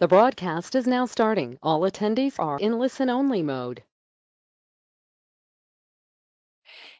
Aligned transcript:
The 0.00 0.08
broadcast 0.08 0.74
is 0.76 0.86
now 0.86 1.04
starting. 1.04 1.58
All 1.62 1.82
attendees 1.82 2.38
are 2.38 2.58
in 2.58 2.78
listen-only 2.78 3.42
mode. 3.42 3.82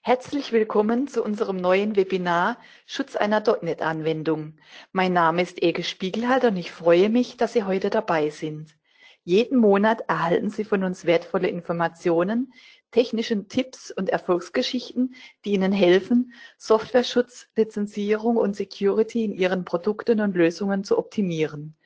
Herzlich 0.02 0.52
willkommen 0.52 1.08
zu 1.08 1.24
unserem 1.24 1.56
neuen 1.56 1.96
Webinar 1.96 2.58
Schutz 2.84 3.16
einer 3.16 3.42
.NET-Anwendung. 3.62 4.58
Mein 4.92 5.14
Name 5.14 5.40
ist 5.40 5.62
Ege 5.62 5.82
Spiegelhalter 5.82 6.48
und 6.48 6.58
ich 6.58 6.72
freue 6.72 7.08
mich, 7.08 7.38
dass 7.38 7.54
Sie 7.54 7.64
heute 7.64 7.88
dabei 7.88 8.28
sind. 8.28 8.76
Jeden 9.24 9.56
Monat 9.56 10.02
erhalten 10.06 10.50
Sie 10.50 10.64
von 10.64 10.84
uns 10.84 11.06
wertvolle 11.06 11.48
Informationen, 11.48 12.52
technischen 12.90 13.48
Tipps 13.48 13.90
und 13.90 14.10
Erfolgsgeschichten, 14.10 15.14
die 15.46 15.52
Ihnen 15.52 15.72
helfen, 15.72 16.34
Softwareschutz, 16.58 17.48
Lizenzierung 17.56 18.36
und 18.36 18.56
Security 18.56 19.24
in 19.24 19.32
Ihren 19.32 19.64
Produkten 19.64 20.20
und 20.20 20.36
Lösungen 20.36 20.84
zu 20.84 20.98
optimieren. 20.98 21.78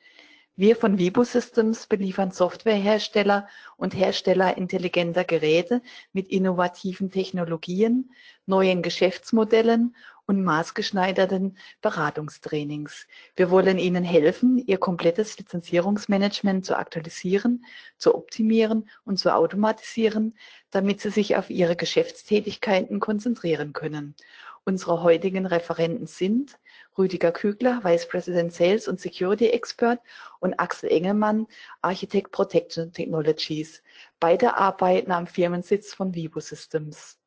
Wir 0.57 0.77
von 0.77 0.97
Vibo 0.97 1.25
Systems 1.25 1.85
beliefern 1.85 2.31
Softwarehersteller 2.31 3.45
und 3.75 3.93
Hersteller 3.93 4.55
intelligenter 4.55 5.25
Geräte 5.25 5.81
mit 6.13 6.29
innovativen 6.29 7.11
Technologien, 7.11 8.09
neuen 8.45 8.81
Geschäftsmodellen 8.81 9.97
und 10.25 10.45
maßgeschneiderten 10.45 11.57
Beratungstrainings. 11.81 13.05
Wir 13.35 13.51
wollen 13.51 13.77
Ihnen 13.77 14.05
helfen, 14.05 14.57
Ihr 14.57 14.77
komplettes 14.77 15.37
Lizenzierungsmanagement 15.37 16.65
zu 16.65 16.77
aktualisieren, 16.77 17.65
zu 17.97 18.15
optimieren 18.15 18.89
und 19.03 19.19
zu 19.19 19.35
automatisieren, 19.35 20.37
damit 20.71 21.01
Sie 21.01 21.09
sich 21.09 21.35
auf 21.35 21.49
Ihre 21.49 21.75
Geschäftstätigkeiten 21.75 23.01
konzentrieren 23.01 23.73
können. 23.73 24.15
Unsere 24.63 25.03
heutigen 25.03 25.45
Referenten 25.45 26.07
sind 26.07 26.57
Rüdiger 26.97 27.31
Kügler, 27.31 27.83
Vice 27.83 28.07
President 28.07 28.53
Sales 28.53 28.87
und 28.87 28.99
Security 28.99 29.49
Expert 29.49 29.99
und 30.39 30.59
Axel 30.59 30.89
Engelmann, 30.89 31.47
Architect 31.81 32.31
Protection 32.31 32.93
Technologies. 32.93 33.83
Beide 34.19 34.55
arbeiten 34.55 35.11
am 35.11 35.27
Firmensitz 35.27 35.93
von 35.93 36.15
Vivo 36.15 36.39
Systems. 36.39 37.19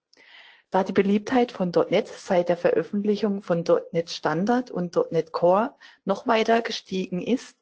Da 0.71 0.85
die 0.85 0.93
Beliebtheit 0.93 1.51
von 1.51 1.71
.NET 1.71 2.09
seit 2.09 2.51
der 2.51 2.59
Veröffentlichung 2.59 3.43
von 3.43 3.65
.NET 3.93 4.11
Standard 4.11 4.71
und 4.71 4.97
.NET 5.11 5.33
Core 5.33 5.75
noch 6.05 6.27
weiter 6.27 6.61
gestiegen 6.61 7.23
ist, 7.23 7.57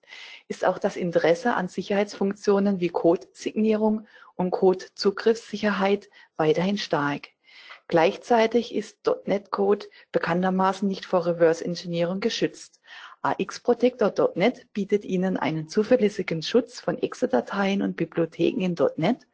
ist 0.49 0.65
auch 0.65 0.79
das 0.79 0.97
Interesse 0.97 1.55
an 1.55 1.69
Sicherheitsfunktionen 1.69 2.81
wie 2.81 2.89
Codesignierung 2.89 4.07
und 4.35 4.51
Codezugriffssicherheit 4.51 6.11
weiterhin 6.37 6.79
stark. 6.79 7.29
Gleichzeitig 7.89 8.75
ist 8.75 8.99
.NET-Code 9.27 9.87
bekanntermaßen 10.11 10.89
nicht 10.89 11.07
vor 11.07 11.25
Reverse-Engineering 11.25 12.21
geschützt. 12.21 12.81
AX-Protector.NET 13.23 14.73
bietet 14.73 15.05
Ihnen 15.05 15.37
einen 15.37 15.69
zuverlässigen 15.69 16.43
Schutz 16.43 16.81
von 16.81 16.99
Exe-Dateien 16.99 17.83
und 17.83 17.97
Bibliotheken 17.97 18.61
in 18.61 18.77
.NET, 18.97 19.27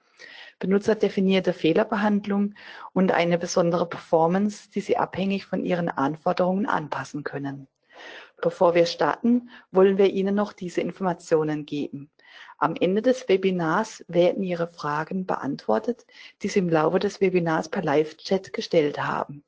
benutzerdefinierte 0.59 1.55
Fehlerbehandlung 1.55 2.55
und 2.93 3.13
eine 3.13 3.39
besondere 3.39 3.89
Performance, 3.89 4.71
die 4.71 4.81
Sie 4.81 4.97
abhängig 4.97 5.47
von 5.47 5.65
Ihren 5.65 5.89
Anforderungen 5.89 6.67
anpassen 6.67 7.25
können. 7.25 7.69
Bevor 8.41 8.75
wir 8.75 8.87
starten, 8.87 9.51
wollen 9.71 9.99
wir 9.99 10.11
Ihnen 10.11 10.35
noch 10.35 10.53
diese 10.53 10.81
Informationen 10.81 11.65
geben. 11.65 12.11
Am 12.63 12.77
Ende 12.77 13.03
des 13.03 13.29
Webinars 13.29 14.05
werden 14.07 14.45
Ihre 14.45 14.69
Fragen 14.69 15.27
beantwortet, 15.27 16.07
die 16.43 16.49
Sie 16.49 16.61
im 16.61 16.69
Laufe 16.69 17.01
des 17.01 17.21
Webinars 17.21 17.69
per 17.69 17.83
Live-Chat 17.83 18.53
gestellt 18.53 19.03
haben. 19.03 19.43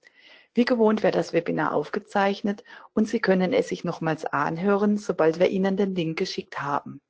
Wie 0.52 0.64
gewohnt 0.64 1.04
wird 1.04 1.14
das 1.14 1.32
Webinar 1.32 1.74
aufgezeichnet 1.74 2.64
und 2.92 3.06
Sie 3.06 3.20
können 3.20 3.52
es 3.52 3.68
sich 3.68 3.84
nochmals 3.84 4.24
anhören, 4.24 4.96
sobald 4.96 5.38
wir 5.38 5.48
Ihnen 5.48 5.76
den 5.76 5.94
Link 5.94 6.18
geschickt 6.18 6.60
haben. 6.60 7.00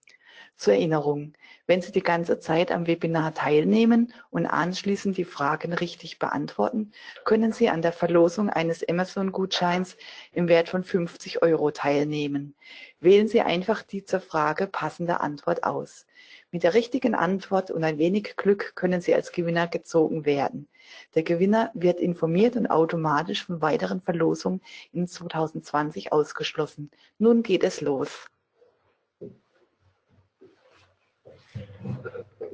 Zur 0.56 0.74
Erinnerung, 0.74 1.32
wenn 1.66 1.82
Sie 1.82 1.90
die 1.90 2.02
ganze 2.02 2.38
Zeit 2.38 2.70
am 2.70 2.86
Webinar 2.86 3.34
teilnehmen 3.34 4.12
und 4.30 4.46
anschließend 4.46 5.16
die 5.16 5.24
Fragen 5.24 5.72
richtig 5.72 6.20
beantworten, 6.20 6.92
können 7.24 7.52
Sie 7.52 7.68
an 7.68 7.82
der 7.82 7.92
Verlosung 7.92 8.50
eines 8.50 8.88
Amazon-Gutscheins 8.88 9.96
im 10.32 10.46
Wert 10.46 10.68
von 10.68 10.84
50 10.84 11.42
Euro 11.42 11.72
teilnehmen. 11.72 12.54
Wählen 13.00 13.26
Sie 13.26 13.40
einfach 13.40 13.82
die 13.82 14.04
zur 14.04 14.20
Frage 14.20 14.68
passende 14.68 15.20
Antwort 15.20 15.64
aus. 15.64 16.06
Mit 16.52 16.62
der 16.62 16.74
richtigen 16.74 17.16
Antwort 17.16 17.72
und 17.72 17.82
ein 17.82 17.98
wenig 17.98 18.36
Glück 18.36 18.76
können 18.76 19.00
Sie 19.00 19.12
als 19.12 19.32
Gewinner 19.32 19.66
gezogen 19.66 20.24
werden. 20.24 20.68
Der 21.16 21.24
Gewinner 21.24 21.72
wird 21.74 21.98
informiert 21.98 22.54
und 22.54 22.68
automatisch 22.68 23.44
von 23.44 23.60
weiteren 23.60 24.00
Verlosungen 24.00 24.60
in 24.92 25.08
2020 25.08 26.12
ausgeschlossen. 26.12 26.92
Nun 27.18 27.42
geht 27.42 27.64
es 27.64 27.80
los. 27.80 28.30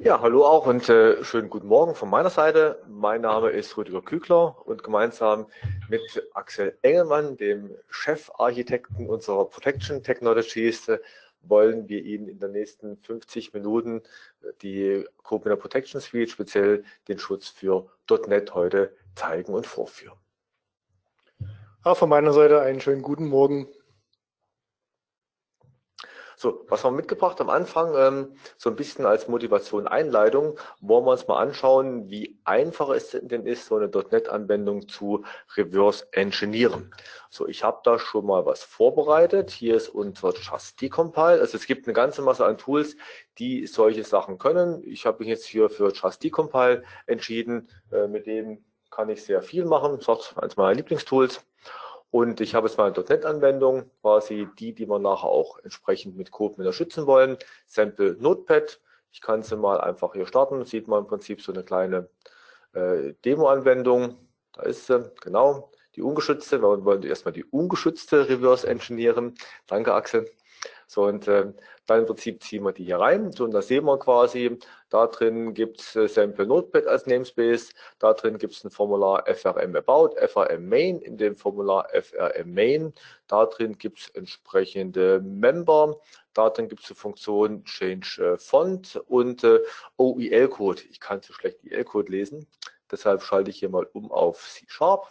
Ja, 0.03 0.19
hallo 0.19 0.45
auch 0.45 0.65
und 0.65 0.89
äh, 0.89 1.23
schönen 1.23 1.49
guten 1.49 1.67
Morgen 1.67 1.93
von 1.93 2.09
meiner 2.09 2.31
Seite. 2.31 2.81
Mein 2.89 3.21
Name 3.21 3.51
ist 3.51 3.77
Rüdiger 3.77 4.01
Kügler 4.01 4.55
und 4.65 4.83
gemeinsam 4.83 5.45
mit 5.89 6.27
Axel 6.33 6.75
Engelmann, 6.81 7.37
dem 7.37 7.69
Chefarchitekten 7.87 9.07
unserer 9.07 9.45
Protection 9.45 10.01
Technologies, 10.01 10.87
äh, 10.87 10.97
wollen 11.43 11.87
wir 11.87 12.03
Ihnen 12.03 12.27
in 12.27 12.39
den 12.39 12.51
nächsten 12.51 12.97
50 12.97 13.53
Minuten 13.53 14.01
die 14.63 15.05
Copina 15.21 15.55
Protection 15.55 16.01
Suite, 16.01 16.31
speziell 16.31 16.83
den 17.07 17.19
Schutz 17.19 17.49
für 17.49 17.87
.NET 18.27 18.55
heute 18.55 18.95
zeigen 19.13 19.53
und 19.53 19.67
vorführen. 19.67 20.17
Auch 21.83 21.97
von 21.97 22.09
meiner 22.09 22.33
Seite 22.33 22.61
einen 22.61 22.81
schönen 22.81 23.03
guten 23.03 23.27
Morgen. 23.27 23.67
So, 26.41 26.65
was 26.69 26.83
haben 26.83 26.93
wir 26.95 27.01
mitgebracht 27.01 27.39
am 27.39 27.51
Anfang? 27.51 27.93
Ähm, 27.95 28.35
so 28.57 28.71
ein 28.71 28.75
bisschen 28.75 29.05
als 29.05 29.27
Motivation, 29.27 29.87
Einleitung, 29.87 30.57
wollen 30.79 31.05
wir 31.05 31.11
uns 31.11 31.27
mal 31.27 31.39
anschauen, 31.39 32.09
wie 32.09 32.39
einfach 32.45 32.89
es 32.89 33.11
denn 33.11 33.45
ist, 33.45 33.67
so 33.67 33.75
eine 33.75 33.89
.NET-Anwendung 33.89 34.87
zu 34.87 35.23
reverse 35.55 36.07
engineeren. 36.13 36.91
So, 37.29 37.47
ich 37.47 37.63
habe 37.63 37.81
da 37.83 37.99
schon 37.99 38.25
mal 38.25 38.43
was 38.47 38.63
vorbereitet. 38.63 39.51
Hier 39.51 39.75
ist 39.75 39.89
unser 39.89 40.33
Just 40.33 40.81
Decompile. 40.81 41.41
Also 41.41 41.57
es 41.57 41.67
gibt 41.67 41.85
eine 41.85 41.93
ganze 41.93 42.23
Masse 42.23 42.43
an 42.43 42.57
Tools, 42.57 42.95
die 43.37 43.67
solche 43.67 44.03
Sachen 44.03 44.39
können. 44.39 44.81
Ich 44.83 45.05
habe 45.05 45.19
mich 45.19 45.27
jetzt 45.27 45.45
hier 45.45 45.69
für 45.69 45.91
Just 45.93 46.23
Decompile 46.23 46.81
entschieden. 47.05 47.69
Äh, 47.91 48.07
mit 48.07 48.25
dem 48.25 48.65
kann 48.89 49.09
ich 49.09 49.23
sehr 49.23 49.43
viel 49.43 49.65
machen. 49.65 49.99
Das 50.03 50.31
ist 50.31 50.37
eines 50.39 50.57
meiner 50.57 50.73
Lieblingstools. 50.73 51.45
Und 52.11 52.41
ich 52.41 52.53
habe 52.53 52.67
jetzt 52.67 52.77
mal 52.77 52.93
eine 52.93 53.03
.NET-Anwendung, 53.03 53.89
quasi 54.01 54.47
die, 54.59 54.73
die 54.73 54.87
wir 54.87 54.99
nachher 54.99 55.29
auch 55.29 55.57
entsprechend 55.59 56.17
mit 56.17 56.31
Code 56.31 56.55
mit 56.57 56.59
unterstützen 56.59 57.07
wollen. 57.07 57.37
Sample 57.67 58.17
Notepad. 58.19 58.81
Ich 59.11 59.21
kann 59.21 59.43
sie 59.43 59.55
mal 59.55 59.79
einfach 59.79 60.13
hier 60.13 60.25
starten. 60.25 60.63
Sieht 60.65 60.89
man 60.89 60.99
im 60.99 61.07
Prinzip 61.07 61.41
so 61.41 61.53
eine 61.53 61.63
kleine 61.63 62.09
äh, 62.73 63.13
Demo-Anwendung. 63.23 64.17
Da 64.53 64.63
ist 64.63 64.87
sie, 64.87 65.09
genau, 65.21 65.71
die 65.95 66.01
ungeschützte. 66.01 66.61
Wir 66.61 66.83
wollen 66.83 67.03
erstmal 67.03 67.33
die 67.33 67.45
ungeschützte 67.45 68.27
Reverse 68.27 68.67
engineeren. 68.67 69.35
Danke, 69.67 69.93
Axel. 69.93 70.29
So, 70.93 71.05
und 71.05 71.25
äh, 71.29 71.45
dann 71.85 71.99
im 72.01 72.05
Prinzip 72.05 72.43
ziehen 72.43 72.65
wir 72.65 72.73
die 72.73 72.83
hier 72.83 72.99
rein. 72.99 73.31
So, 73.31 73.45
und 73.45 73.51
da 73.51 73.61
sehen 73.61 73.85
wir 73.85 73.97
quasi, 73.97 74.59
da 74.89 75.07
drin 75.07 75.53
gibt 75.53 75.79
es 75.79 75.95
äh, 75.95 76.09
Sample 76.09 76.45
Notepad 76.45 76.85
als 76.85 77.07
Namespace, 77.07 77.69
da 77.99 78.11
drin 78.11 78.37
gibt 78.37 78.55
es 78.55 78.65
ein 78.65 78.71
Formular 78.71 79.23
FRM 79.25 79.73
About, 79.77 80.17
FRM 80.17 80.67
Main, 80.67 80.99
in 80.99 81.15
dem 81.15 81.37
Formular 81.37 81.87
FRM 81.93 82.53
Main, 82.53 82.93
da 83.27 83.45
drin 83.45 83.77
gibt 83.77 83.99
es 83.99 84.09
entsprechende 84.09 85.21
Member, 85.21 85.97
da 86.33 86.49
drin 86.49 86.67
gibt 86.67 86.81
es 86.81 86.89
die 86.89 86.95
Funktion 86.95 87.63
Change 87.63 88.33
äh, 88.33 88.37
Font 88.37 88.97
und 89.07 89.45
äh, 89.45 89.61
OEL-Code. 89.95 90.81
Ich 90.91 90.99
kann 90.99 91.21
zu 91.21 91.31
schlecht 91.31 91.63
EL-Code 91.63 92.11
lesen, 92.11 92.47
deshalb 92.91 93.23
schalte 93.23 93.49
ich 93.49 93.59
hier 93.59 93.69
mal 93.69 93.87
um 93.93 94.11
auf 94.11 94.45
C-Sharp 94.45 95.09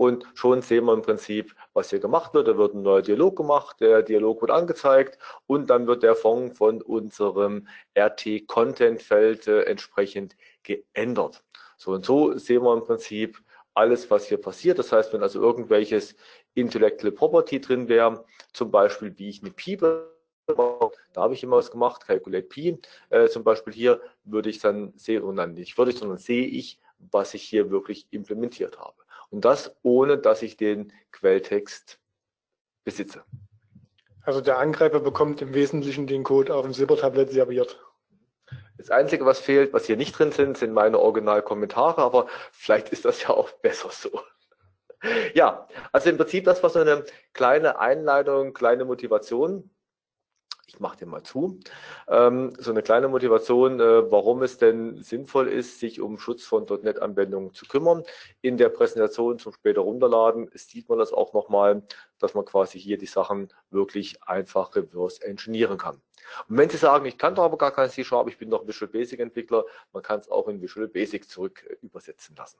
und 0.00 0.24
schon 0.32 0.62
sehen 0.62 0.86
wir 0.86 0.94
im 0.94 1.02
Prinzip, 1.02 1.54
was 1.74 1.90
hier 1.90 1.98
gemacht 1.98 2.32
wird. 2.32 2.48
Da 2.48 2.56
wird 2.56 2.72
ein 2.74 2.80
neuer 2.80 3.02
Dialog 3.02 3.36
gemacht, 3.36 3.82
der 3.82 4.02
Dialog 4.02 4.40
wird 4.40 4.50
angezeigt 4.50 5.18
und 5.46 5.68
dann 5.68 5.86
wird 5.86 6.02
der 6.02 6.16
Fond 6.16 6.56
von 6.56 6.80
unserem 6.80 7.68
RT-Content-Feld 7.98 9.46
äh, 9.46 9.64
entsprechend 9.64 10.38
geändert. 10.62 11.44
So 11.76 11.90
und 11.90 12.06
so 12.06 12.38
sehen 12.38 12.62
wir 12.62 12.72
im 12.72 12.82
Prinzip 12.82 13.42
alles, 13.74 14.10
was 14.10 14.24
hier 14.24 14.40
passiert. 14.40 14.78
Das 14.78 14.90
heißt, 14.90 15.12
wenn 15.12 15.22
also 15.22 15.38
irgendwelches 15.38 16.16
Intellectual 16.54 17.12
Property 17.12 17.60
drin 17.60 17.86
wäre, 17.90 18.24
zum 18.54 18.70
Beispiel 18.70 19.12
wie 19.18 19.28
ich 19.28 19.42
eine 19.42 19.50
Pi 19.50 19.76
da 20.46 21.20
habe 21.22 21.34
ich 21.34 21.42
immer 21.42 21.58
was 21.58 21.70
gemacht, 21.70 22.06
Calculate 22.06 22.46
Pi. 22.46 22.78
Äh, 23.10 23.28
zum 23.28 23.44
Beispiel 23.44 23.74
hier 23.74 24.00
würde 24.24 24.48
ich 24.48 24.60
dann 24.60 24.94
sehen, 24.96 25.24
und 25.24 25.36
dann 25.36 25.52
nicht 25.52 25.76
würde 25.76 25.90
ich, 25.90 25.98
sondern 25.98 26.16
sehe 26.16 26.46
ich, 26.46 26.80
was 26.98 27.34
ich 27.34 27.42
hier 27.42 27.70
wirklich 27.70 28.06
implementiert 28.10 28.78
habe. 28.78 28.99
Und 29.30 29.44
das 29.44 29.76
ohne, 29.82 30.18
dass 30.18 30.42
ich 30.42 30.56
den 30.56 30.92
Quelltext 31.12 32.00
besitze. 32.84 33.24
Also 34.22 34.40
der 34.40 34.58
Angreifer 34.58 35.00
bekommt 35.00 35.40
im 35.40 35.54
Wesentlichen 35.54 36.06
den 36.06 36.24
Code 36.24 36.54
auf 36.54 36.64
dem 36.64 36.74
Silbertablett 36.74 37.30
serviert. 37.30 37.80
Das 38.76 38.90
Einzige, 38.90 39.26
was 39.26 39.40
fehlt, 39.40 39.72
was 39.72 39.86
hier 39.86 39.96
nicht 39.96 40.18
drin 40.18 40.32
sind, 40.32 40.56
sind 40.56 40.72
meine 40.72 40.98
Originalkommentare, 40.98 42.02
aber 42.02 42.28
vielleicht 42.50 42.90
ist 42.90 43.04
das 43.04 43.22
ja 43.22 43.30
auch 43.30 43.50
besser 43.52 43.90
so. 43.90 44.20
Ja, 45.34 45.66
also 45.92 46.10
im 46.10 46.16
Prinzip, 46.16 46.44
das 46.44 46.62
war 46.62 46.70
so 46.70 46.78
eine 46.78 47.04
kleine 47.32 47.78
Einleitung, 47.78 48.52
kleine 48.52 48.84
Motivation. 48.84 49.70
Ich 50.72 50.78
mache 50.78 50.98
den 50.98 51.08
mal 51.08 51.24
zu. 51.24 51.58
Ähm, 52.06 52.52
so 52.56 52.70
eine 52.70 52.82
kleine 52.82 53.08
Motivation, 53.08 53.80
äh, 53.80 54.08
warum 54.08 54.40
es 54.44 54.56
denn 54.56 55.02
sinnvoll 55.02 55.48
ist, 55.48 55.80
sich 55.80 56.00
um 56.00 56.16
Schutz 56.16 56.44
von 56.44 56.64
.NET-Anwendungen 56.64 57.52
zu 57.52 57.66
kümmern. 57.66 58.04
In 58.40 58.56
der 58.56 58.68
Präsentation 58.68 59.40
zum 59.40 59.52
später 59.52 59.80
runterladen 59.80 60.48
sieht 60.54 60.88
man 60.88 61.00
das 61.00 61.12
auch 61.12 61.32
nochmal, 61.32 61.82
dass 62.20 62.34
man 62.34 62.44
quasi 62.44 62.78
hier 62.78 62.98
die 62.98 63.06
Sachen 63.06 63.48
wirklich 63.70 64.22
einfach 64.22 64.76
reverse 64.76 65.20
engineeren 65.24 65.76
kann. 65.76 66.00
Und 66.48 66.56
wenn 66.56 66.70
Sie 66.70 66.76
sagen, 66.76 67.04
ich 67.04 67.18
kann 67.18 67.34
doch 67.34 67.42
aber 67.42 67.58
gar 67.58 67.72
kein 67.72 67.90
C-Sharp, 67.90 68.28
ich 68.28 68.38
bin 68.38 68.50
doch 68.50 68.64
Visual 68.64 68.88
Basic 68.88 69.18
Entwickler, 69.18 69.64
man 69.92 70.04
kann 70.04 70.20
es 70.20 70.30
auch 70.30 70.46
in 70.46 70.62
Visual 70.62 70.86
Basic 70.86 71.28
zurück 71.28 71.66
äh, 71.68 71.84
übersetzen 71.84 72.36
lassen. 72.36 72.58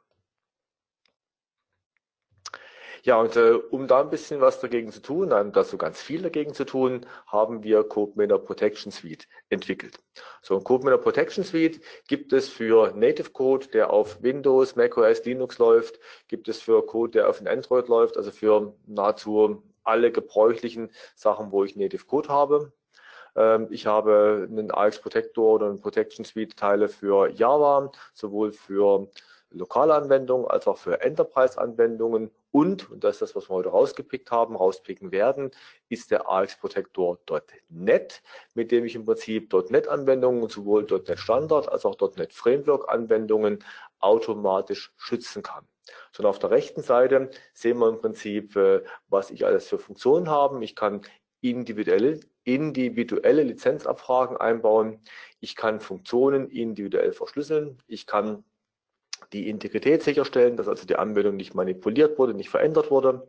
Ja, 3.03 3.19
und 3.21 3.37
äh, 3.37 3.53
um 3.53 3.87
da 3.87 4.01
ein 4.01 4.11
bisschen 4.11 4.41
was 4.41 4.61
dagegen 4.61 4.93
zu 4.93 5.01
tun, 5.01 5.33
um 5.33 5.53
da 5.53 5.65
so 5.65 5.79
ganz 5.79 6.01
viel 6.01 6.23
dagegen 6.23 6.53
zu 6.53 6.65
tun, 6.65 7.07
haben 7.27 7.63
wir 7.63 7.83
CodeMiner 7.85 8.39
Protection 8.39 8.93
Suite 8.93 9.27
entwickelt. 9.49 9.99
So 10.43 10.57
ein 10.57 10.65
CodeMiner 10.65 10.99
Protection 10.99 11.45
Suite 11.45 11.81
gibt 12.09 12.33
es 12.33 12.49
für 12.49 12.93
Native 12.95 13.31
Code, 13.31 13.69
der 13.69 13.91
auf 13.91 14.23
Windows, 14.23 14.77
macOS, 14.77 15.25
Linux 15.25 15.59
läuft, 15.59 15.99
gibt 16.29 16.49
es 16.49 16.61
für 16.61 16.85
Code, 16.85 17.13
der 17.13 17.29
auf 17.29 17.45
Android 17.45 17.89
läuft, 17.89 18.17
also 18.17 18.31
für 18.31 18.75
nahezu 18.87 19.63
alle 19.83 20.13
gebräuchlichen 20.13 20.91
Sachen, 21.15 21.53
wo 21.53 21.65
ich 21.65 21.77
Native 21.77 22.05
Code 22.05 22.29
habe. 22.29 22.73
Ähm, 23.37 23.69
ich 23.71 23.87
habe 23.87 24.47
einen 24.51 24.71
AX 24.71 25.01
Protector 25.01 25.55
oder 25.55 25.67
einen 25.67 25.81
Protection 25.81 26.25
Suite 26.25 26.57
Teile 26.57 26.89
für 26.89 27.31
Java, 27.31 27.91
sowohl 28.13 28.53
für 28.53 29.09
lokale 29.51 29.95
Anwendungen 29.95 30.47
als 30.47 30.67
auch 30.67 30.79
für 30.79 31.01
Enterprise-Anwendungen 31.01 32.31
und, 32.53 32.91
und 32.91 33.05
das 33.05 33.17
ist 33.17 33.23
das, 33.23 33.37
was 33.37 33.49
wir 33.49 33.55
heute 33.55 33.69
rausgepickt 33.69 34.31
haben, 34.31 34.57
rauspicken 34.57 35.13
werden, 35.13 35.51
ist 35.89 36.11
der 36.11 36.29
AX 36.29 36.57
Protector 36.59 37.19
mit 37.69 38.23
dem 38.73 38.85
ich 38.85 38.95
im 38.95 39.05
Prinzip 39.05 39.53
.NET-Anwendungen, 39.53 40.49
sowohl 40.49 40.85
.NET 40.85 41.19
Standard 41.19 41.69
als 41.69 41.85
auch 41.85 41.97
.NET 42.17 42.33
Framework-Anwendungen 42.33 43.65
automatisch 44.01 44.93
schützen 44.97 45.43
kann. 45.43 45.67
So, 46.13 46.23
und 46.23 46.29
auf 46.29 46.39
der 46.39 46.51
rechten 46.51 46.83
Seite 46.83 47.31
sehen 47.55 47.79
wir 47.79 47.89
im 47.89 48.01
Prinzip, 48.01 48.57
äh, 48.57 48.83
was 49.09 49.31
ich 49.31 49.47
alles 49.47 49.69
für 49.69 49.79
Funktionen 49.79 50.29
habe. 50.29 50.63
Ich 50.65 50.77
kann 50.77 51.03
individuelle, 51.41 52.21
individuelle 52.45 53.43
Lizenzabfragen 53.43 54.37
einbauen. 54.37 55.01
Ich 55.41 55.57
kann 55.57 55.81
Funktionen 55.81 56.49
individuell 56.49 57.13
verschlüsseln. 57.13 57.83
Ich 57.87 58.07
kann 58.07 58.45
die 59.33 59.49
Integrität 59.49 60.03
sicherstellen, 60.03 60.57
dass 60.57 60.69
also 60.69 60.87
die 60.87 60.97
Anwendung 60.97 61.37
nicht 61.37 61.55
manipuliert 61.55 62.19
wurde, 62.19 62.35
nicht 62.35 62.51
verändert 62.51 62.91
wurde. 62.91 63.27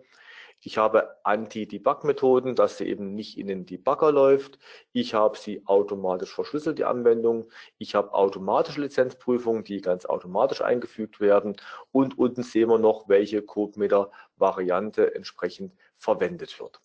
Ich 0.64 0.78
habe 0.78 1.16
Anti-Debug-Methoden, 1.24 2.54
dass 2.54 2.78
sie 2.78 2.86
eben 2.86 3.16
nicht 3.16 3.40
in 3.40 3.48
den 3.48 3.66
Debugger 3.66 4.12
läuft. 4.12 4.60
Ich 4.94 5.16
habe 5.16 5.36
sie 5.36 5.66
automatisch 5.66 6.34
verschlüsselt, 6.34 6.78
die 6.78 6.86
Anwendung. 6.86 7.48
Ich 7.80 7.96
habe 7.96 8.14
automatische 8.14 8.82
Lizenzprüfungen, 8.82 9.64
die 9.64 9.82
ganz 9.82 10.06
automatisch 10.06 10.62
eingefügt 10.62 11.20
werden. 11.20 11.58
Und 11.92 12.18
unten 12.20 12.44
sehen 12.44 12.70
wir 12.70 12.78
noch, 12.78 13.10
welche 13.10 13.42
CodeMeter-Variante 13.42 15.16
entsprechend 15.16 15.74
verwendet 15.98 16.60
wird. 16.60 16.80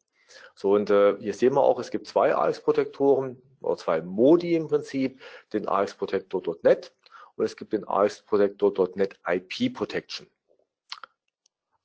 So, 0.55 0.73
und 0.73 0.89
äh, 0.89 1.17
hier 1.19 1.35
sehen 1.35 1.55
wir 1.55 1.63
auch, 1.63 1.79
es 1.79 1.91
gibt 1.91 2.07
zwei 2.07 2.35
AX-Protektoren 2.35 3.43
oder 3.61 3.77
zwei 3.77 4.01
Modi 4.01 4.55
im 4.55 4.69
Prinzip, 4.69 5.21
den 5.53 5.69
AX-Protektor.net 5.69 6.95
und 7.37 7.45
es 7.45 7.57
gibt 7.57 7.73
den 7.73 7.87
AX 7.87 8.23
Protector.net 8.23 9.19
IP 9.27 9.73
Protection. 9.73 10.27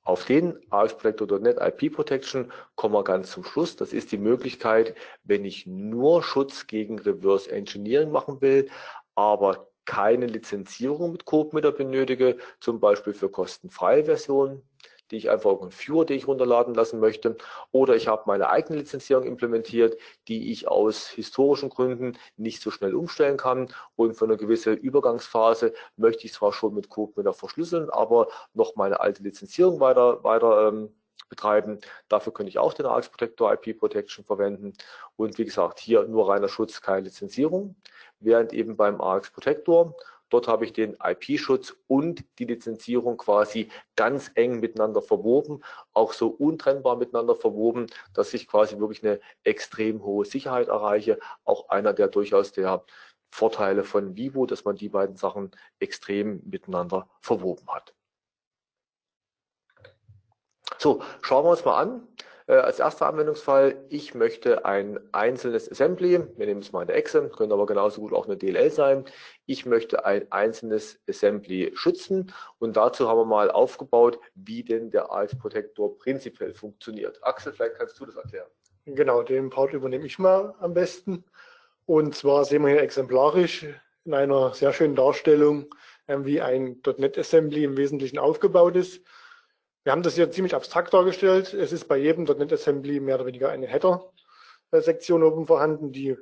Auf 0.03 0.25
den 0.25 0.57
AX 0.71 0.97
Protector.net 0.97 1.57
IP 1.61 1.93
Protection 1.93 2.51
kommen 2.75 2.95
wir 2.95 3.03
ganz 3.03 3.31
zum 3.31 3.43
Schluss. 3.43 3.75
Das 3.75 3.93
ist 3.93 4.11
die 4.11 4.17
Möglichkeit, 4.17 4.95
wenn 5.23 5.45
ich 5.45 5.67
nur 5.67 6.23
Schutz 6.23 6.65
gegen 6.65 6.97
Reverse 6.97 7.51
Engineering 7.51 8.11
machen 8.11 8.41
will, 8.41 8.69
aber 9.13 9.67
keine 9.85 10.25
Lizenzierung 10.25 11.11
mit 11.11 11.25
CodeMeter 11.25 11.71
benötige, 11.71 12.37
zum 12.59 12.79
Beispiel 12.79 13.13
für 13.13 13.29
kostenfreie 13.29 14.05
Versionen, 14.05 14.63
die 15.11 15.17
ich 15.17 15.29
einfach 15.29 15.61
einen 15.61 15.71
Viewer, 15.71 16.05
die 16.05 16.13
ich 16.13 16.27
runterladen 16.27 16.73
lassen 16.73 16.99
möchte. 16.99 17.37
Oder 17.71 17.95
ich 17.95 18.07
habe 18.07 18.23
meine 18.25 18.49
eigene 18.49 18.79
Lizenzierung 18.79 19.25
implementiert, 19.25 19.97
die 20.27 20.51
ich 20.51 20.67
aus 20.67 21.07
historischen 21.07 21.69
Gründen 21.69 22.17
nicht 22.37 22.61
so 22.61 22.71
schnell 22.71 22.95
umstellen 22.95 23.37
kann. 23.37 23.67
Und 23.95 24.15
für 24.15 24.25
eine 24.25 24.37
gewisse 24.37 24.73
Übergangsphase 24.73 25.73
möchte 25.97 26.25
ich 26.25 26.33
zwar 26.33 26.53
schon 26.53 26.73
mit 26.73 26.89
CodeMiner 26.89 27.33
verschlüsseln, 27.33 27.89
aber 27.89 28.27
noch 28.53 28.75
meine 28.75 28.99
alte 28.99 29.23
Lizenzierung 29.23 29.79
weiter, 29.79 30.23
weiter 30.23 30.69
ähm, 30.69 30.95
betreiben. 31.31 31.79
Dafür 32.09 32.33
könnte 32.33 32.49
ich 32.49 32.59
auch 32.59 32.73
den 32.73 32.85
ARX 32.85 33.09
Protector 33.09 33.51
IP 33.53 33.79
Protection 33.79 34.23
verwenden. 34.23 34.73
Und 35.15 35.37
wie 35.37 35.45
gesagt, 35.45 35.79
hier 35.79 36.03
nur 36.03 36.29
reiner 36.29 36.49
Schutz, 36.49 36.81
keine 36.81 37.01
Lizenzierung. 37.01 37.75
Während 38.19 38.53
eben 38.53 38.77
beim 38.77 39.01
ARX 39.01 39.31
Protector 39.31 39.95
Dort 40.31 40.47
habe 40.47 40.65
ich 40.65 40.73
den 40.73 40.95
IP-Schutz 41.03 41.75
und 41.87 42.23
die 42.39 42.45
Lizenzierung 42.45 43.17
quasi 43.17 43.69
ganz 43.97 44.31
eng 44.35 44.61
miteinander 44.61 45.01
verwoben, 45.01 45.61
auch 45.93 46.13
so 46.13 46.29
untrennbar 46.29 46.95
miteinander 46.95 47.35
verwoben, 47.35 47.87
dass 48.13 48.33
ich 48.33 48.47
quasi 48.47 48.79
wirklich 48.79 49.03
eine 49.03 49.19
extrem 49.43 50.01
hohe 50.03 50.25
Sicherheit 50.25 50.69
erreiche. 50.69 51.19
Auch 51.43 51.67
einer 51.69 51.93
der 51.93 52.07
durchaus 52.07 52.53
der 52.53 52.83
Vorteile 53.29 53.83
von 53.83 54.15
Vivo, 54.15 54.45
dass 54.45 54.63
man 54.63 54.77
die 54.77 54.89
beiden 54.89 55.17
Sachen 55.17 55.51
extrem 55.79 56.41
miteinander 56.45 57.09
verwoben 57.19 57.67
hat. 57.67 57.93
So, 60.77 61.03
schauen 61.21 61.45
wir 61.45 61.51
uns 61.51 61.65
mal 61.65 61.77
an. 61.77 62.07
Äh, 62.51 62.55
als 62.55 62.79
erster 62.79 63.07
Anwendungsfall, 63.07 63.81
ich 63.87 64.13
möchte 64.13 64.65
ein 64.65 64.99
einzelnes 65.13 65.71
Assembly, 65.71 66.19
wir 66.35 66.45
nehmen 66.45 66.59
es 66.59 66.73
mal 66.73 66.81
eine 66.81 66.91
Exe, 66.91 67.29
könnte 67.29 67.53
aber 67.53 67.65
genauso 67.65 68.01
gut 68.01 68.11
auch 68.11 68.25
eine 68.25 68.35
DLL 68.35 68.69
sein. 68.69 69.05
Ich 69.45 69.65
möchte 69.65 70.03
ein 70.03 70.29
einzelnes 70.33 70.99
Assembly 71.07 71.71
schützen 71.75 72.33
und 72.59 72.75
dazu 72.75 73.07
haben 73.07 73.19
wir 73.19 73.25
mal 73.25 73.49
aufgebaut, 73.49 74.19
wie 74.35 74.63
denn 74.63 74.91
der 74.91 75.13
AX 75.13 75.37
Protector 75.37 75.97
prinzipiell 75.97 76.53
funktioniert. 76.53 77.23
Axel, 77.23 77.53
vielleicht 77.53 77.75
kannst 77.75 77.97
du 78.01 78.05
das 78.05 78.17
erklären. 78.17 78.49
Genau, 78.85 79.23
den 79.23 79.49
Part 79.49 79.71
übernehme 79.71 80.05
ich 80.05 80.19
mal 80.19 80.53
am 80.59 80.73
besten. 80.73 81.23
Und 81.85 82.15
zwar 82.15 82.43
sehen 82.43 82.63
wir 82.63 82.71
hier 82.71 82.81
exemplarisch 82.81 83.65
in 84.03 84.13
einer 84.13 84.53
sehr 84.53 84.73
schönen 84.73 84.97
Darstellung, 84.97 85.73
ähm, 86.09 86.25
wie 86.25 86.41
ein 86.41 86.81
.NET 86.97 87.17
Assembly 87.17 87.63
im 87.63 87.77
Wesentlichen 87.77 88.19
aufgebaut 88.19 88.75
ist. 88.75 89.01
Wir 89.83 89.91
haben 89.93 90.03
das 90.03 90.13
hier 90.13 90.29
ziemlich 90.29 90.53
abstrakt 90.53 90.93
dargestellt. 90.93 91.55
Es 91.55 91.71
ist 91.71 91.87
bei 91.87 91.97
jedem 91.97 92.25
.NET 92.25 92.53
Assembly 92.53 92.99
mehr 92.99 93.15
oder 93.15 93.25
weniger 93.25 93.49
eine 93.49 93.65
Header-Sektion 93.65 95.23
oben 95.23 95.47
vorhanden, 95.47 95.91
die 95.91 96.17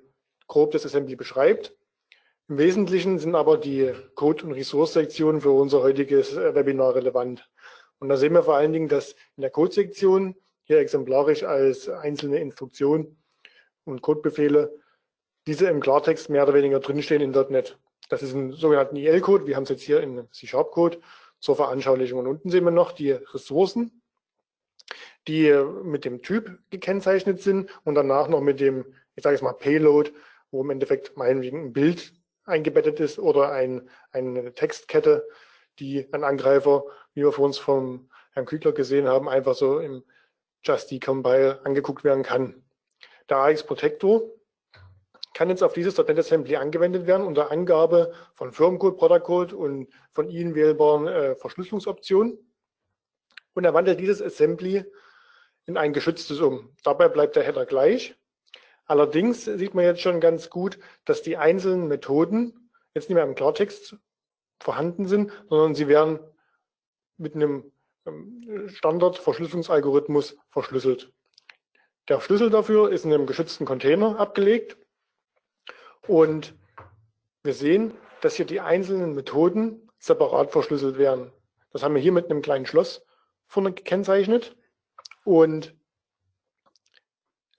grob 0.47 0.71
das 0.71 0.85
Assembly 0.85 1.17
beschreibt. 1.17 1.75
Im 2.47 2.57
Wesentlichen 2.57 3.19
sind 3.19 3.35
aber 3.35 3.57
die 3.57 3.93
Code- 4.15 4.45
und 4.45 4.53
Resource-Sektionen 4.53 5.41
für 5.41 5.51
unser 5.51 5.81
heutiges 5.83 6.37
Webinar 6.37 6.95
relevant. 6.95 7.49
Und 7.99 8.07
da 8.07 8.15
sehen 8.15 8.33
wir 8.33 8.43
vor 8.43 8.55
allen 8.55 8.71
Dingen, 8.71 8.87
dass 8.87 9.11
in 9.35 9.41
der 9.41 9.49
Code-Sektion 9.49 10.35
hier 10.63 10.79
exemplarisch 10.79 11.43
als 11.43 11.89
einzelne 11.89 12.39
Instruktion 12.39 13.17
und 13.83 14.01
Codebefehle 14.01 14.73
diese 15.47 15.67
im 15.67 15.81
Klartext 15.81 16.29
mehr 16.29 16.43
oder 16.43 16.53
weniger 16.53 16.79
drinstehen 16.79 17.21
in 17.21 17.31
.NET. 17.31 17.77
Das 18.07 18.23
ist 18.23 18.33
ein 18.33 18.53
sogenannten 18.53 18.95
IL-Code. 18.95 19.47
Wir 19.47 19.57
haben 19.57 19.63
es 19.63 19.69
jetzt 19.69 19.83
hier 19.83 19.99
in 19.99 20.29
C-Sharp-Code 20.31 20.99
zur 21.39 21.55
Veranschaulichung. 21.55 22.19
Und 22.19 22.27
unten 22.27 22.49
sehen 22.49 22.65
wir 22.65 22.71
noch 22.71 22.91
die 22.91 23.11
Ressourcen, 23.11 24.01
die 25.27 25.51
mit 25.83 26.05
dem 26.05 26.21
Typ 26.21 26.59
gekennzeichnet 26.69 27.41
sind 27.41 27.69
und 27.83 27.95
danach 27.95 28.27
noch 28.27 28.41
mit 28.41 28.59
dem, 28.59 28.85
ich 29.15 29.23
sage 29.23 29.35
jetzt 29.35 29.43
mal 29.43 29.53
Payload, 29.53 30.11
wo 30.51 30.61
im 30.61 30.69
Endeffekt 30.69 31.15
meinetwegen 31.17 31.65
ein 31.65 31.73
Bild 31.73 32.13
eingebettet 32.45 32.99
ist 32.99 33.19
oder 33.19 33.51
ein, 33.51 33.89
eine 34.11 34.53
Textkette, 34.53 35.27
die 35.77 36.11
ein 36.13 36.23
Angreifer, 36.23 36.83
wie 37.13 37.21
wir 37.21 37.31
vor 37.31 37.45
uns 37.45 37.57
vom 37.57 38.09
Herrn 38.31 38.45
Kügler 38.45 38.71
gesehen 38.71 39.07
haben, 39.07 39.29
einfach 39.29 39.55
so 39.55 39.79
im 39.79 40.03
Just 40.63 40.91
Decompile 40.91 41.61
angeguckt 41.63 42.03
werden 42.03 42.23
kann. 42.23 42.63
Der 43.29 43.37
AX 43.37 43.63
Protector 43.63 44.23
kann 45.39 45.47
jetzt 45.47 45.63
auf 45.63 45.71
dieses 45.71 45.97
.NET 45.97 46.19
Assembly 46.19 46.57
angewendet 46.57 47.07
werden 47.07 47.25
unter 47.25 47.49
Angabe 47.49 48.11
von 48.33 48.51
Firmencode, 48.51 48.97
Product 48.97 49.23
Code 49.23 49.55
und 49.55 49.87
von 50.11 50.27
Ihnen 50.27 50.53
wählbaren 50.53 51.07
äh, 51.07 51.33
Verschlüsselungsoptionen. 51.35 52.37
Und 53.53 53.63
er 53.63 53.73
wandelt 53.73 54.01
dieses 54.01 54.21
Assembly 54.21 54.83
in 55.65 55.77
ein 55.77 55.93
geschütztes 55.93 56.41
um. 56.41 56.75
Dabei 56.83 57.07
bleibt 57.07 57.37
der 57.37 57.43
Header 57.43 57.65
gleich. 57.65 58.17
Allerdings 58.83 59.45
sieht 59.45 59.73
man 59.73 59.85
jetzt 59.85 60.01
schon 60.01 60.19
ganz 60.19 60.49
gut, 60.49 60.77
dass 61.05 61.21
die 61.21 61.37
einzelnen 61.37 61.87
Methoden 61.87 62.69
jetzt 62.93 63.07
nicht 63.07 63.15
mehr 63.15 63.23
im 63.23 63.35
Klartext 63.35 63.95
vorhanden 64.59 65.07
sind, 65.07 65.31
sondern 65.47 65.73
sie 65.73 65.87
werden 65.87 66.19
mit 67.15 67.35
einem 67.35 67.71
ähm, 68.05 68.67
Standard-Verschlüsselungsalgorithmus 68.67 70.35
verschlüsselt. 70.49 71.13
Der 72.09 72.19
Schlüssel 72.19 72.49
dafür 72.49 72.91
ist 72.91 73.05
in 73.05 73.13
einem 73.13 73.25
geschützten 73.25 73.63
Container 73.63 74.19
abgelegt 74.19 74.75
und 76.07 76.55
wir 77.43 77.53
sehen, 77.53 77.93
dass 78.21 78.35
hier 78.35 78.45
die 78.45 78.59
einzelnen 78.59 79.13
Methoden 79.15 79.89
separat 79.97 80.51
verschlüsselt 80.51 80.97
werden. 80.97 81.31
Das 81.71 81.83
haben 81.83 81.95
wir 81.95 82.01
hier 82.01 82.11
mit 82.11 82.29
einem 82.29 82.41
kleinen 82.41 82.65
Schloss 82.65 83.05
vorne 83.47 83.73
gekennzeichnet. 83.73 84.55
Und 85.23 85.75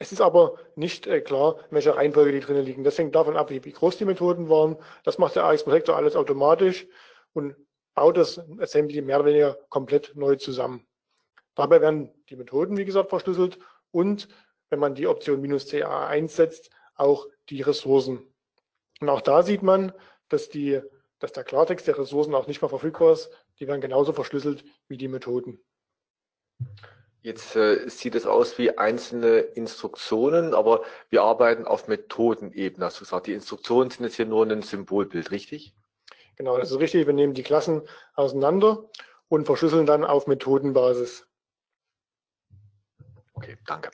Es 0.02 0.12
ist 0.12 0.22
aber 0.22 0.56
nicht 0.76 1.06
äh, 1.06 1.20
klar, 1.20 1.58
in 1.68 1.74
welcher 1.74 1.96
Reihenfolge 1.96 2.32
die 2.32 2.40
drinnen 2.40 2.64
liegen. 2.64 2.84
Das 2.84 2.96
hängt 2.96 3.14
davon 3.14 3.36
ab, 3.36 3.50
wie 3.50 3.60
groß 3.60 3.98
die 3.98 4.06
Methoden 4.06 4.48
waren. 4.48 4.78
Das 5.04 5.18
macht 5.18 5.36
der 5.36 5.44
AX 5.44 5.64
Protector 5.64 5.94
alles 5.94 6.16
automatisch 6.16 6.86
und 7.34 7.54
baut 7.94 8.16
das 8.16 8.40
Assembly 8.60 9.02
mehr 9.02 9.18
oder 9.18 9.26
weniger 9.26 9.58
komplett 9.68 10.16
neu 10.16 10.36
zusammen. 10.36 10.86
Dabei 11.54 11.82
werden 11.82 12.14
die 12.30 12.36
Methoden, 12.36 12.78
wie 12.78 12.86
gesagt, 12.86 13.10
verschlüsselt 13.10 13.58
und 13.90 14.28
wenn 14.70 14.78
man 14.78 14.94
die 14.94 15.06
Option 15.06 15.42
"-ca" 15.42 16.06
einsetzt, 16.06 16.70
auch 16.94 17.26
die 17.50 17.60
Ressourcen. 17.60 18.29
Und 19.00 19.08
auch 19.08 19.22
da 19.22 19.42
sieht 19.42 19.62
man, 19.62 19.92
dass, 20.28 20.48
die, 20.48 20.80
dass 21.18 21.32
der 21.32 21.44
Klartext 21.44 21.86
der 21.86 21.98
Ressourcen 21.98 22.34
auch 22.34 22.46
nicht 22.46 22.62
mehr 22.62 22.68
verfügbar 22.68 23.12
ist. 23.12 23.30
Die 23.58 23.66
werden 23.66 23.80
genauso 23.80 24.12
verschlüsselt 24.12 24.64
wie 24.88 24.96
die 24.96 25.08
Methoden. 25.08 25.58
Jetzt 27.22 27.54
äh, 27.56 27.88
sieht 27.88 28.14
es 28.14 28.26
aus 28.26 28.56
wie 28.56 28.78
einzelne 28.78 29.38
Instruktionen, 29.38 30.54
aber 30.54 30.84
wir 31.10 31.22
arbeiten 31.22 31.66
auf 31.66 31.88
Methodenebene. 31.88 32.86
Hast 32.86 33.00
du 33.00 33.04
gesagt, 33.04 33.26
die 33.26 33.34
Instruktionen 33.34 33.90
sind 33.90 34.04
jetzt 34.04 34.16
hier 34.16 34.26
nur 34.26 34.46
ein 34.46 34.62
Symbolbild, 34.62 35.30
richtig? 35.30 35.74
Genau, 36.36 36.56
das 36.56 36.70
ist 36.70 36.78
richtig. 36.78 37.06
Wir 37.06 37.12
nehmen 37.12 37.34
die 37.34 37.42
Klassen 37.42 37.82
auseinander 38.14 38.88
und 39.28 39.44
verschlüsseln 39.44 39.84
dann 39.84 40.04
auf 40.04 40.26
Methodenbasis. 40.26 41.26
Okay, 43.34 43.58
danke. 43.66 43.90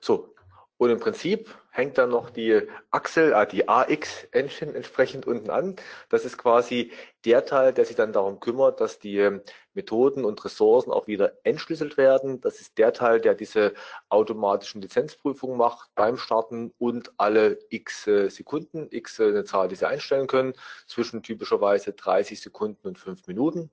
So, 0.00 0.35
und 0.78 0.90
im 0.90 1.00
Prinzip 1.00 1.54
hängt 1.70 1.96
dann 1.96 2.10
noch 2.10 2.30
die 2.30 2.62
Axel, 2.90 3.32
äh, 3.32 3.46
die 3.46 3.68
AX-Engine 3.68 4.74
entsprechend 4.74 5.26
unten 5.26 5.50
an. 5.50 5.76
Das 6.10 6.24
ist 6.24 6.36
quasi 6.36 6.92
der 7.24 7.44
Teil, 7.46 7.72
der 7.72 7.86
sich 7.86 7.96
dann 7.96 8.12
darum 8.12 8.40
kümmert, 8.40 8.80
dass 8.80 8.98
die 8.98 9.18
ähm, 9.18 9.42
Methoden 9.72 10.24
und 10.24 10.44
Ressourcen 10.44 10.90
auch 10.92 11.06
wieder 11.06 11.32
entschlüsselt 11.44 11.96
werden. 11.96 12.40
Das 12.40 12.60
ist 12.60 12.76
der 12.78 12.92
Teil, 12.92 13.20
der 13.20 13.34
diese 13.34 13.74
automatischen 14.10 14.82
Lizenzprüfungen 14.82 15.56
macht 15.56 15.90
beim 15.94 16.18
Starten 16.18 16.72
und 16.78 17.12
alle 17.16 17.58
x 17.70 18.06
äh, 18.06 18.28
Sekunden, 18.28 18.88
x 18.90 19.18
äh, 19.18 19.28
eine 19.28 19.44
Zahl, 19.44 19.68
die 19.68 19.76
Sie 19.76 19.88
einstellen 19.88 20.26
können, 20.26 20.54
zwischen 20.86 21.22
typischerweise 21.22 21.92
30 21.92 22.40
Sekunden 22.40 22.86
und 22.86 22.98
5 22.98 23.26
Minuten. 23.26 23.70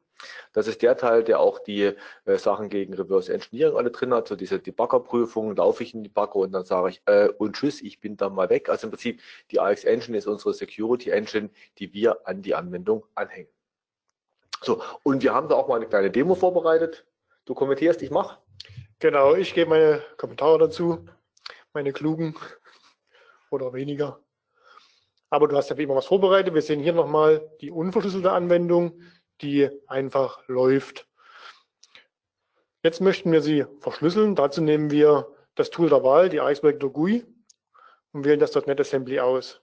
Das 0.54 0.68
ist 0.68 0.82
der 0.82 0.96
Teil, 0.98 1.24
der 1.24 1.40
auch 1.40 1.60
die 1.60 1.94
äh, 2.26 2.38
Sachen 2.38 2.70
gegen 2.70 2.94
Reverse 2.94 3.34
Engineering 3.34 3.76
alle 3.78 3.92
drin 3.92 4.14
hat, 4.14 4.28
so 4.28 4.36
diese 4.36 4.60
Debugger-Prüfung, 4.60 5.56
laufe 5.56 5.84
ich 5.84 5.94
in 5.94 6.04
die 6.04 6.10
Debugger 6.10 6.36
und 6.36 6.52
dann 6.52 6.66
sage 6.66 6.90
ich, 6.90 7.02
äh, 7.06 7.30
und 7.38 7.56
tschüss, 7.56 7.82
ich 7.82 8.00
bin 8.00 8.18
dann 8.18 8.34
mal 8.34 8.50
weg. 8.50 8.70
Also 8.70 8.88
im 8.88 8.92
Prinzip, 8.92 9.22
die 9.52 9.60
AX 9.60 9.84
Engine 9.84 10.18
ist 10.18 10.28
unsere 10.28 10.54
Security 10.54 11.10
Engine, 11.10 11.50
die 11.80 11.94
wir 11.94 12.28
an 12.28 12.42
die 12.42 12.56
Anwendung 12.56 13.06
anhängen. 13.16 13.50
So, 14.62 14.82
und 15.04 15.24
wir 15.24 15.34
haben 15.34 15.50
da 15.50 15.56
auch 15.56 15.68
mal 15.68 15.76
eine 15.76 15.88
kleine 15.88 16.10
Demo 16.10 16.36
vorbereitet. 16.36 17.06
Du 17.46 17.54
kommentierst, 17.54 18.02
ich 18.02 18.12
mache. 18.12 18.38
Genau, 19.00 19.36
ich 19.36 19.54
gebe 19.54 19.70
meine 19.70 20.02
Kommentare 20.16 20.58
dazu, 20.58 21.06
meine 21.74 21.92
klugen 21.92 22.36
oder 23.50 23.74
weniger. 23.74 24.20
Aber 25.30 25.48
du 25.48 25.58
hast 25.58 25.70
ja 25.70 25.78
wie 25.78 25.84
immer 25.84 25.96
was 25.96 26.06
vorbereitet. 26.06 26.54
Wir 26.54 26.62
sehen 26.62 26.80
hier 26.80 26.94
nochmal 26.94 27.52
die 27.60 27.72
unverschlüsselte 27.72 28.32
Anwendung 28.32 29.02
die 29.42 29.70
einfach 29.88 30.48
läuft. 30.48 31.08
Jetzt 32.84 33.02
möchten 33.02 33.32
wir 33.32 33.42
sie 33.42 33.66
verschlüsseln. 33.80 34.36
Dazu 34.36 34.62
nehmen 34.62 34.92
wir 34.92 35.28
das 35.56 35.70
Tool 35.70 35.90
der 35.90 36.04
Wahl, 36.04 36.30
die 36.30 36.42
AX-Vector 36.42 36.92
GUI 36.92 37.26
und 38.12 38.26
wählen 38.26 38.40
das 38.40 38.56
.NET 38.56 38.80
Assembly 38.80 39.20
aus. 39.20 39.62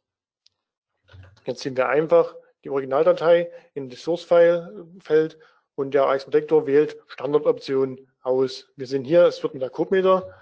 Jetzt 1.44 1.60
ziehen 1.60 1.76
wir 1.76 1.88
einfach 1.88 2.34
die 2.64 2.70
Originaldatei 2.70 3.50
in 3.74 3.88
das 3.88 4.02
Source-File-Feld 4.02 5.38
und 5.74 5.94
der 5.94 6.06
AX-Protector 6.06 6.66
wählt 6.66 6.96
Standardoption 7.06 8.10
aus. 8.22 8.70
Wir 8.76 8.86
sehen 8.86 9.04
hier, 9.04 9.24
es 9.24 9.42
wird 9.42 9.54
mit 9.54 9.62
der 9.62 9.70
Codemeter, 9.70 10.34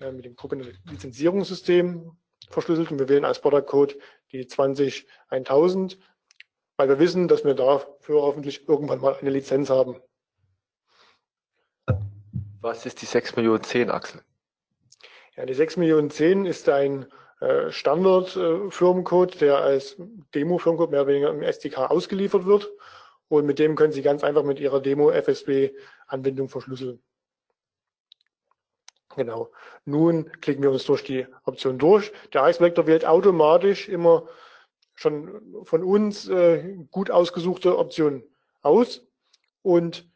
äh, 0.00 0.12
mit 0.12 0.24
dem 0.24 0.36
Code-Lizenzierungssystem 0.36 2.16
verschlüsselt 2.50 2.90
und 2.90 2.98
wir 2.98 3.08
wählen 3.08 3.24
als 3.24 3.40
Product-Code 3.40 3.96
die 4.32 4.46
20100 4.46 5.98
weil 6.76 6.88
wir 6.88 6.98
wissen, 6.98 7.28
dass 7.28 7.44
wir 7.44 7.54
dafür 7.54 8.22
hoffentlich 8.22 8.68
irgendwann 8.68 9.00
mal 9.00 9.16
eine 9.16 9.30
Lizenz 9.30 9.70
haben. 9.70 10.00
Was 12.60 12.84
ist 12.84 13.00
die 13.02 13.06
6 13.06 13.36
Millionen 13.36 13.62
10, 13.62 13.90
Axel? 13.90 14.22
Ja, 15.36 15.46
die 15.46 15.54
6 15.54 15.76
Millionen 15.76 16.10
10 16.10 16.46
ist 16.46 16.68
ein 16.68 17.06
äh, 17.40 17.70
Standard-Firmencode, 17.70 19.40
der 19.40 19.58
als 19.58 19.96
Demo-Firmencode 20.34 20.90
mehr 20.90 21.02
oder 21.02 21.10
weniger 21.12 21.30
im 21.30 21.42
SDK 21.42 21.90
ausgeliefert 21.90 22.46
wird. 22.46 22.70
Und 23.28 23.46
mit 23.46 23.58
dem 23.58 23.76
können 23.76 23.92
Sie 23.92 24.02
ganz 24.02 24.24
einfach 24.24 24.42
mit 24.42 24.60
Ihrer 24.60 24.80
Demo-FSB-Anwendung 24.80 26.48
verschlüsseln. 26.48 27.02
Genau. 29.16 29.50
Nun 29.84 30.30
klicken 30.40 30.62
wir 30.62 30.70
uns 30.70 30.84
durch 30.84 31.02
die 31.02 31.26
Option 31.44 31.78
durch. 31.78 32.12
Der 32.32 32.46
Ice-Vector 32.48 32.86
wählt 32.86 33.04
automatisch 33.06 33.88
immer 33.88 34.28
schon 34.96 35.64
von 35.64 35.84
uns 35.84 36.28
äh, 36.28 36.76
gut 36.90 37.10
ausgesuchte 37.10 37.78
Optionen 37.78 38.24
aus 38.62 39.06
und 39.62 40.08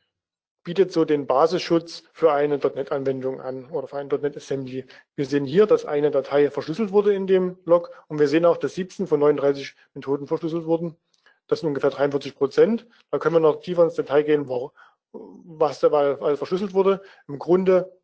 bietet 0.64 0.92
so 0.92 1.04
den 1.04 1.26
Basisschutz 1.26 2.02
für 2.12 2.32
eine 2.32 2.58
.NET-Anwendung 2.58 3.40
an 3.40 3.70
oder 3.70 3.88
für 3.88 3.96
ein 3.96 4.08
.NET 4.08 4.36
Assembly. 4.36 4.84
Wir 5.14 5.26
sehen 5.26 5.44
hier, 5.44 5.66
dass 5.66 5.86
eine 5.86 6.10
Datei 6.10 6.50
verschlüsselt 6.50 6.92
wurde 6.92 7.14
in 7.14 7.26
dem 7.26 7.58
Log 7.64 7.90
und 8.08 8.18
wir 8.18 8.28
sehen 8.28 8.44
auch, 8.44 8.56
dass 8.56 8.74
17 8.74 9.06
von 9.06 9.20
39 9.20 9.74
Methoden 9.94 10.26
verschlüsselt 10.26 10.66
wurden. 10.66 10.96
Das 11.46 11.60
sind 11.60 11.68
ungefähr 11.68 11.90
43 11.90 12.36
Prozent. 12.36 12.86
Da 13.10 13.18
können 13.18 13.34
wir 13.34 13.40
noch 13.40 13.60
tiefer 13.60 13.84
ins 13.84 13.94
Detail 13.94 14.22
gehen, 14.22 14.48
was 15.12 15.80
dabei 15.80 16.36
verschlüsselt 16.36 16.74
wurde. 16.74 17.02
Im 17.26 17.38
Grunde 17.38 17.98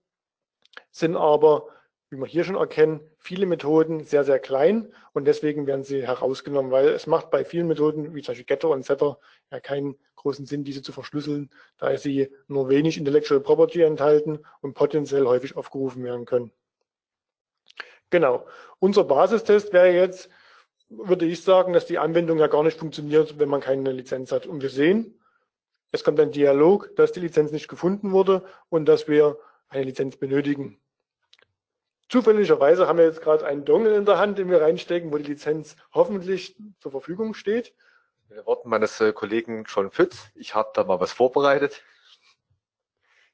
sind 0.91 1.15
aber 1.15 1.69
wie 2.11 2.17
wir 2.17 2.27
hier 2.27 2.45
schon 2.45 2.57
erkennen, 2.57 3.01
viele 3.19 3.47
Methoden 3.47 4.05
sehr, 4.05 4.25
sehr 4.25 4.39
klein 4.39 4.93
und 5.13 5.27
deswegen 5.27 5.67
werden 5.67 5.83
sie 5.83 6.07
herausgenommen, 6.07 6.71
weil 6.71 6.89
es 6.89 7.07
macht 7.07 7.31
bei 7.31 7.45
vielen 7.45 7.67
Methoden, 7.67 8.15
wie 8.15 8.23
zum 8.23 8.33
Beispiel 8.33 8.47
Getter 8.47 8.71
und 8.71 8.85
Setter, 8.85 9.19
ja 9.51 9.61
keinen 9.61 9.97
großen 10.15 10.47
Sinn, 10.47 10.65
diese 10.65 10.83
zu 10.83 10.93
verschlüsseln, 10.93 11.51
da 11.79 11.97
sie 11.97 12.31
nur 12.49 12.69
wenig 12.69 12.99
Intellectual 12.99 13.41
Property 13.41 13.83
enthalten 13.83 14.41
und 14.61 14.75
potenziell 14.75 15.27
häufig 15.27 15.57
aufgerufen 15.57 16.03
werden 16.05 16.25
können. 16.27 16.53
Genau. 18.11 18.47
Unser 18.79 19.05
Basistest 19.05 19.73
wäre 19.73 19.93
jetzt, 19.93 20.29
würde 20.89 21.27
ich 21.27 21.43
sagen, 21.43 21.73
dass 21.73 21.87
die 21.87 21.99
Anwendung 21.99 22.39
ja 22.39 22.47
gar 22.47 22.63
nicht 22.63 22.79
funktioniert, 22.79 23.39
wenn 23.39 23.49
man 23.49 23.61
keine 23.61 23.91
Lizenz 23.91 24.31
hat. 24.31 24.47
Und 24.47 24.63
wir 24.63 24.71
sehen, 24.71 25.19
es 25.93 26.05
kommt 26.05 26.21
ein 26.21 26.31
Dialog, 26.31 26.95
dass 26.97 27.13
die 27.13 27.21
Lizenz 27.21 27.53
nicht 27.53 27.69
gefunden 27.69 28.13
wurde 28.13 28.45
und 28.69 28.87
dass 28.87 29.09
wir 29.09 29.39
eine 29.69 29.85
Lizenz 29.85 30.17
benötigen. 30.17 30.79
Zufälligerweise 32.09 32.87
haben 32.87 32.99
wir 32.99 33.05
jetzt 33.05 33.21
gerade 33.21 33.45
einen 33.45 33.65
Dongle 33.65 33.97
in 33.97 34.05
der 34.05 34.19
Hand, 34.19 34.39
den 34.39 34.49
wir 34.49 34.63
reinstecken, 34.63 35.13
wo 35.13 35.19
die 35.19 35.25
Lizenz 35.25 35.77
hoffentlich 35.93 36.57
zur 36.79 36.93
Verfügung 36.93 37.35
steht. 37.35 37.75
Mit 38.29 38.39
den 38.39 38.47
Worten 38.47 38.69
meines 38.69 39.01
äh, 39.01 39.13
Kollegen 39.13 39.65
John 39.67 39.91
Pütz, 39.91 40.29
ich 40.35 40.55
habe 40.55 40.71
da 40.75 40.85
mal 40.85 41.01
was 41.01 41.13
vorbereitet. 41.13 41.83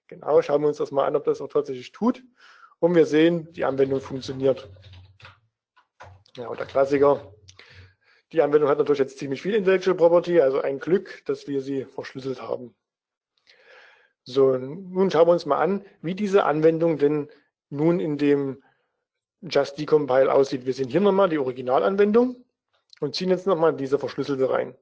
Genau, 0.08 0.40
schauen 0.42 0.62
wir 0.62 0.68
uns 0.68 0.78
das 0.78 0.90
mal 0.90 1.06
an, 1.06 1.16
ob 1.16 1.24
das 1.24 1.40
auch 1.40 1.48
tatsächlich 1.48 1.92
tut. 1.92 2.22
Und 2.78 2.94
wir 2.94 3.06
sehen, 3.06 3.52
die 3.52 3.64
Anwendung 3.64 4.00
funktioniert. 4.00 4.68
Ja, 6.36 6.48
und 6.48 6.58
der 6.58 6.66
Klassiker. 6.66 7.32
Die 8.32 8.40
Anwendung 8.40 8.70
hat 8.70 8.78
natürlich 8.78 8.98
jetzt 8.98 9.18
ziemlich 9.18 9.42
viel 9.42 9.54
Intellectual 9.54 9.96
Property, 9.96 10.40
also 10.40 10.60
ein 10.60 10.78
Glück, 10.78 11.22
dass 11.26 11.46
wir 11.46 11.60
sie 11.60 11.84
verschlüsselt 11.84 12.40
haben. 12.40 12.74
So, 14.24 14.56
nun 14.56 15.10
schauen 15.10 15.28
wir 15.28 15.32
uns 15.32 15.46
mal 15.46 15.58
an, 15.58 15.84
wie 16.00 16.14
diese 16.14 16.44
Anwendung 16.44 16.96
denn 16.96 17.28
nun 17.72 18.00
in 18.00 18.18
dem 18.18 18.62
Just 19.40 19.78
Decompile 19.78 20.32
aussieht. 20.32 20.66
Wir 20.66 20.74
sehen 20.74 20.88
hier 20.88 21.00
nochmal 21.00 21.28
die 21.28 21.38
Originalanwendung 21.38 22.44
und 23.00 23.16
ziehen 23.16 23.30
jetzt 23.30 23.46
nochmal 23.46 23.74
diese 23.74 23.98
verschlüsselte 23.98 24.48
rein. 24.50 24.76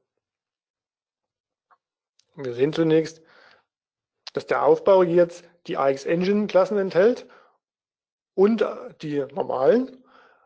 Wir 2.34 2.52
sehen 2.52 2.72
zunächst, 2.72 3.22
dass 4.32 4.46
der 4.46 4.64
Aufbau 4.64 5.02
jetzt 5.02 5.44
die 5.66 5.76
AX 5.76 6.04
Engine 6.04 6.46
Klassen 6.46 6.78
enthält 6.78 7.26
und 8.34 8.64
die 9.02 9.24
normalen. 9.32 10.04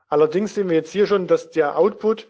Allerdings 0.08 0.54
sehen 0.54 0.68
wir 0.68 0.76
jetzt 0.76 0.92
hier 0.92 1.06
schon, 1.06 1.26
dass 1.26 1.50
der 1.50 1.76
Output 1.76 2.28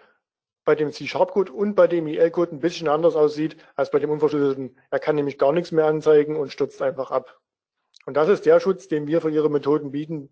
bei 0.64 0.74
dem 0.74 0.92
C-Sharp-Code 0.92 1.52
und 1.52 1.74
bei 1.74 1.86
dem 1.86 2.06
IL-Code 2.06 2.52
ein 2.52 2.60
bisschen 2.60 2.88
anders 2.88 3.16
aussieht 3.16 3.56
als 3.76 3.90
bei 3.90 3.98
dem 3.98 4.10
unverschlüsselten. 4.10 4.78
Er 4.90 4.98
kann 4.98 5.16
nämlich 5.16 5.38
gar 5.38 5.52
nichts 5.52 5.72
mehr 5.72 5.86
anzeigen 5.86 6.36
und 6.36 6.52
stürzt 6.52 6.80
einfach 6.80 7.10
ab. 7.10 7.40
Und 8.06 8.14
das 8.14 8.28
ist 8.28 8.46
der 8.46 8.60
Schutz, 8.60 8.88
den 8.88 9.06
wir 9.06 9.20
für 9.20 9.30
Ihre 9.30 9.50
Methoden 9.50 9.92
bieten, 9.92 10.30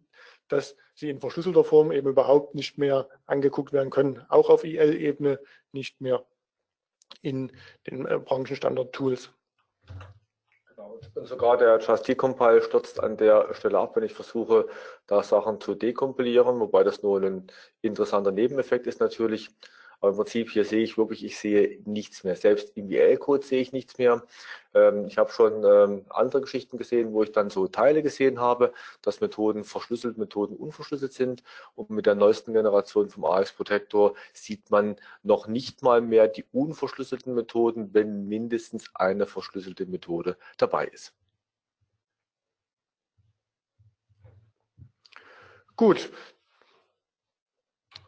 dass 0.48 0.76
sie 0.94 1.08
in 1.08 1.20
verschlüsselter 1.20 1.64
Form 1.64 1.92
eben 1.92 2.08
überhaupt 2.08 2.54
nicht 2.54 2.78
mehr 2.78 3.08
angeguckt 3.26 3.72
werden 3.72 3.90
können, 3.90 4.24
auch 4.28 4.50
auf 4.50 4.64
IL-Ebene 4.64 5.40
nicht 5.72 6.00
mehr 6.00 6.24
in 7.22 7.52
den 7.86 8.06
äh, 8.06 8.18
Branchenstandard-Tools. 8.18 9.30
Genau. 10.68 11.00
Und 11.14 11.26
sogar 11.26 11.56
der 11.56 11.78
Just 11.78 12.08
Decompile 12.08 12.62
stürzt 12.62 13.00
an 13.00 13.16
der 13.16 13.54
Stelle 13.54 13.78
ab, 13.78 13.96
wenn 13.96 14.04
ich 14.04 14.14
versuche, 14.14 14.68
da 15.06 15.22
Sachen 15.22 15.60
zu 15.60 15.74
dekompilieren, 15.74 16.60
wobei 16.60 16.84
das 16.84 17.02
nur 17.02 17.22
ein 17.22 17.46
interessanter 17.80 18.32
Nebeneffekt 18.32 18.86
ist 18.86 19.00
natürlich. 19.00 19.50
Aber 20.02 20.10
im 20.10 20.16
Prinzip 20.16 20.50
hier 20.50 20.64
sehe 20.64 20.82
ich 20.82 20.98
wirklich, 20.98 21.24
ich 21.24 21.38
sehe 21.38 21.80
nichts 21.84 22.24
mehr. 22.24 22.34
Selbst 22.34 22.76
im 22.76 22.90
IL-Code 22.90 23.46
sehe 23.46 23.62
ich 23.62 23.72
nichts 23.72 23.98
mehr. 23.98 24.24
Ähm, 24.74 25.06
ich 25.06 25.16
habe 25.16 25.30
schon 25.30 25.64
ähm, 25.64 26.04
andere 26.08 26.40
Geschichten 26.40 26.76
gesehen, 26.76 27.12
wo 27.12 27.22
ich 27.22 27.30
dann 27.30 27.50
so 27.50 27.68
Teile 27.68 28.02
gesehen 28.02 28.40
habe, 28.40 28.72
dass 29.00 29.20
Methoden 29.20 29.62
verschlüsselt, 29.62 30.18
Methoden 30.18 30.56
unverschlüsselt 30.56 31.12
sind. 31.12 31.44
Und 31.76 31.90
mit 31.90 32.06
der 32.06 32.16
neuesten 32.16 32.52
Generation 32.52 33.10
vom 33.10 33.24
AX 33.24 33.52
Protector 33.52 34.14
sieht 34.32 34.72
man 34.72 34.96
noch 35.22 35.46
nicht 35.46 35.82
mal 35.84 36.00
mehr 36.00 36.26
die 36.26 36.44
unverschlüsselten 36.52 37.34
Methoden, 37.34 37.94
wenn 37.94 38.26
mindestens 38.26 38.90
eine 38.94 39.26
verschlüsselte 39.26 39.86
Methode 39.86 40.36
dabei 40.56 40.86
ist. 40.86 41.14
Gut. 45.76 46.10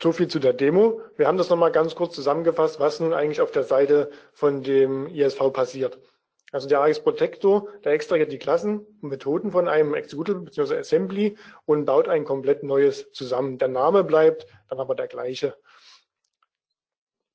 So 0.04 0.12
viel 0.12 0.28
zu 0.28 0.38
der 0.38 0.52
Demo. 0.52 1.00
Wir 1.16 1.26
haben 1.26 1.38
das 1.38 1.48
nochmal 1.48 1.72
ganz 1.72 1.94
kurz 1.94 2.14
zusammengefasst, 2.14 2.78
was 2.78 3.00
nun 3.00 3.14
eigentlich 3.14 3.40
auf 3.40 3.52
der 3.52 3.62
Seite 3.62 4.10
von 4.34 4.62
dem 4.62 5.06
ISV 5.06 5.50
passiert. 5.50 5.98
Also 6.52 6.68
der 6.68 6.82
AX 6.82 7.02
Protector, 7.02 7.68
der 7.84 7.92
extrahiert 7.92 8.30
die 8.30 8.36
Klassen 8.38 8.80
und 9.00 9.08
Methoden 9.08 9.50
von 9.50 9.66
einem 9.66 9.94
Executable 9.94 10.42
bzw. 10.42 10.76
Assembly 10.76 11.38
und 11.64 11.86
baut 11.86 12.08
ein 12.08 12.26
komplett 12.26 12.62
neues 12.62 13.12
zusammen. 13.12 13.56
Der 13.56 13.68
Name 13.68 14.04
bleibt 14.04 14.46
dann 14.68 14.78
aber 14.78 14.94
der 14.94 15.06
gleiche. 15.08 15.56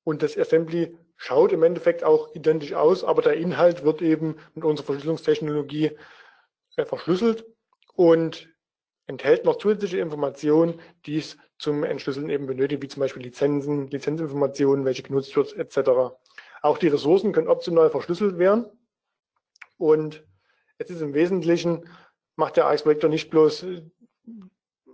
Und 0.04 0.22
das 0.22 0.38
Assembly 0.38 0.96
schaut 1.18 1.52
im 1.52 1.64
Endeffekt 1.64 2.04
auch 2.04 2.36
identisch 2.36 2.74
aus, 2.74 3.04
aber 3.04 3.24
der 3.24 3.34
Inhalt 3.34 3.84
wird 3.84 4.04
eben 4.04 4.38
mit 4.54 4.64
unserer 4.64 4.86
Verschlüsselungstechnologie 4.86 5.98
äh, 6.76 6.86
verschlüsselt 6.86 7.48
und 7.96 8.48
enthält 9.10 9.44
noch 9.44 9.58
zusätzliche 9.58 9.98
Informationen, 9.98 10.80
die 11.08 11.18
es 11.18 11.36
zum 11.58 11.84
Entschlüsseln 11.84 12.30
eben 12.30 12.46
benötigt, 12.46 12.84
wie 12.84 12.88
zum 12.88 13.02
Beispiel 13.02 13.24
Lizenzen, 13.24 13.88
Lizenzinformationen, 13.88 14.86
welche 14.86 15.02
genutzt 15.02 15.36
wird, 15.36 15.58
etc. 15.58 16.16
Auch 16.62 16.78
die 16.78 16.90
Ressourcen 16.90 17.34
können 17.34 17.48
optional 17.48 17.90
verschlüsselt 17.90 18.38
werden. 18.38 18.66
Und 19.78 20.24
es 20.78 20.92
ist 20.92 21.02
im 21.02 21.16
Wesentlichen, 21.16 21.90
macht 22.36 22.56
der 22.56 22.68
AX-Projektor 22.68 23.10
nicht 23.10 23.32
bloß 23.32 23.66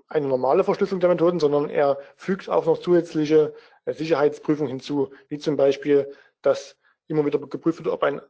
eine 0.07 0.27
normale 0.27 0.63
Verschlüsselung 0.63 1.01
der 1.01 1.09
Methoden, 1.09 1.41
sondern 1.41 1.69
er 1.69 1.99
fügt 2.15 2.47
auch 2.47 2.65
noch 2.65 2.79
zusätzliche 2.79 3.53
äh, 3.83 3.93
Sicherheitsprüfungen 3.93 4.69
hinzu, 4.69 5.11
wie 5.27 5.39
zum 5.39 5.57
Beispiel, 5.57 6.09
dass 6.41 6.77
immer 7.07 7.25
wieder 7.25 7.39
geprüft 7.39 7.83
wird, 7.83 7.93
ob 7.93 8.03
ein 8.03 8.21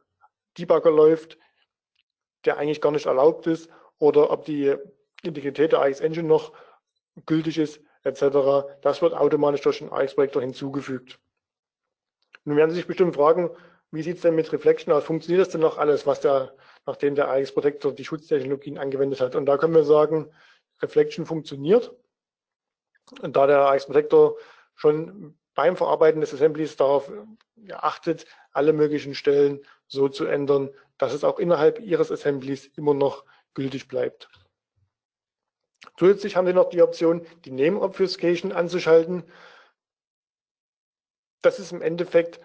Debugger 0.58 0.90
läuft, 0.90 1.38
der 2.44 2.58
eigentlich 2.58 2.80
gar 2.80 2.90
nicht 2.90 3.06
erlaubt 3.06 3.46
ist, 3.46 3.70
oder 3.98 4.30
ob 4.30 4.44
die 4.44 4.76
Integrität 5.26 5.72
der 5.72 5.80
AX 5.80 6.00
Engine 6.00 6.28
noch 6.28 6.52
gültig 7.26 7.58
ist, 7.58 7.80
etc. 8.04 8.78
Das 8.82 9.02
wird 9.02 9.14
automatisch 9.14 9.62
durch 9.62 9.78
den 9.78 9.92
AX-Projektor 9.92 10.42
hinzugefügt. 10.42 11.18
Nun 12.44 12.56
werden 12.56 12.70
Sie 12.70 12.76
sich 12.76 12.86
bestimmt 12.86 13.16
fragen, 13.16 13.50
wie 13.90 14.02
sieht 14.02 14.16
es 14.16 14.22
denn 14.22 14.34
mit 14.34 14.52
Reflection 14.52 14.92
aus? 14.92 15.04
Funktioniert 15.04 15.40
das 15.40 15.52
denn 15.52 15.60
noch 15.60 15.78
alles, 15.78 16.06
was 16.06 16.20
der, 16.20 16.54
nachdem 16.86 17.14
der 17.14 17.28
AX-Protector 17.28 17.92
die 17.92 18.04
Schutztechnologien 18.04 18.78
angewendet 18.78 19.20
hat? 19.20 19.34
Und 19.34 19.46
da 19.46 19.56
können 19.56 19.74
wir 19.74 19.84
sagen, 19.84 20.30
Reflection 20.82 21.26
funktioniert. 21.26 21.92
Und 23.22 23.36
da 23.36 23.46
der 23.46 23.68
AX-Protector 23.70 24.36
schon 24.74 25.36
beim 25.54 25.76
Verarbeiten 25.76 26.20
des 26.20 26.34
Assemblies 26.34 26.76
darauf 26.76 27.10
achtet, 27.72 28.26
alle 28.52 28.72
möglichen 28.72 29.14
Stellen 29.14 29.60
so 29.86 30.08
zu 30.08 30.26
ändern, 30.26 30.70
dass 30.98 31.12
es 31.12 31.24
auch 31.24 31.38
innerhalb 31.38 31.80
Ihres 31.80 32.12
Assemblies 32.12 32.66
immer 32.76 32.94
noch 32.94 33.24
gültig 33.54 33.88
bleibt. 33.88 34.28
Zusätzlich 35.96 36.36
haben 36.36 36.46
Sie 36.46 36.52
noch 36.52 36.68
die 36.68 36.82
Option, 36.82 37.26
die 37.44 37.50
Name 37.50 37.80
Obfuscation 37.80 38.52
anzuschalten. 38.52 39.24
Das 41.42 41.58
ist 41.58 41.72
im 41.72 41.82
Endeffekt 41.82 42.40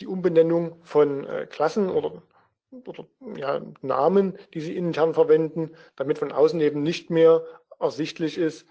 die 0.00 0.06
Umbenennung 0.06 0.82
von 0.84 1.26
äh, 1.26 1.46
Klassen 1.46 1.88
oder, 1.88 2.22
oder 2.70 3.06
ja, 3.36 3.60
Namen, 3.82 4.38
die 4.54 4.60
Sie 4.60 4.76
intern 4.76 5.14
verwenden, 5.14 5.76
damit 5.96 6.18
von 6.18 6.32
außen 6.32 6.60
eben 6.60 6.82
nicht 6.82 7.10
mehr 7.10 7.44
ersichtlich 7.78 8.38
ist, 8.38 8.66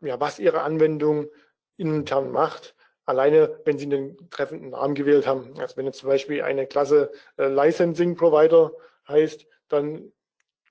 ja, 0.00 0.20
was 0.20 0.38
Ihre 0.38 0.62
Anwendung 0.62 1.28
intern 1.76 2.30
macht. 2.30 2.74
Alleine, 3.04 3.60
wenn 3.64 3.78
Sie 3.78 3.84
einen 3.84 4.30
treffenden 4.30 4.70
Namen 4.70 4.94
gewählt 4.94 5.26
haben. 5.26 5.58
Also 5.60 5.76
wenn 5.76 5.86
jetzt 5.86 5.98
zum 5.98 6.08
Beispiel 6.08 6.42
eine 6.42 6.66
Klasse 6.66 7.12
äh, 7.36 7.46
Licensing 7.46 8.16
Provider 8.16 8.72
heißt, 9.06 9.46
dann 9.68 10.12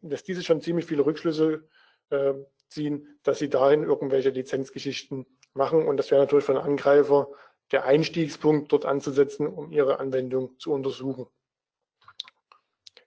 lässt 0.02 0.28
diese 0.28 0.44
schon 0.44 0.62
ziemlich 0.62 0.86
viele 0.86 1.06
Rückschlüsse 1.06 1.68
äh, 2.10 2.34
ziehen, 2.70 3.20
dass 3.24 3.40
sie 3.40 3.50
dahin 3.50 3.84
irgendwelche 3.84 4.30
Lizenzgeschichten 4.30 5.26
machen. 5.54 5.88
Und 5.88 5.98
das 5.98 6.12
wäre 6.12 6.22
natürlich 6.22 6.46
für 6.46 6.54
einen 6.54 6.66
Angreifer 6.66 7.30
der 7.72 7.86
Einstiegspunkt, 7.86 8.72
dort 8.72 8.86
anzusetzen, 8.86 9.48
um 9.48 9.72
ihre 9.72 10.00
Anwendung 10.00 10.58
zu 10.60 10.72
untersuchen. 10.72 11.28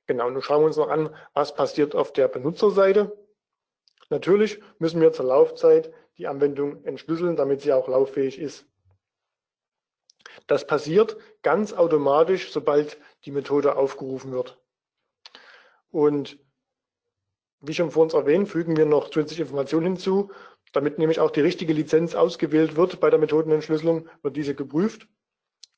Genau, 0.07 0.31
nun 0.31 0.43
schauen 0.43 0.63
wir 0.63 0.67
uns 0.67 0.77
noch 0.79 0.89
an, 0.89 1.15
was 1.35 1.55
passiert 1.55 1.95
auf 1.95 2.13
der 2.13 2.29
Benutzerseite. 2.29 3.17
Natürlich 4.11 4.61
müssen 4.79 5.01
wir 5.01 5.13
zur 5.13 5.27
Laufzeit 5.27 5.93
die 6.17 6.27
Anwendung 6.27 6.83
entschlüsseln, 6.85 7.37
damit 7.37 7.61
sie 7.61 7.73
auch 7.73 7.89
lauffähig 7.89 8.39
ist. 8.39 8.67
Das 10.47 10.67
passiert 10.67 11.19
ganz 11.43 11.75
automatisch, 11.75 12.51
sobald 12.53 12.99
die 13.25 13.31
Methode 13.31 13.77
aufgerufen 13.77 14.33
wird. 14.33 14.59
Und 15.91 16.39
wie 17.61 17.75
schon 17.75 17.91
vor 17.91 18.05
uns 18.05 18.15
erwähnt, 18.15 18.49
fügen 18.49 18.77
wir 18.77 18.87
noch 18.87 19.11
zusätzliche 19.11 19.43
Informationen 19.43 19.87
hinzu. 19.87 20.31
Damit 20.73 20.99
nämlich 20.99 21.21
auch 21.21 21.31
die 21.31 21.41
richtige 21.41 21.73
Lizenz 21.73 22.15
ausgewählt 22.15 22.77
wird 22.77 23.01
bei 23.01 23.11
der 23.11 23.19
Methodenentschlüsselung, 23.19 24.09
wird 24.23 24.37
diese 24.37 24.55
geprüft 24.55 25.09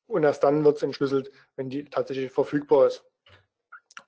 und 0.06 0.24
erst 0.24 0.42
dann 0.42 0.64
wird 0.64 0.76
es 0.76 0.82
entschlüsselt, 0.82 1.30
wenn 1.56 1.70
die 1.70 1.84
tatsächlich 1.84 2.32
verfügbar 2.32 2.88
ist. 2.88 3.04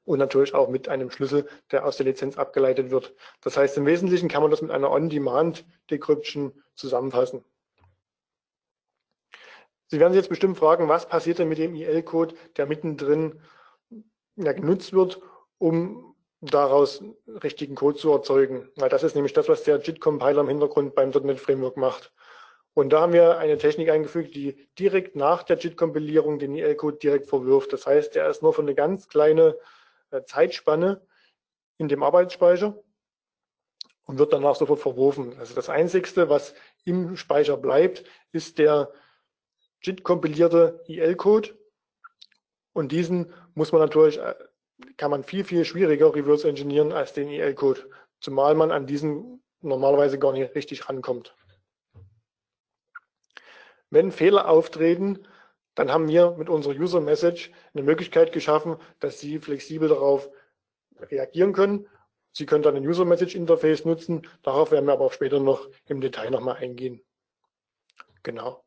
Und 0.05 0.19
natürlich 0.19 0.55
auch 0.55 0.69
mit 0.69 0.89
einem 0.89 1.11
Schlüssel, 1.11 1.49
der 1.71 1.87
aus 1.87 1.97
der 1.97 2.07
Lizenz 2.07 2.37
abgeleitet 2.37 2.91
wird. 2.91 3.15
Das 3.41 3.57
heißt, 3.57 3.77
im 3.77 3.87
Wesentlichen 3.87 4.29
kann 4.29 4.43
man 4.43 4.51
das 4.51 4.63
mit 4.63 4.73
einer 4.73 4.91
On-Demand-Decryption 4.91 6.61
zusammenfassen. 6.75 7.45
Sie 9.87 10.01
werden 10.01 10.13
sich 10.13 10.23
jetzt 10.23 10.31
bestimmt 10.31 10.59
fragen, 10.59 10.89
was 10.89 11.07
passiert 11.07 11.39
denn 11.39 11.49
mit 11.49 11.59
dem 11.59 11.75
IL-Code, 11.75 12.35
der 12.57 12.67
mittendrin 12.67 13.41
ja, 14.37 14.53
genutzt 14.53 14.93
wird, 14.93 15.21
um 15.59 16.12
daraus 16.43 17.03
richtigen 17.43 17.77
Code 17.77 17.97
zu 17.97 18.11
erzeugen. 18.11 18.69
Weil 18.77 18.89
das 18.89 19.05
ist 19.05 19.15
nämlich 19.15 19.33
das, 19.33 19.49
was 19.49 19.63
der 19.63 19.79
JIT-Compiler 19.79 20.41
im 20.41 20.49
Hintergrund 20.49 20.95
beim 20.95 21.11
.NET 21.11 21.41
Framework 21.41 21.77
macht. 21.77 22.13
Und 22.75 22.91
da 22.91 23.03
haben 23.03 23.13
wir 23.13 23.39
eine 23.39 23.59
Technik 23.59 23.91
eingefügt, 23.91 24.35
die 24.35 24.69
direkt 24.79 25.15
nach 25.15 25.43
der 25.43 25.59
JIT-Kompilierung 25.59 26.39
den 26.39 26.57
EL-Code 26.57 26.99
direkt 26.99 27.29
verwirft. 27.29 27.73
Das 27.73 27.87
heißt, 27.87 28.17
er 28.17 28.29
ist 28.29 28.43
nur 28.43 28.53
für 28.53 28.63
eine 28.63 28.75
ganz 28.75 29.09
kleine 29.09 29.57
äh, 30.11 30.23
Zeitspanne 30.25 31.07
in 31.79 31.89
dem 31.89 32.03
Arbeitsspeicher 32.03 32.77
und 34.05 34.19
wird 34.19 34.33
danach 34.33 34.57
sofort 34.57 34.81
verworfen. 34.81 35.39
Also 35.39 35.55
das 35.55 35.69
Einzigste, 35.69 36.29
was 36.29 36.55
im 36.85 37.17
Speicher 37.17 37.57
bleibt, 37.57 38.05
ist 38.33 38.59
der 38.59 38.93
JIT-kompilierte 39.83 40.83
EL-Code. 40.89 41.57
Und 42.73 42.91
diesen 42.91 43.33
muss 43.55 43.71
man 43.71 43.83
natürlich 43.83 44.19
äh, 44.19 44.35
kann 44.97 45.11
man 45.11 45.25
viel, 45.25 45.45
viel 45.45 45.65
schwieriger 45.65 46.15
reverse 46.15 46.49
engineeren 46.49 46.93
als 46.93 47.13
den 47.13 47.29
EL-Code, 47.29 47.89
zumal 48.21 48.55
man 48.55 48.71
an 48.71 48.87
diesen 48.87 49.43
normalerweise 49.61 50.19
gar 50.19 50.33
nicht 50.33 50.55
richtig 50.55 50.89
rankommt. 50.89 51.35
Wenn 53.91 54.11
Fehler 54.11 54.49
auftreten, 54.49 55.27
dann 55.75 55.91
haben 55.91 56.09
wir 56.09 56.33
mit 56.33 56.49
unserer 56.49 56.75
User 56.75 57.01
Message 57.01 57.51
eine 57.75 57.83
Möglichkeit 57.83 58.33
geschaffen, 58.33 58.77
dass 59.01 59.21
Sie 59.21 59.39
flexibel 59.39 59.89
darauf 59.89 60.31
reagieren 60.99 61.53
können. 61.53 61.89
Sie 62.33 62.47
können 62.47 62.63
dann 62.63 62.77
ein 62.77 62.87
User 62.87 63.05
Message 63.05 63.35
Interface 63.35 63.85
nutzen. 63.85 64.27
Darauf 64.43 64.71
werden 64.71 64.87
wir 64.87 64.93
aber 64.95 65.05
auch 65.05 65.13
später 65.13 65.41
noch 65.41 65.69
im 65.87 66.01
Detail 66.01 66.31
nochmal 66.31 66.57
eingehen. 66.57 67.03
Genau. 68.23 68.62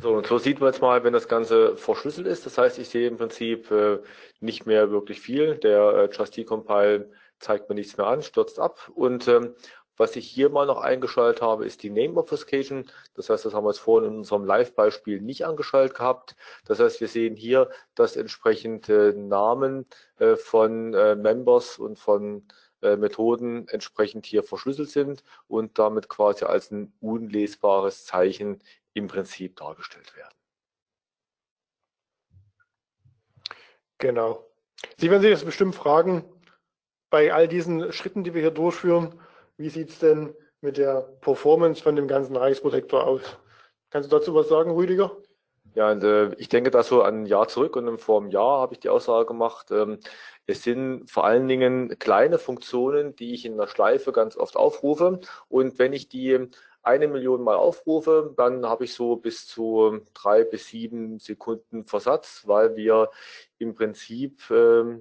So, 0.00 0.14
und 0.14 0.26
so 0.26 0.38
sieht 0.38 0.60
man 0.60 0.72
jetzt 0.72 0.80
mal, 0.80 1.04
wenn 1.04 1.12
das 1.12 1.28
Ganze 1.28 1.76
verschlüsselt 1.76 2.26
ist. 2.26 2.46
Das 2.46 2.56
heißt, 2.58 2.78
ich 2.78 2.88
sehe 2.88 3.08
im 3.08 3.18
Prinzip 3.18 3.70
äh, 3.70 3.98
nicht 4.40 4.66
mehr 4.66 4.90
wirklich 4.90 5.20
viel. 5.20 5.56
Der 5.56 5.94
äh, 5.94 6.08
Trustee-Compile 6.08 7.10
zeigt 7.38 7.68
mir 7.68 7.74
nichts 7.74 7.96
mehr 7.96 8.06
an, 8.06 8.22
stürzt 8.22 8.58
ab. 8.58 8.90
Und 8.94 9.28
ähm, 9.28 9.54
was 9.98 10.16
ich 10.16 10.26
hier 10.26 10.48
mal 10.48 10.66
noch 10.66 10.80
eingeschaltet 10.80 11.42
habe, 11.42 11.66
ist 11.66 11.82
die 11.82 11.90
Name 11.90 12.18
Obfuscation. 12.18 12.90
Das 13.14 13.28
heißt, 13.28 13.44
das 13.44 13.52
haben 13.52 13.64
wir 13.64 13.70
jetzt 13.70 13.80
vorhin 13.80 14.10
in 14.10 14.18
unserem 14.18 14.44
Live-Beispiel 14.44 15.20
nicht 15.20 15.44
angeschaltet 15.44 15.96
gehabt. 15.96 16.36
Das 16.64 16.80
heißt, 16.80 17.00
wir 17.00 17.08
sehen 17.08 17.36
hier, 17.36 17.68
dass 17.94 18.16
entsprechend 18.16 18.88
äh, 18.88 19.12
Namen 19.12 19.86
äh, 20.18 20.36
von 20.36 20.94
äh, 20.94 21.14
Members 21.14 21.78
und 21.78 21.98
von 21.98 22.48
äh, 22.80 22.96
Methoden 22.96 23.68
entsprechend 23.68 24.26
hier 24.26 24.42
verschlüsselt 24.42 24.90
sind 24.90 25.22
und 25.46 25.78
damit 25.78 26.08
quasi 26.08 26.46
als 26.46 26.70
ein 26.70 26.92
unlesbares 27.00 28.04
Zeichen 28.04 28.62
im 28.94 29.08
Prinzip 29.08 29.56
dargestellt 29.56 30.14
werden. 30.16 30.34
Genau. 33.98 34.46
Sie 34.96 35.10
werden 35.10 35.22
sich 35.22 35.30
das 35.30 35.44
bestimmt 35.44 35.74
fragen, 35.74 36.24
bei 37.10 37.32
all 37.32 37.46
diesen 37.46 37.92
Schritten, 37.92 38.24
die 38.24 38.34
wir 38.34 38.40
hier 38.40 38.50
durchführen, 38.50 39.20
wie 39.58 39.68
sieht 39.68 39.90
es 39.90 39.98
denn 39.98 40.34
mit 40.60 40.76
der 40.76 41.02
Performance 41.20 41.82
von 41.82 41.94
dem 41.94 42.08
ganzen 42.08 42.34
Reichsprotektor 42.36 43.04
aus? 43.04 43.38
Kannst 43.90 44.10
du 44.10 44.16
dazu 44.18 44.34
was 44.34 44.48
sagen, 44.48 44.70
Rüdiger? 44.70 45.16
Ja, 45.74 45.90
und, 45.90 46.02
äh, 46.02 46.34
ich 46.34 46.48
denke 46.48 46.70
da 46.70 46.82
so 46.82 47.02
ein 47.02 47.26
Jahr 47.26 47.48
zurück 47.48 47.76
und 47.76 47.98
vor 47.98 48.20
einem 48.20 48.30
Jahr 48.30 48.60
habe 48.60 48.74
ich 48.74 48.80
die 48.80 48.88
Aussage 48.88 49.26
gemacht, 49.26 49.70
ähm, 49.70 50.00
es 50.46 50.62
sind 50.62 51.10
vor 51.10 51.24
allen 51.24 51.46
Dingen 51.48 51.96
kleine 51.98 52.38
Funktionen, 52.38 53.14
die 53.16 53.32
ich 53.32 53.44
in 53.44 53.56
der 53.56 53.68
Schleife 53.68 54.12
ganz 54.12 54.36
oft 54.36 54.56
aufrufe. 54.56 55.20
Und 55.48 55.78
wenn 55.78 55.92
ich 55.92 56.08
die 56.08 56.48
eine 56.82 57.08
Million 57.08 57.42
Mal 57.42 57.56
aufrufe, 57.56 58.34
dann 58.36 58.66
habe 58.66 58.84
ich 58.84 58.94
so 58.94 59.16
bis 59.16 59.46
zu 59.46 60.00
drei 60.14 60.44
bis 60.44 60.66
sieben 60.66 61.18
Sekunden 61.18 61.84
Versatz, 61.84 62.42
weil 62.46 62.76
wir 62.76 63.10
im 63.58 63.74
Prinzip 63.74 64.50
äh, 64.50 64.98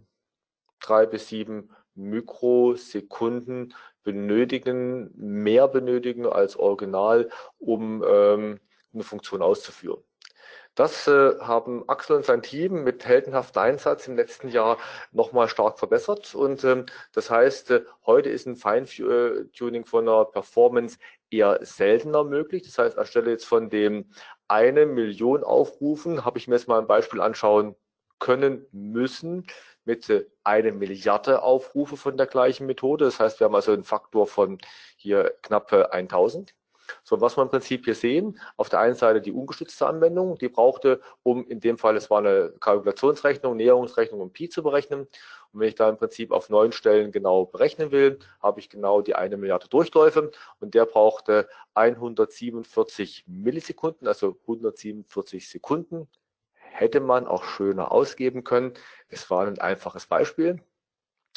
drei 0.80 1.06
bis 1.06 1.28
sieben 1.28 1.70
Mikrosekunden 1.96 3.74
benötigen, 4.04 5.12
mehr 5.16 5.68
benötigen 5.68 6.26
als 6.26 6.56
original, 6.56 7.30
um 7.60 8.04
ähm, 8.08 8.60
eine 8.94 9.04
Funktion 9.04 9.42
auszuführen. 9.42 10.04
Das 10.76 11.06
äh, 11.08 11.38
haben 11.40 11.88
Axel 11.90 12.16
und 12.16 12.26
sein 12.26 12.42
Team 12.42 12.84
mit 12.84 13.06
heldenhaftem 13.06 13.62
Einsatz 13.62 14.08
im 14.08 14.16
letzten 14.16 14.48
Jahr 14.48 14.78
nochmal 15.12 15.50
stark 15.50 15.78
verbessert. 15.78 16.34
Und 16.34 16.64
ähm, 16.64 16.86
das 17.12 17.30
heißt, 17.30 17.72
äh, 17.72 17.84
heute 18.06 18.30
ist 18.30 18.48
ein 18.48 18.56
Feintuning 18.56 19.86
von 19.86 20.06
der 20.06 20.26
Performance 20.26 20.98
eher 21.30 21.60
seltener 21.62 22.24
möglich. 22.24 22.64
Das 22.64 22.78
heißt, 22.78 22.98
anstelle 22.98 23.32
jetzt 23.32 23.46
von 23.46 23.70
dem 23.70 24.12
eine 24.48 24.86
Million 24.86 25.44
Aufrufen, 25.44 26.24
habe 26.24 26.38
ich 26.38 26.48
mir 26.48 26.56
jetzt 26.56 26.70
mal 26.70 26.80
ein 26.80 26.88
Beispiel 26.88 27.20
anschauen 27.22 27.76
können 28.20 28.66
müssen 28.72 29.48
mit 29.84 30.10
äh, 30.10 30.26
eine 30.46 30.72
Milliarde 30.72 31.42
Aufrufe 31.44 31.98
von 31.98 32.16
der 32.16 32.28
gleichen 32.28 32.66
Methode. 32.66 33.06
Das 33.06 33.20
heißt, 33.20 33.42
wir 33.42 33.46
haben 33.46 33.56
also 33.56 33.74
einen 33.74 33.84
Faktor 33.84 34.26
von 34.26 34.58
hier 34.96 35.34
knapp 35.42 35.74
1000. 35.74 36.54
So, 37.04 37.22
was 37.22 37.38
wir 37.38 37.44
im 37.44 37.50
Prinzip 37.50 37.86
hier 37.86 37.96
sehen, 37.96 38.40
auf 38.58 38.70
der 38.70 38.80
einen 38.80 38.96
Seite 38.96 39.22
die 39.22 39.32
ungestützte 39.32 39.88
Anwendung, 39.88 40.38
die 40.38 40.50
brauchte, 40.50 41.02
um 41.24 41.48
in 41.48 41.60
dem 41.60 41.78
Fall, 41.78 41.96
es 41.96 42.10
war 42.10 42.20
eine 42.20 42.54
Kalkulationsrechnung, 42.60 43.58
Näherungsrechnung, 43.58 44.22
um 44.22 44.32
Pi 44.32 44.50
zu 44.50 44.64
berechnen. 44.64 45.08
Und 45.54 45.60
wenn 45.60 45.68
ich 45.68 45.76
da 45.76 45.90
im 45.90 45.98
Prinzip 45.98 46.32
auf 46.32 46.50
neun 46.50 46.72
Stellen 46.72 47.12
genau 47.12 47.46
berechnen 47.46 47.92
will, 47.92 48.20
habe 48.42 48.60
ich 48.60 48.70
genau 48.70 49.02
die 49.02 49.16
eine 49.16 49.38
Milliarde 49.38 49.68
Durchläufe 49.68 50.32
und 50.60 50.74
der 50.74 50.86
brauchte 50.86 51.48
147 51.74 53.26
Millisekunden, 53.28 54.08
also 54.08 54.38
147 54.42 55.50
Sekunden. 55.50 56.08
Hätte 56.54 57.02
man 57.02 57.28
auch 57.28 57.44
schöner 57.44 57.92
ausgeben 57.92 58.44
können. 58.44 58.74
Es 59.10 59.30
war 59.30 59.46
ein 59.46 59.60
einfaches 59.60 60.08
Beispiel. 60.08 60.64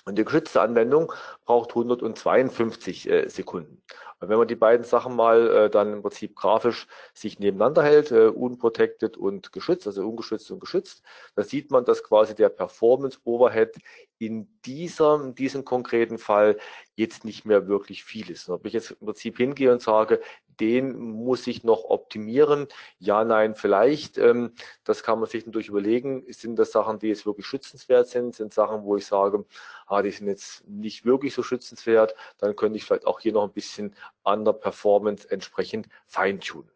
Und 0.07 0.17
die 0.19 0.25
geschützte 0.25 0.61
Anwendung 0.61 1.13
braucht 1.47 1.71
152 1.71 3.09
äh, 3.09 3.29
Sekunden. 3.29 3.83
Und 4.21 4.29
wenn 4.29 4.39
man 4.39 4.49
die 4.49 4.55
beiden 4.55 4.85
Sachen 4.85 5.17
mal 5.17 5.51
äh, 5.51 5.71
dann 5.71 5.93
im 5.93 6.03
Prinzip 6.03 6.37
grafisch 6.37 6.87
sich 7.15 7.39
nebeneinander 7.39 7.83
hält, 7.83 8.11
äh, 8.11 8.27
unprotected 8.27 9.17
und 9.17 9.53
geschützt, 9.53 9.87
also 9.87 10.07
ungeschützt 10.07 10.51
und 10.51 10.61
geschützt, 10.61 11.03
dann 11.37 11.45
sieht 11.45 11.71
man, 11.71 11.85
dass 11.85 12.03
quasi 12.03 12.35
der 12.35 12.51
Performance 12.51 13.19
Overhead 13.25 13.77
in 14.19 14.49
diesem, 14.65 15.35
diesem 15.35 15.65
konkreten 15.65 16.19
Fall 16.19 16.59
jetzt 16.95 17.25
nicht 17.25 17.45
mehr 17.45 17.67
wirklich 17.67 18.05
viel 18.05 18.31
ist. 18.31 18.49
Und 18.49 18.55
ob 18.57 18.67
ich 18.67 18.73
jetzt 18.73 18.93
im 18.93 19.07
Prinzip 19.07 19.37
hingehe 19.39 19.73
und 19.73 19.83
sage, 19.83 20.21
den 20.61 20.97
muss 20.99 21.47
ich 21.47 21.65
noch 21.65 21.85
optimieren. 21.85 22.69
Ja, 22.99 23.25
nein, 23.25 23.55
vielleicht. 23.55 24.19
Ähm, 24.19 24.53
das 24.85 25.03
kann 25.03 25.21
man 25.21 25.29
sich 25.29 25.47
natürlich 25.47 25.69
überlegen. 25.69 26.25
Sind 26.33 26.57
das 26.57 26.73
Sachen, 26.73 26.99
die 26.99 27.09
jetzt 27.09 27.27
wirklich 27.27 27.47
schützenswert 27.47 28.09
sind? 28.09 28.35
Sind 28.35 28.55
Sachen, 28.55 28.85
wo 28.85 28.97
ich 28.97 29.07
sage, 29.07 29.45
ah, 29.87 30.03
die 30.03 30.11
sind 30.11 30.29
jetzt 30.29 30.67
nicht 30.69 31.05
wirklich 31.05 31.35
so 31.35 31.43
schützenswert? 31.43 32.15
Dann 32.39 32.57
könnte 32.57 32.77
ich 32.77 32.85
vielleicht 32.85 33.07
auch 33.07 33.21
hier 33.21 33.33
noch 33.33 33.45
ein 33.45 33.53
bisschen 33.53 33.95
an 34.23 34.45
der 34.45 34.53
Performance 34.53 35.31
entsprechend 35.31 35.89
feintunen. 36.07 36.71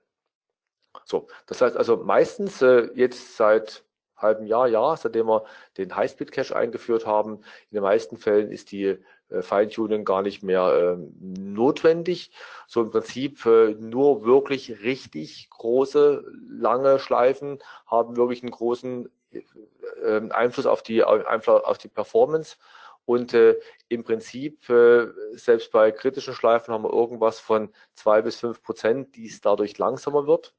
So, 1.05 1.29
das 1.47 1.61
heißt 1.61 1.77
also 1.77 1.97
meistens 1.97 2.61
äh, 2.63 2.91
jetzt 2.95 3.37
seit 3.37 3.85
halben 4.19 4.47
Jahr, 4.47 4.69
Jahr, 4.69 4.97
seitdem 4.97 5.27
wir 5.27 5.45
den 5.77 5.95
Highspeed-Cache 5.95 6.55
eingeführt 6.55 7.07
haben. 7.07 7.37
In 7.71 7.77
den 7.77 7.83
meisten 7.83 8.17
Fällen 8.17 8.51
ist 8.51 8.73
die 8.73 8.99
äh, 9.31 9.43
Feintuning 9.43 10.05
gar 10.05 10.23
nicht 10.23 10.43
mehr 10.43 10.97
äh, 10.99 11.07
notwendig. 11.21 12.31
So 12.67 12.83
im 12.83 12.91
Prinzip 12.91 13.45
äh, 13.47 13.75
nur 13.75 14.25
wirklich 14.25 14.83
richtig 14.83 15.49
große, 15.51 16.25
lange 16.49 16.99
Schleifen 16.99 17.59
haben 17.87 18.17
wirklich 18.17 18.43
einen 18.43 18.53
großen 18.53 19.09
äh, 19.31 20.31
Einfluss 20.31 20.67
auf 20.67 20.83
die, 20.83 21.03
auf 21.05 21.79
die 21.79 21.89
Performance. 21.89 22.57
Und 23.05 23.33
äh, 23.33 23.59
im 23.89 24.05
Prinzip, 24.05 24.69
äh, 24.69 25.07
selbst 25.33 25.73
bei 25.73 25.91
kritischen 25.93 26.35
Schleifen 26.35 26.75
haben 26.75 26.85
wir 26.85 26.93
irgendwas 26.93 27.41
von 27.41 27.71
zwei 27.95 28.21
bis 28.21 28.37
fünf 28.37 28.63
Prozent, 28.63 29.17
die 29.17 29.27
es 29.27 29.41
dadurch 29.41 29.79
langsamer 29.79 30.27
wird. 30.27 30.55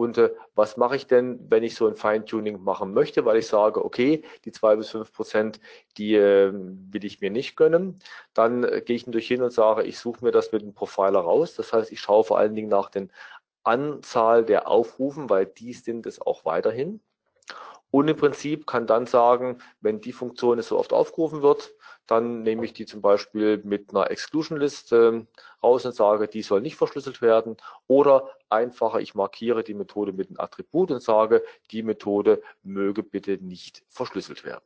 Und 0.00 0.16
äh, 0.16 0.30
was 0.54 0.78
mache 0.78 0.96
ich 0.96 1.08
denn, 1.08 1.38
wenn 1.50 1.62
ich 1.62 1.74
so 1.74 1.86
ein 1.86 1.94
Feintuning 1.94 2.62
machen 2.64 2.94
möchte, 2.94 3.26
weil 3.26 3.36
ich 3.36 3.46
sage, 3.46 3.84
okay, 3.84 4.24
die 4.46 4.50
zwei 4.50 4.74
bis 4.74 4.88
fünf 4.88 5.12
Prozent, 5.12 5.60
die 5.98 6.14
äh, 6.14 6.52
will 6.54 7.04
ich 7.04 7.20
mir 7.20 7.30
nicht 7.30 7.54
gönnen. 7.54 8.00
Dann 8.32 8.64
äh, 8.64 8.80
gehe 8.80 8.96
ich 8.96 9.06
natürlich 9.06 9.28
hin 9.28 9.42
und 9.42 9.52
sage, 9.52 9.82
ich 9.82 9.98
suche 9.98 10.24
mir 10.24 10.30
das 10.30 10.52
mit 10.52 10.62
dem 10.62 10.72
Profiler 10.72 11.18
raus. 11.20 11.54
Das 11.54 11.74
heißt, 11.74 11.92
ich 11.92 12.00
schaue 12.00 12.24
vor 12.24 12.38
allen 12.38 12.54
Dingen 12.54 12.70
nach 12.70 12.88
den 12.88 13.12
Anzahl 13.62 14.42
der 14.42 14.68
Aufrufen, 14.68 15.28
weil 15.28 15.44
die 15.44 15.74
sind 15.74 16.06
es 16.06 16.18
auch 16.18 16.46
weiterhin. 16.46 17.02
Und 17.90 18.08
im 18.08 18.16
Prinzip 18.16 18.66
kann 18.66 18.86
dann 18.86 19.04
sagen, 19.04 19.58
wenn 19.82 20.00
die 20.00 20.12
Funktion 20.12 20.62
so 20.62 20.78
oft 20.78 20.94
aufgerufen 20.94 21.42
wird, 21.42 21.74
dann 22.10 22.42
nehme 22.42 22.64
ich 22.64 22.72
die 22.72 22.86
zum 22.86 23.00
Beispiel 23.02 23.58
mit 23.64 23.90
einer 23.90 24.10
Exclusion 24.10 24.58
List 24.58 24.92
äh, 24.92 25.24
raus 25.62 25.86
und 25.86 25.94
sage, 25.94 26.26
die 26.26 26.42
soll 26.42 26.60
nicht 26.60 26.76
verschlüsselt 26.76 27.22
werden. 27.22 27.56
Oder 27.86 28.28
einfacher, 28.48 29.00
ich 29.00 29.14
markiere 29.14 29.62
die 29.62 29.74
Methode 29.74 30.12
mit 30.12 30.28
einem 30.28 30.40
Attribut 30.40 30.90
und 30.90 31.02
sage, 31.02 31.44
die 31.70 31.82
Methode 31.84 32.42
möge 32.64 33.04
bitte 33.04 33.38
nicht 33.40 33.84
verschlüsselt 33.88 34.44
werden. 34.44 34.64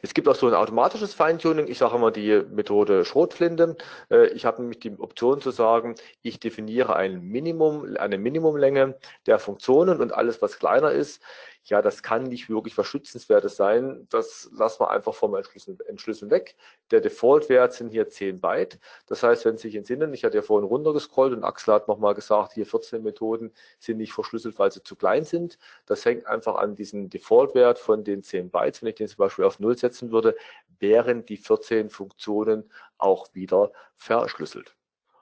Es 0.00 0.14
gibt 0.14 0.28
auch 0.28 0.34
so 0.34 0.46
ein 0.46 0.54
automatisches 0.54 1.12
Feintuning. 1.12 1.66
Ich 1.66 1.78
sage 1.78 1.96
immer 1.96 2.10
die 2.10 2.42
Methode 2.50 3.04
Schrotflinte. 3.04 3.76
Äh, 4.10 4.28
ich 4.28 4.46
habe 4.46 4.62
nämlich 4.62 4.80
die 4.80 4.98
Option 4.98 5.40
zu 5.40 5.50
sagen, 5.50 5.96
ich 6.22 6.40
definiere 6.40 6.96
ein 6.96 7.20
Minimum, 7.20 7.96
eine 7.98 8.16
Minimumlänge 8.16 8.98
der 9.26 9.38
Funktionen 9.38 10.00
und 10.00 10.14
alles, 10.14 10.40
was 10.40 10.58
kleiner 10.58 10.92
ist, 10.92 11.22
ja, 11.68 11.82
das 11.82 12.02
kann 12.02 12.24
nicht 12.24 12.48
wirklich 12.48 12.76
was 12.78 12.86
Schützenswertes 12.86 13.56
sein. 13.56 14.06
Das 14.10 14.48
lassen 14.52 14.80
wir 14.80 14.90
einfach 14.90 15.14
vom 15.14 15.34
Entschlüsseln, 15.34 15.78
Entschlüsseln 15.86 16.30
weg. 16.30 16.56
Der 16.90 17.00
Default-Wert 17.00 17.74
sind 17.74 17.90
hier 17.90 18.08
10 18.08 18.40
Byte. 18.40 18.78
Das 19.06 19.22
heißt, 19.22 19.44
wenn 19.44 19.58
Sie 19.58 19.68
sich 19.68 19.76
entsinnen, 19.76 20.14
ich 20.14 20.24
hatte 20.24 20.36
ja 20.38 20.42
vorhin 20.42 20.66
runtergescrollt 20.66 21.34
und 21.34 21.44
Axel 21.44 21.74
hat 21.74 21.88
nochmal 21.88 22.14
gesagt, 22.14 22.54
hier 22.54 22.66
14 22.66 23.02
Methoden 23.02 23.52
sind 23.78 23.98
nicht 23.98 24.12
verschlüsselt, 24.12 24.58
weil 24.58 24.72
sie 24.72 24.82
zu 24.82 24.96
klein 24.96 25.24
sind. 25.24 25.58
Das 25.86 26.04
hängt 26.04 26.26
einfach 26.26 26.56
an 26.56 26.74
diesem 26.74 27.10
Default-Wert 27.10 27.78
von 27.78 28.02
den 28.02 28.22
10 28.22 28.50
Bytes. 28.50 28.82
Wenn 28.82 28.88
ich 28.88 28.94
den 28.94 29.08
zum 29.08 29.18
Beispiel 29.18 29.44
auf 29.44 29.60
0 29.60 29.76
setzen 29.76 30.10
würde, 30.10 30.36
wären 30.78 31.26
die 31.26 31.36
14 31.36 31.90
Funktionen 31.90 32.70
auch 32.96 33.28
wieder 33.34 33.72
verschlüsselt. 33.96 34.77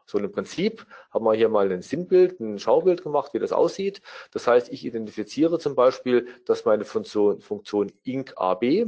So 0.07 0.19
im 0.19 0.31
Prinzip 0.31 0.87
haben 1.11 1.25
wir 1.25 1.35
hier 1.35 1.49
mal 1.49 1.71
ein 1.71 1.83
Sinnbild, 1.83 2.41
ein 2.41 2.59
Schaubild 2.59 3.03
gemacht, 3.03 3.35
wie 3.35 3.39
das 3.39 3.53
aussieht. 3.53 4.01
Das 4.31 4.47
heißt, 4.47 4.73
ich 4.73 4.85
identifiziere 4.85 5.59
zum 5.59 5.75
Beispiel, 5.75 6.29
dass 6.45 6.65
meine 6.65 6.85
Funktion, 6.85 7.41
Funktion 7.41 7.93
IncAB, 8.05 8.87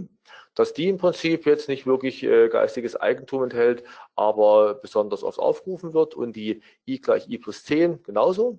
dass 0.54 0.72
die 0.74 0.88
im 0.88 0.98
Prinzip 0.98 1.46
jetzt 1.46 1.68
nicht 1.68 1.86
wirklich 1.86 2.22
äh, 2.22 2.48
geistiges 2.48 2.96
Eigentum 2.96 3.44
enthält, 3.44 3.82
aber 4.14 4.74
besonders 4.74 5.22
oft 5.24 5.38
aufgerufen 5.38 5.92
wird 5.92 6.14
und 6.14 6.36
die 6.36 6.62
i 6.86 7.00
gleich 7.00 7.28
i 7.28 7.38
plus 7.38 7.64
10 7.64 8.02
genauso. 8.04 8.58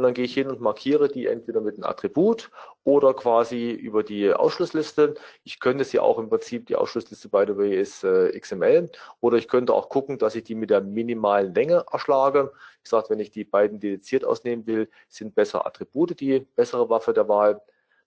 Und 0.00 0.04
dann 0.04 0.14
gehe 0.14 0.24
ich 0.24 0.32
hin 0.32 0.48
und 0.48 0.62
markiere 0.62 1.08
die 1.08 1.26
entweder 1.26 1.60
mit 1.60 1.74
einem 1.74 1.84
Attribut 1.84 2.50
oder 2.84 3.12
quasi 3.12 3.70
über 3.70 4.02
die 4.02 4.32
Ausschlussliste. 4.32 5.12
Ich 5.44 5.60
könnte 5.60 5.84
sie 5.84 5.98
auch 5.98 6.18
im 6.18 6.30
Prinzip, 6.30 6.64
die 6.64 6.76
Ausschlussliste 6.76 7.28
by 7.28 7.44
the 7.46 7.58
way 7.58 7.78
ist 7.78 8.02
äh, 8.02 8.32
XML, 8.40 8.88
oder 9.20 9.36
ich 9.36 9.46
könnte 9.46 9.74
auch 9.74 9.90
gucken, 9.90 10.16
dass 10.16 10.34
ich 10.34 10.44
die 10.44 10.54
mit 10.54 10.70
der 10.70 10.80
minimalen 10.80 11.52
Länge 11.52 11.84
erschlage. 11.92 12.50
Ich 12.82 12.88
sage, 12.88 13.10
wenn 13.10 13.20
ich 13.20 13.30
die 13.30 13.44
beiden 13.44 13.78
dediziert 13.78 14.24
ausnehmen 14.24 14.66
will, 14.66 14.88
sind 15.10 15.34
besser 15.34 15.66
Attribute 15.66 16.18
die 16.18 16.40
bessere 16.56 16.88
Waffe 16.88 17.12
der 17.12 17.28
Wahl. 17.28 17.60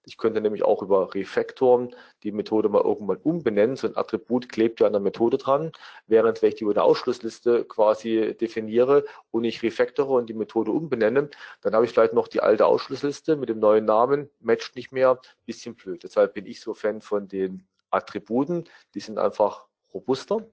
Ich 0.05 0.17
könnte 0.17 0.41
nämlich 0.41 0.63
auch 0.63 0.81
über 0.81 1.13
Refactoren 1.15 1.95
die 2.23 2.31
Methode 2.31 2.67
mal 2.69 2.81
irgendwann 2.81 3.17
umbenennen. 3.17 3.77
So 3.77 3.87
ein 3.87 3.95
Attribut 3.95 4.49
klebt 4.49 4.81
ja 4.81 4.87
an 4.87 4.93
der 4.93 5.01
Methode 5.01 5.37
dran, 5.37 5.71
während 6.07 6.41
wenn 6.41 6.49
ich 6.49 6.55
die 6.55 6.65
über 6.65 6.73
der 6.73 6.83
Ausschlussliste 6.83 7.63
quasi 7.65 8.35
definiere 8.39 9.05
und 9.31 9.45
ich 9.45 9.63
refactore 9.63 10.13
und 10.13 10.27
die 10.27 10.33
Methode 10.33 10.71
umbenenne, 10.71 11.29
dann 11.61 11.73
habe 11.73 11.85
ich 11.85 11.91
vielleicht 11.91 12.13
noch 12.13 12.27
die 12.27 12.41
alte 12.41 12.65
Ausschlussliste 12.65 13.37
mit 13.37 13.49
dem 13.49 13.59
neuen 13.59 13.85
Namen, 13.85 14.29
matcht 14.39 14.75
nicht 14.75 14.91
mehr, 14.91 15.19
bisschen 15.45 15.75
blöd. 15.75 16.03
Deshalb 16.03 16.33
bin 16.33 16.45
ich 16.45 16.59
so 16.59 16.73
Fan 16.73 17.01
von 17.01 17.27
den 17.27 17.65
Attributen, 17.89 18.65
die 18.95 18.99
sind 18.99 19.17
einfach 19.17 19.67
robuster. 19.93 20.45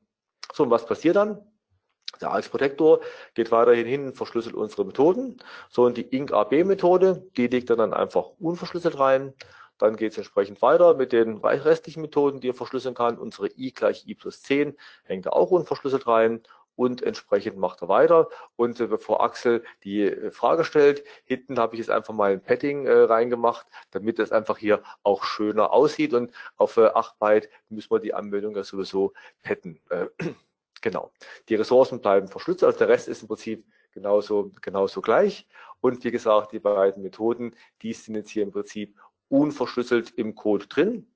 So, 0.53 0.65
und 0.65 0.71
was 0.71 0.87
passiert 0.87 1.17
dann? 1.17 1.50
Der 2.21 2.33
AX 2.33 2.49
Protector 2.49 3.01
geht 3.35 3.51
weiterhin 3.51 3.87
hin 3.87 4.15
verschlüsselt 4.15 4.55
unsere 4.55 4.85
Methoden. 4.85 5.39
So, 5.71 5.85
und 5.85 5.97
die 5.97 6.03
INC-AB-Methode, 6.03 7.27
die 7.37 7.47
legt 7.47 7.71
er 7.71 7.77
dann 7.77 7.95
einfach 7.95 8.27
unverschlüsselt 8.39 8.99
rein. 8.99 9.33
Dann 9.79 9.97
geht 9.97 10.13
es 10.13 10.19
entsprechend 10.19 10.61
weiter 10.61 10.95
mit 10.95 11.13
den 11.13 11.39
restlichen 11.39 12.03
Methoden, 12.03 12.41
die 12.41 12.51
er 12.51 12.55
verschlüsseln 12.55 12.95
kann. 12.95 13.17
Unsere 13.17 13.49
i 13.57 13.71
gleich 13.73 14.07
i 14.07 14.15
plus 14.15 14.43
10 14.43 14.77
hängt 15.05 15.27
er 15.27 15.35
auch 15.35 15.51
unverschlüsselt 15.51 16.07
rein. 16.07 16.43
und 16.77 17.03
entsprechend 17.03 17.59
macht 17.59 17.83
er 17.83 17.89
weiter. 17.89 18.29
Und 18.57 18.81
äh, 18.81 18.87
bevor 18.87 19.23
Axel 19.23 19.63
die 19.85 20.03
äh, 20.03 20.31
Frage 20.31 20.65
stellt, 20.65 21.05
hinten 21.25 21.59
habe 21.59 21.75
ich 21.75 21.81
jetzt 21.81 21.91
einfach 21.91 22.15
mal 22.15 22.33
ein 22.33 22.43
Padding 22.43 22.87
äh, 22.87 22.93
reingemacht, 22.93 23.67
damit 23.91 24.19
es 24.19 24.33
einfach 24.33 24.57
hier 24.57 24.83
auch 25.03 25.25
schöner 25.25 25.73
aussieht. 25.75 26.15
Und 26.15 26.33
auf 26.57 26.79
äh, 26.79 26.87
8 26.87 27.19
Byte 27.19 27.51
müssen 27.69 27.91
wir 27.91 27.99
die 28.01 28.15
Anmeldung 28.15 28.57
ja 28.57 28.65
sowieso 28.65 29.13
padden. 29.43 29.79
Äh, 29.91 30.07
genau. 30.81 31.13
Die 31.49 31.55
Ressourcen 31.55 32.01
bleiben 32.01 32.29
verschlüsselt, 32.29 32.65
also 32.65 32.79
der 32.79 32.89
Rest 32.89 33.09
ist 33.09 33.23
im 33.23 33.29
Prinzip 33.29 33.67
genauso, 33.93 34.51
genauso 34.61 35.01
gleich. 35.01 35.47
Und 35.81 36.05
wie 36.05 36.11
gesagt, 36.11 36.53
die 36.53 36.59
beiden 36.59 37.03
Methoden, 37.03 37.55
die 37.83 37.93
sind 37.93 38.15
jetzt 38.15 38.31
hier 38.31 38.43
im 38.43 38.53
Prinzip 38.53 38.99
unverschlüsselt 39.29 40.11
im 40.11 40.35
Code 40.35 40.67
drin. 40.67 41.07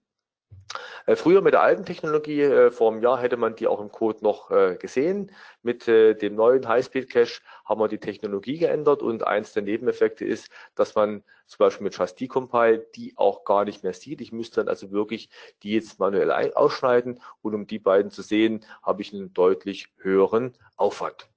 Äh, 1.07 1.17
früher 1.17 1.43
mit 1.43 1.53
der 1.53 1.63
alten 1.63 1.85
Technologie, 1.85 2.41
äh, 2.41 2.71
vor 2.71 2.91
einem 2.91 3.03
Jahr 3.03 3.21
hätte 3.21 3.37
man 3.37 3.57
die 3.57 3.67
auch 3.67 3.81
im 3.81 3.93
Code 3.93 4.23
noch 4.23 4.51
äh, 4.51 4.77
gesehen. 4.77 5.31
Mit 5.63 5.87
dem 5.87 6.35
neuen 6.35 6.69
Highspeed 6.69 7.11
Cache 7.11 7.41
haben 7.65 7.81
wir 7.81 7.89
die 7.89 7.99
Technologie 7.99 8.59
geändert 8.59 9.03
und 9.03 9.27
eins 9.27 9.55
der 9.55 9.63
Nebeneffekte 9.63 10.25
ist, 10.25 10.51
dass 10.75 10.95
man 10.95 11.25
zum 11.47 11.59
Beispiel 11.59 11.85
mit 11.85 11.97
Just 11.97 12.21
Decompile 12.21 12.87
die 12.95 13.15
auch 13.17 13.45
gar 13.45 13.65
nicht 13.65 13.83
mehr 13.83 13.95
sieht. 13.95 14.21
Ich 14.21 14.31
müsste 14.31 14.57
dann 14.57 14.69
also 14.69 14.91
wirklich 14.91 15.31
die 15.63 15.73
jetzt 15.73 15.99
manuell 15.99 16.31
ausschneiden 16.55 17.21
und 17.41 17.55
um 17.55 17.67
die 17.67 17.79
beiden 17.79 18.11
zu 18.11 18.21
sehen, 18.21 18.65
habe 18.83 19.01
ich 19.01 19.15
einen 19.15 19.33
deutlich 19.33 19.89
höheren 19.97 20.53
Aufwand. 20.77 21.29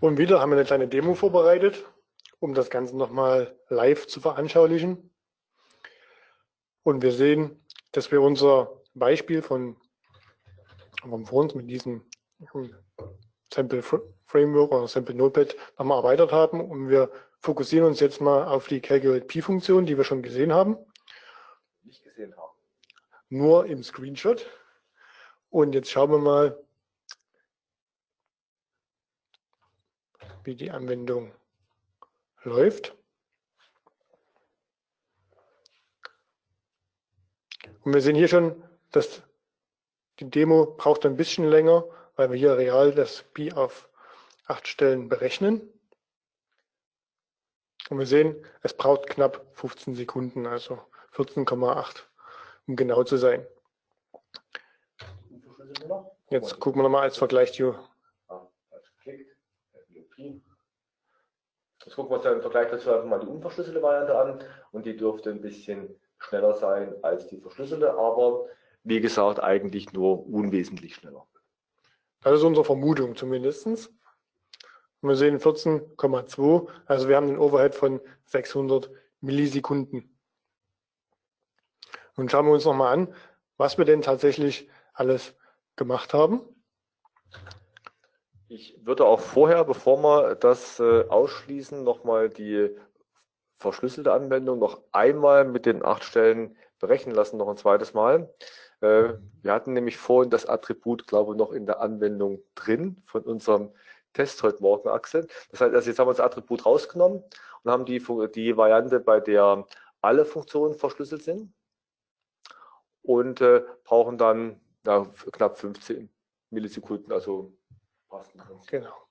Und 0.00 0.18
wieder 0.18 0.40
haben 0.40 0.50
wir 0.50 0.56
eine 0.56 0.66
kleine 0.66 0.88
Demo 0.88 1.14
vorbereitet, 1.14 1.84
um 2.40 2.52
das 2.52 2.68
Ganze 2.68 2.94
nochmal 2.96 3.58
live 3.68 4.06
zu 4.06 4.20
veranschaulichen. 4.20 5.10
Und 6.86 7.02
wir 7.02 7.10
sehen, 7.10 7.60
dass 7.90 8.12
wir 8.12 8.22
unser 8.22 8.80
Beispiel 8.94 9.42
von, 9.42 9.76
von 11.00 11.26
vor 11.26 11.42
uns 11.42 11.52
mit 11.52 11.68
diesem 11.68 12.04
Sample 13.52 13.82
Framework 13.82 14.70
oder 14.70 14.86
Sample 14.86 15.16
Notepad 15.16 15.56
nochmal 15.78 15.98
erweitert 15.98 16.30
haben. 16.30 16.60
Und 16.60 16.88
wir 16.88 17.10
fokussieren 17.40 17.88
uns 17.88 17.98
jetzt 17.98 18.20
mal 18.20 18.46
auf 18.46 18.68
die 18.68 18.80
Calculate 18.80 19.24
P-Funktion, 19.24 19.84
die 19.84 19.96
wir 19.96 20.04
schon 20.04 20.22
gesehen 20.22 20.52
haben. 20.52 20.76
Nicht 21.82 22.04
gesehen 22.04 22.36
haben. 22.36 22.56
Nur 23.30 23.66
im 23.66 23.82
Screenshot. 23.82 24.48
Und 25.50 25.74
jetzt 25.74 25.90
schauen 25.90 26.12
wir 26.12 26.18
mal, 26.18 26.64
wie 30.44 30.54
die 30.54 30.70
Anwendung 30.70 31.32
läuft. 32.44 32.96
Und 37.86 37.94
wir 37.94 38.00
sehen 38.00 38.16
hier 38.16 38.26
schon, 38.26 38.64
dass 38.90 39.22
die 40.18 40.28
Demo 40.28 40.66
braucht 40.76 41.06
ein 41.06 41.16
bisschen 41.16 41.48
länger, 41.48 41.84
weil 42.16 42.32
wir 42.32 42.36
hier 42.36 42.56
real 42.56 42.92
das 42.92 43.22
Pi 43.32 43.52
auf 43.52 43.88
acht 44.46 44.66
Stellen 44.66 45.08
berechnen. 45.08 45.60
Und 47.88 48.00
wir 48.00 48.06
sehen, 48.06 48.44
es 48.62 48.74
braucht 48.76 49.06
knapp 49.06 49.46
15 49.52 49.94
Sekunden, 49.94 50.48
also 50.48 50.80
14,8, 51.12 52.02
um 52.66 52.74
genau 52.74 53.04
zu 53.04 53.18
sein. 53.18 53.46
Jetzt 56.28 56.58
gucken 56.58 56.80
wir 56.80 56.82
nochmal 56.82 57.02
als 57.02 57.16
Vergleich 57.16 57.52
die. 57.52 57.72
Jetzt 61.84 61.94
gucken 61.94 62.10
wir 62.10 62.16
uns 62.16 62.24
im 62.24 62.40
Vergleich 62.40 62.68
dazu 62.68 62.90
einfach 62.92 63.06
mal 63.06 63.20
die 63.20 63.28
unverschlüsselte 63.28 63.80
Variante 63.80 64.18
an 64.18 64.44
und 64.72 64.86
die 64.86 64.96
dürfte 64.96 65.30
ein 65.30 65.40
bisschen 65.40 66.00
schneller 66.18 66.54
sein 66.54 66.94
als 67.02 67.26
die 67.28 67.38
verschlüsselte, 67.38 67.92
aber 67.94 68.46
wie 68.84 69.00
gesagt, 69.00 69.42
eigentlich 69.42 69.92
nur 69.92 70.26
unwesentlich 70.26 70.94
schneller. 70.94 71.26
Das 72.22 72.34
ist 72.34 72.44
unsere 72.44 72.64
Vermutung 72.64 73.16
zumindest. 73.16 73.66
Und 73.66 73.90
wir 75.02 75.16
sehen 75.16 75.38
14,2, 75.38 76.68
also 76.86 77.08
wir 77.08 77.16
haben 77.16 77.28
einen 77.28 77.38
Overhead 77.38 77.74
von 77.74 78.00
600 78.26 78.90
Millisekunden. 79.20 80.16
Nun 82.16 82.28
schauen 82.28 82.46
wir 82.46 82.52
uns 82.52 82.64
nochmal 82.64 82.92
an, 82.92 83.14
was 83.56 83.76
wir 83.76 83.84
denn 83.84 84.02
tatsächlich 84.02 84.68
alles 84.94 85.34
gemacht 85.76 86.14
haben. 86.14 86.40
Ich 88.48 88.78
würde 88.86 89.04
auch 89.04 89.20
vorher, 89.20 89.64
bevor 89.64 89.98
wir 90.02 90.34
das 90.36 90.78
äh, 90.80 91.04
ausschließen, 91.08 91.82
nochmal 91.82 92.30
die 92.30 92.70
verschlüsselte 93.58 94.12
Anwendung 94.12 94.58
noch 94.58 94.82
einmal 94.92 95.44
mit 95.44 95.66
den 95.66 95.84
acht 95.84 96.04
Stellen 96.04 96.56
berechnen 96.78 97.14
lassen, 97.14 97.38
noch 97.38 97.48
ein 97.48 97.56
zweites 97.56 97.94
Mal. 97.94 98.32
Äh, 98.80 99.14
wir 99.42 99.52
hatten 99.52 99.72
nämlich 99.72 99.96
vorhin 99.96 100.30
das 100.30 100.46
Attribut, 100.46 101.06
glaube 101.06 101.32
ich, 101.32 101.38
noch 101.38 101.52
in 101.52 101.66
der 101.66 101.80
Anwendung 101.80 102.42
drin 102.54 103.02
von 103.06 103.22
unserem 103.22 103.72
Test 104.12 104.42
heute 104.42 104.62
Morgen, 104.62 104.88
Axel. 104.88 105.26
Das 105.50 105.60
heißt, 105.60 105.74
also 105.74 105.88
jetzt 105.88 105.98
haben 105.98 106.08
wir 106.08 106.12
das 106.12 106.20
Attribut 106.20 106.64
rausgenommen 106.64 107.22
und 107.62 107.70
haben 107.70 107.84
die, 107.84 108.02
die 108.34 108.56
Variante, 108.56 109.00
bei 109.00 109.20
der 109.20 109.66
alle 110.00 110.24
Funktionen 110.24 110.74
verschlüsselt 110.74 111.22
sind 111.22 111.52
und 113.02 113.40
äh, 113.40 113.62
brauchen 113.84 114.18
dann 114.18 114.60
ja, 114.86 115.06
knapp 115.32 115.58
15 115.58 116.08
Millisekunden, 116.50 117.12
also 117.12 117.52
passt. 118.08 118.32
Genau. 118.68 119.05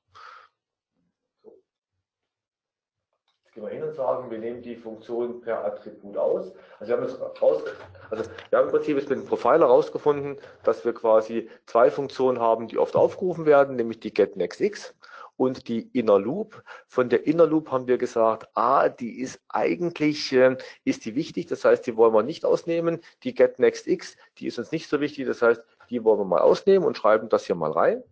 Gehen 3.56 3.64
wir 3.64 3.70
hin 3.70 3.84
und 3.84 3.96
sagen, 3.96 4.30
wir 4.30 4.38
nehmen 4.38 4.62
die 4.62 4.76
Funktion 4.76 5.40
per 5.40 5.64
Attribut 5.64 6.18
aus. 6.18 6.52
Also 6.78 6.92
wir 6.92 6.98
haben 6.98 7.34
raus, 7.42 7.64
also 8.10 8.24
wir 8.50 8.60
haben 8.60 8.66
im 8.66 8.72
Prinzip 8.72 8.98
mit 8.98 9.10
dem 9.10 9.26
Profiler 9.26 9.68
herausgefunden, 9.68 10.38
dass 10.64 10.84
wir 10.84 10.94
quasi 10.94 11.50
zwei 11.66 11.90
Funktionen 11.90 12.40
haben, 12.40 12.68
die 12.68 12.78
oft 12.78 12.98
aufgerufen 12.98 13.46
werden, 13.46 13.78
nämlich 13.78 14.02
die 14.02 14.14
getNextX 14.14 14.94
und 15.38 15.70
die 15.70 15.90
Inner 15.94 16.20
Loop. 16.20 16.64
Von 16.88 17.08
der 17.08 17.26
Inner 17.26 17.46
Loop 17.46 17.72
haben 17.72 17.88
wir 17.88 17.98
gesagt, 17.98 18.50
ah, 18.56 18.90
die 18.90 19.22
ist 19.22 19.40
eigentlich, 19.48 20.34
äh, 20.34 20.58
ist 20.84 21.06
die 21.06 21.16
wichtig, 21.16 21.46
das 21.46 21.64
heißt, 21.64 21.88
die 21.88 21.96
wollen 21.96 22.14
wir 22.14 22.24
nicht 22.24 22.44
ausnehmen. 22.44 23.00
Die 23.24 23.34
getNextX, 23.34 24.18
die 24.38 24.48
ist 24.48 24.60
uns 24.60 24.74
nicht 24.74 24.90
so 24.90 25.00
wichtig, 25.00 25.28
das 25.28 25.42
heißt, 25.42 25.64
die 25.90 26.04
wollen 26.04 26.20
wir 26.20 26.26
mal 26.26 26.42
ausnehmen 26.42 26.86
und 26.86 26.98
schreiben 26.98 27.30
das 27.30 27.46
hier 27.46 27.56
mal 27.56 27.72
rein. 27.72 28.04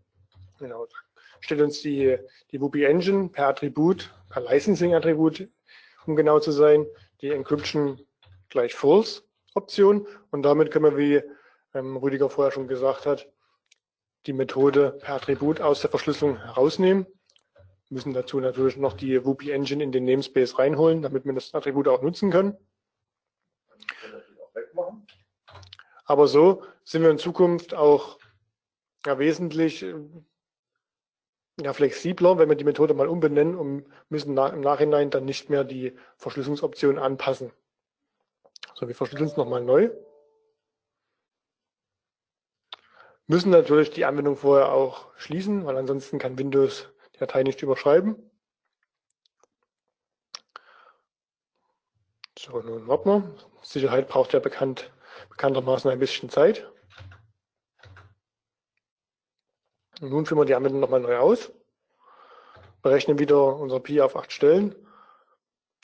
Genau, 0.60 0.88
stellt 1.43 1.62
uns 1.62 1.82
die, 1.82 2.17
die 2.51 2.62
Whoopi 2.62 2.86
Engine 2.86 3.27
per 3.27 3.49
Attribut, 3.49 4.13
Licensing-Attribut, 4.41 5.48
um 6.06 6.15
genau 6.15 6.39
zu 6.39 6.52
sein, 6.52 6.86
die 7.22 7.30
Encryption 7.30 8.00
gleich 8.50 8.74
False 8.74 9.24
Option. 9.54 10.08
Und 10.32 10.43
damit 10.43 10.72
können 10.72 10.86
wir, 10.86 10.98
wie 10.98 11.78
ähm, 11.78 11.98
Rüdiger 11.98 12.30
vorher 12.30 12.52
schon 12.52 12.67
gesagt 12.67 13.06
hat, 13.06 13.28
die 14.26 14.34
Methode 14.34 14.98
per 15.02 15.15
Attribut 15.15 15.62
aus 15.62 15.82
der 15.82 15.89
Verschlüsselung 15.89 16.38
herausnehmen. 16.38 17.06
Wir 17.89 17.96
müssen 17.96 18.13
dazu 18.13 18.39
natürlich 18.39 18.78
noch 18.78 18.93
die 18.93 19.24
Whoopi 19.26 19.52
Engine 19.52 19.84
in 19.84 19.91
den 19.91 20.06
Namespace 20.06 20.58
reinholen, 20.58 21.02
damit 21.02 21.26
wir 21.26 21.34
das 21.34 21.54
Attribut 21.54 21.88
auch 21.88 22.02
nutzen 22.02 22.32
können. 22.32 22.58
Aber 26.06 26.28
so 26.28 26.63
sind 26.84 27.04
wir 27.04 27.10
in 27.10 27.17
Zukunft 27.17 27.74
auch 27.74 28.17
ja, 29.06 29.19
wesentlich 29.19 29.86
ja, 31.62 31.74
flexibler, 31.74 32.38
wenn 32.38 32.50
wir 32.50 32.56
die 32.56 32.63
Methode 32.63 32.94
mal 32.94 33.08
umbenennen 33.08 33.56
und 33.56 33.86
müssen 34.10 34.34
nach, 34.34 34.54
im 34.54 34.62
Nachhinein 34.62 35.10
dann 35.10 35.26
nicht 35.26 35.50
mehr 35.50 35.63
die 35.63 35.96
Verschlüsselungsoption 36.18 36.98
anpassen. 36.98 37.52
So, 38.76 38.88
wir 38.88 38.96
verschlüsseln 38.96 39.30
es 39.30 39.38
nochmal 39.38 39.63
neu. 39.63 39.92
Müssen 43.28 43.52
natürlich 43.52 43.92
die 43.92 44.06
Anwendung 44.06 44.36
vorher 44.36 44.72
auch 44.72 45.08
schließen, 45.18 45.66
weil 45.66 45.78
ansonsten 45.78 46.20
kann 46.20 46.38
Windows 46.38 46.89
die 47.13 47.20
Datei 47.20 47.44
nicht 47.44 47.62
überschreiben. 47.62 48.30
So, 52.38 52.60
nun 52.60 52.88
warten 52.88 53.10
wir. 53.10 53.36
Sicherheit 53.62 54.10
braucht 54.10 54.34
ja 54.34 54.39
bekannt, 54.39 54.92
bekanntermaßen 55.30 55.89
ein 55.89 56.00
bisschen 56.00 56.30
Zeit. 56.30 56.70
Und 59.83 59.83
nun 60.01 60.25
führen 60.25 60.39
wir 60.39 60.45
die 60.45 60.56
Anwendung 60.56 60.79
nochmal 60.79 60.99
neu 60.99 61.17
aus, 61.17 61.51
berechnen 62.82 63.19
wieder 63.19 63.56
unser 63.58 63.79
Pi 63.79 64.01
auf 64.01 64.15
acht 64.15 64.32
Stellen. 64.32 64.75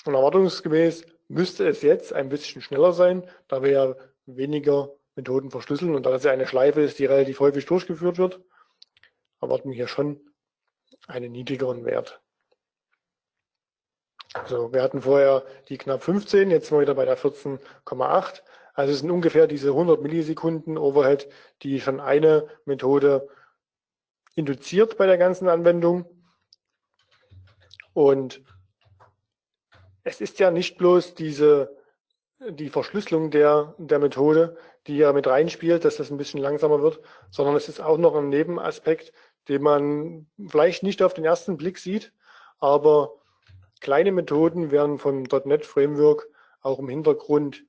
Und 0.05 0.13
erwartungsgemäß 0.13 1.05
müsste 1.27 1.67
es 1.67 1.81
jetzt 1.81 2.13
ein 2.13 2.29
bisschen 2.29 2.61
schneller 2.61 2.93
sein, 2.93 3.29
da 3.47 3.61
wir 3.61 3.71
ja 3.71 3.95
weniger 4.25 4.91
Methoden 5.15 5.51
verschlüsseln 5.51 5.95
und 5.95 6.05
da 6.05 6.11
das 6.11 6.23
ja 6.23 6.31
eine 6.31 6.47
Schleife 6.47 6.81
ist, 6.81 6.99
die 6.99 7.05
relativ 7.05 7.39
häufig 7.39 7.65
durchgeführt 7.65 8.17
wird, 8.17 8.39
erwarten 9.41 9.69
wir 9.69 9.75
hier 9.75 9.87
schon 9.87 10.19
einen 11.07 11.31
niedrigeren 11.31 11.85
Wert. 11.85 12.21
Also 14.33 14.71
wir 14.71 14.83
hatten 14.83 15.01
vorher 15.01 15.43
die 15.69 15.77
knapp 15.77 16.03
15, 16.03 16.51
jetzt 16.51 16.67
sind 16.67 16.77
wir 16.77 16.81
wieder 16.81 16.95
bei 16.95 17.05
der 17.05 17.17
14,8. 17.17 18.41
Also 18.73 18.93
es 18.93 18.99
sind 18.99 19.11
ungefähr 19.11 19.47
diese 19.47 19.69
100 19.69 20.01
Millisekunden 20.01 20.77
Overhead, 20.77 21.27
die 21.63 21.81
schon 21.81 21.99
eine 21.99 22.47
Methode 22.65 23.27
induziert 24.39 24.97
bei 24.97 25.05
der 25.05 25.17
ganzen 25.17 25.47
Anwendung. 25.47 26.05
Und 27.93 28.41
es 30.03 30.21
ist 30.21 30.39
ja 30.39 30.49
nicht 30.49 30.77
bloß 30.77 31.13
diese 31.15 31.77
die 32.47 32.69
Verschlüsselung 32.69 33.31
der, 33.31 33.75
der 33.77 33.99
Methode, 33.99 34.55
die 34.87 34.97
ja 34.97 35.11
mit 35.11 35.27
reinspielt, 35.27 35.83
dass 35.83 35.97
das 35.97 36.09
ein 36.09 36.17
bisschen 36.17 36.39
langsamer 36.39 36.81
wird, 36.81 37.01
sondern 37.29 37.55
es 37.55 37.67
ist 37.67 37.81
auch 37.81 37.97
noch 37.97 38.15
ein 38.15 38.29
Nebenaspekt, 38.29 39.11
den 39.49 39.61
man 39.61 40.27
vielleicht 40.47 40.83
nicht 40.83 41.03
auf 41.03 41.13
den 41.13 41.25
ersten 41.25 41.57
Blick 41.57 41.77
sieht, 41.77 42.13
aber 42.59 43.11
kleine 43.81 44.11
Methoden 44.11 44.71
werden 44.71 44.99
vom 44.99 45.23
.NET 45.23 45.65
Framework 45.65 46.29
auch 46.61 46.79
im 46.79 46.87
Hintergrund 46.87 47.65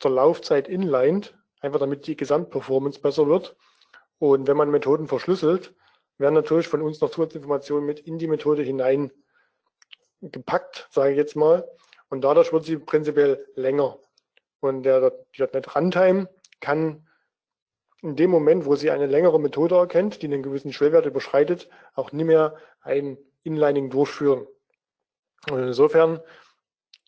zur 0.00 0.10
Laufzeit 0.10 0.68
inlined, 0.68 1.38
einfach 1.60 1.78
damit 1.78 2.06
die 2.06 2.16
Gesamtperformance 2.16 3.00
besser 3.00 3.28
wird. 3.28 3.56
Und 4.18 4.48
wenn 4.48 4.56
man 4.56 4.70
Methoden 4.70 5.06
verschlüsselt, 5.06 5.74
werden 6.22 6.34
natürlich 6.34 6.68
von 6.68 6.80
uns 6.80 7.00
noch 7.00 7.10
Zusatzinformationen 7.10 7.84
mit 7.84 8.00
in 8.00 8.18
die 8.18 8.28
Methode 8.28 8.62
hinein 8.62 9.12
gepackt, 10.22 10.88
sage 10.90 11.10
ich 11.10 11.16
jetzt 11.16 11.36
mal. 11.36 11.68
Und 12.08 12.22
dadurch 12.22 12.52
wird 12.52 12.64
sie 12.64 12.78
prinzipiell 12.78 13.46
länger. 13.54 13.98
Und 14.60 14.84
der 14.84 15.12
.NET 15.36 15.76
Runtime 15.76 16.28
kann 16.60 17.06
in 18.02 18.16
dem 18.16 18.30
Moment, 18.30 18.66
wo 18.66 18.76
sie 18.76 18.90
eine 18.90 19.06
längere 19.06 19.38
Methode 19.40 19.76
erkennt, 19.76 20.22
die 20.22 20.26
einen 20.26 20.42
gewissen 20.42 20.72
Schwellwert 20.72 21.06
überschreitet, 21.06 21.68
auch 21.94 22.12
nicht 22.12 22.26
mehr 22.26 22.56
ein 22.80 23.18
Inlining 23.42 23.90
durchführen. 23.90 24.46
Und 25.50 25.58
insofern 25.58 26.20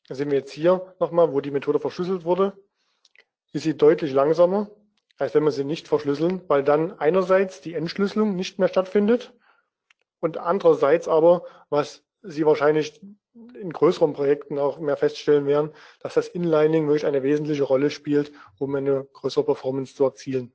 sehen 0.09 0.31
wir 0.31 0.39
jetzt 0.39 0.53
hier 0.53 0.95
nochmal, 1.01 1.33
wo 1.33 1.41
die 1.41 1.51
Methode 1.51 1.81
verschlüsselt 1.81 2.25
wurde, 2.25 2.57
ist 3.53 3.63
sie 3.63 3.77
deutlich 3.77 4.13
langsamer, 4.13 4.71
als 5.19 5.35
wenn 5.35 5.45
wir 5.45 5.53
sie 5.53 5.65
nicht 5.65 5.89
verschlüsseln, 5.89 6.43
weil 6.49 6.65
dann 6.65 6.99
einerseits 6.99 7.61
die 7.61 7.75
Entschlüsselung 7.75 8.37
nicht 8.37 8.59
mehr 8.59 8.69
stattfindet 8.69 9.33
und 10.21 10.39
andererseits 10.39 11.09
aber, 11.09 11.45
was 11.69 12.03
Sie 12.27 12.47
wahrscheinlich 12.47 13.03
in 13.35 13.71
größeren 13.71 14.15
Projekten 14.15 14.59
auch 14.59 14.79
mehr 14.79 14.97
feststellen 14.97 15.47
werden, 15.47 15.73
dass 16.01 16.15
das 16.15 16.29
Inlining 16.29 16.87
wirklich 16.87 17.05
eine 17.05 17.23
wesentliche 17.23 17.65
Rolle 17.65 17.91
spielt, 17.91 18.33
um 18.59 18.75
eine 18.75 19.05
größere 19.13 19.45
Performance 19.45 19.95
zu 19.95 20.05
erzielen. 20.05 20.53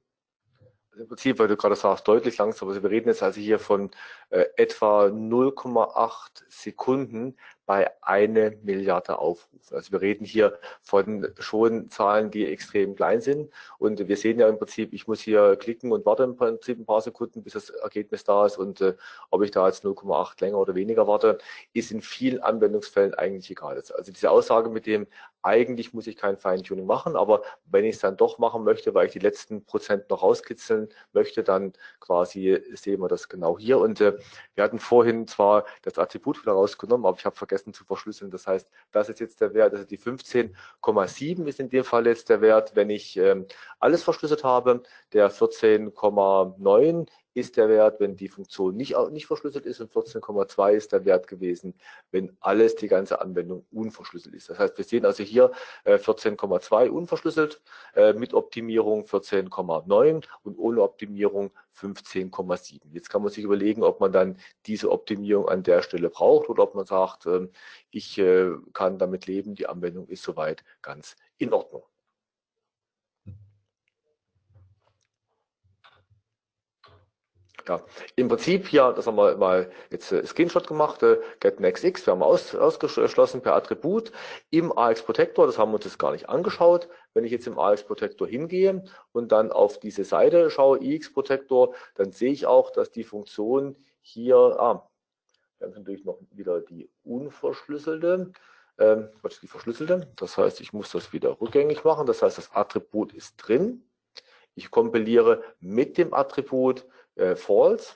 Im 0.97 1.07
Prinzip, 1.07 1.39
weil 1.39 1.47
du 1.47 1.55
gerade 1.55 1.75
sagst, 1.75 2.07
deutlich 2.07 2.37
langsamer. 2.37 2.71
Also 2.71 2.83
wir 2.83 2.89
reden 2.89 3.09
jetzt 3.09 3.21
also 3.21 3.39
hier 3.39 3.59
von 3.59 3.91
äh, 4.31 4.45
etwa 4.57 5.05
0,8 5.05 6.43
Sekunden 6.49 7.37
bei 7.69 7.91
eine 8.01 8.57
Milliarde 8.63 9.19
Aufrufen. 9.19 9.75
Also 9.75 9.91
wir 9.91 10.01
reden 10.01 10.25
hier 10.25 10.57
von 10.81 11.27
schon 11.37 11.91
Zahlen, 11.91 12.31
die 12.31 12.47
extrem 12.47 12.95
klein 12.95 13.21
sind. 13.21 13.51
Und 13.77 14.07
wir 14.07 14.17
sehen 14.17 14.39
ja 14.39 14.49
im 14.49 14.57
Prinzip, 14.57 14.91
ich 14.91 15.07
muss 15.07 15.21
hier 15.21 15.55
klicken 15.55 15.91
und 15.91 16.03
warte 16.03 16.23
im 16.23 16.35
Prinzip 16.35 16.79
ein 16.79 16.87
paar 16.87 17.01
Sekunden, 17.01 17.43
bis 17.43 17.53
das 17.53 17.69
Ergebnis 17.69 18.23
da 18.23 18.47
ist. 18.47 18.57
Und 18.57 18.81
äh, 18.81 18.95
ob 19.29 19.43
ich 19.43 19.51
da 19.51 19.67
jetzt 19.67 19.85
0,8 19.85 20.41
länger 20.41 20.57
oder 20.57 20.73
weniger 20.73 21.05
warte, 21.05 21.37
ist 21.73 21.91
in 21.91 22.01
vielen 22.01 22.41
Anwendungsfällen 22.41 23.13
eigentlich 23.13 23.51
egal. 23.51 23.75
Also 23.75 24.11
diese 24.11 24.31
Aussage 24.31 24.71
mit 24.71 24.87
dem, 24.87 25.05
eigentlich 25.41 25.93
muss 25.93 26.07
ich 26.07 26.17
kein 26.17 26.37
Feintuning 26.37 26.85
machen, 26.85 27.15
aber 27.15 27.43
wenn 27.65 27.85
ich 27.85 27.95
es 27.95 28.01
dann 28.01 28.17
doch 28.17 28.39
machen 28.39 28.63
möchte, 28.63 28.93
weil 28.93 29.07
ich 29.07 29.13
die 29.13 29.19
letzten 29.19 29.65
Prozent 29.65 30.09
noch 30.09 30.23
rauskitzeln 30.23 30.89
möchte, 31.13 31.43
dann 31.43 31.73
quasi 31.99 32.61
sehen 32.73 33.01
wir 33.01 33.07
das 33.07 33.29
genau 33.29 33.57
hier. 33.57 33.79
Und 33.79 34.01
äh, 34.01 34.17
wir 34.55 34.63
hatten 34.63 34.79
vorhin 34.79 35.27
zwar 35.27 35.65
das 35.83 35.97
Attribut 35.97 36.41
wieder 36.41 36.53
rausgenommen, 36.53 37.05
aber 37.05 37.17
ich 37.17 37.25
habe 37.25 37.35
vergessen, 37.35 37.73
zu 37.73 37.85
verschlüsseln. 37.85 38.31
Das 38.31 38.47
heißt, 38.47 38.69
das 38.91 39.09
ist 39.09 39.19
jetzt 39.19 39.41
der 39.41 39.53
Wert, 39.53 39.73
also 39.73 39.85
die 39.85 39.97
15,7 39.97 41.45
ist 41.45 41.59
in 41.59 41.69
dem 41.69 41.83
Fall 41.83 42.05
jetzt 42.07 42.29
der 42.29 42.41
Wert, 42.41 42.75
wenn 42.75 42.89
ich 42.89 43.17
ähm, 43.17 43.45
alles 43.79 44.03
verschlüsselt 44.03 44.43
habe. 44.43 44.83
Der 45.13 45.31
14,9 45.31 47.07
ist 47.33 47.57
der 47.57 47.69
Wert, 47.69 47.99
wenn 47.99 48.15
die 48.15 48.27
Funktion 48.27 48.75
nicht, 48.75 48.95
nicht 49.11 49.27
verschlüsselt 49.27 49.65
ist 49.65 49.79
und 49.79 49.91
14,2 49.91 50.73
ist 50.73 50.91
der 50.91 51.05
Wert 51.05 51.27
gewesen, 51.27 51.75
wenn 52.11 52.35
alles, 52.39 52.75
die 52.75 52.87
ganze 52.87 53.21
Anwendung 53.21 53.65
unverschlüsselt 53.71 54.35
ist. 54.35 54.49
Das 54.49 54.59
heißt, 54.59 54.77
wir 54.77 54.85
sehen 54.85 55.05
also 55.05 55.23
hier 55.23 55.51
äh, 55.83 55.95
14,2 55.95 56.89
unverschlüsselt, 56.89 57.61
äh, 57.95 58.13
mit 58.13 58.33
Optimierung 58.33 59.05
14,9 59.05 60.25
und 60.43 60.57
ohne 60.57 60.81
Optimierung 60.81 61.51
15,7. 61.79 62.79
Jetzt 62.91 63.09
kann 63.09 63.21
man 63.21 63.31
sich 63.31 63.43
überlegen, 63.43 63.83
ob 63.83 63.99
man 63.99 64.11
dann 64.11 64.37
diese 64.65 64.91
Optimierung 64.91 65.47
an 65.47 65.63
der 65.63 65.81
Stelle 65.81 66.09
braucht 66.09 66.49
oder 66.49 66.63
ob 66.63 66.75
man 66.75 66.85
sagt, 66.85 67.25
äh, 67.25 67.47
ich 67.91 68.17
äh, 68.17 68.51
kann 68.73 68.97
damit 68.97 69.27
leben, 69.27 69.55
die 69.55 69.67
Anwendung 69.67 70.07
ist 70.07 70.23
soweit 70.23 70.63
ganz 70.81 71.15
in 71.37 71.53
Ordnung. 71.53 71.83
Ja, 77.69 77.85
im 78.15 78.29
Prinzip 78.29 78.67
hier, 78.67 78.93
das 78.93 79.05
haben 79.05 79.15
wir 79.15 79.37
mal 79.37 79.69
jetzt 79.91 80.11
äh, 80.11 80.25
Screenshot 80.25 80.65
gemacht, 80.67 81.03
äh, 81.03 81.19
getNextX, 81.39 82.03
wir 82.07 82.13
haben 82.13 82.23
aus, 82.23 82.55
ausgeschlossen 82.55 83.41
per 83.43 83.53
Attribut 83.53 84.11
im 84.49 84.75
AX 84.75 85.03
Protector, 85.03 85.45
das 85.45 85.59
haben 85.59 85.69
wir 85.69 85.75
uns 85.75 85.85
jetzt 85.85 85.99
gar 85.99 86.11
nicht 86.11 86.29
angeschaut. 86.29 86.89
Wenn 87.13 87.25
ich 87.25 87.31
jetzt 87.31 87.45
im 87.45 87.59
AX 87.59 87.83
Protector 87.83 88.27
hingehe 88.27 88.83
und 89.11 89.31
dann 89.31 89.51
auf 89.51 89.79
diese 89.79 90.03
Seite 90.03 90.49
schaue, 90.49 90.79
IX 90.83 91.13
Protector, 91.13 91.75
dann 91.93 92.11
sehe 92.11 92.31
ich 92.31 92.47
auch, 92.47 92.71
dass 92.71 92.89
die 92.89 93.03
Funktion 93.03 93.75
hier, 94.01 94.35
ah, 94.35 94.89
wir 95.59 95.67
haben 95.67 95.75
natürlich 95.75 96.05
noch 96.05 96.17
wieder 96.31 96.61
die 96.61 96.89
unverschlüsselte, 97.03 98.31
ähm, 98.79 99.09
die 99.43 99.47
verschlüsselte. 99.47 100.11
Das 100.15 100.39
heißt, 100.39 100.59
ich 100.61 100.73
muss 100.73 100.91
das 100.91 101.13
wieder 101.13 101.39
rückgängig 101.39 101.83
machen. 101.83 102.07
Das 102.07 102.23
heißt, 102.23 102.39
das 102.39 102.51
Attribut 102.51 103.13
ist 103.13 103.35
drin. 103.37 103.83
Ich 104.55 104.71
kompiliere 104.71 105.43
mit 105.59 105.97
dem 105.99 106.15
Attribut 106.15 106.85
äh, 107.19 107.35
false. 107.35 107.95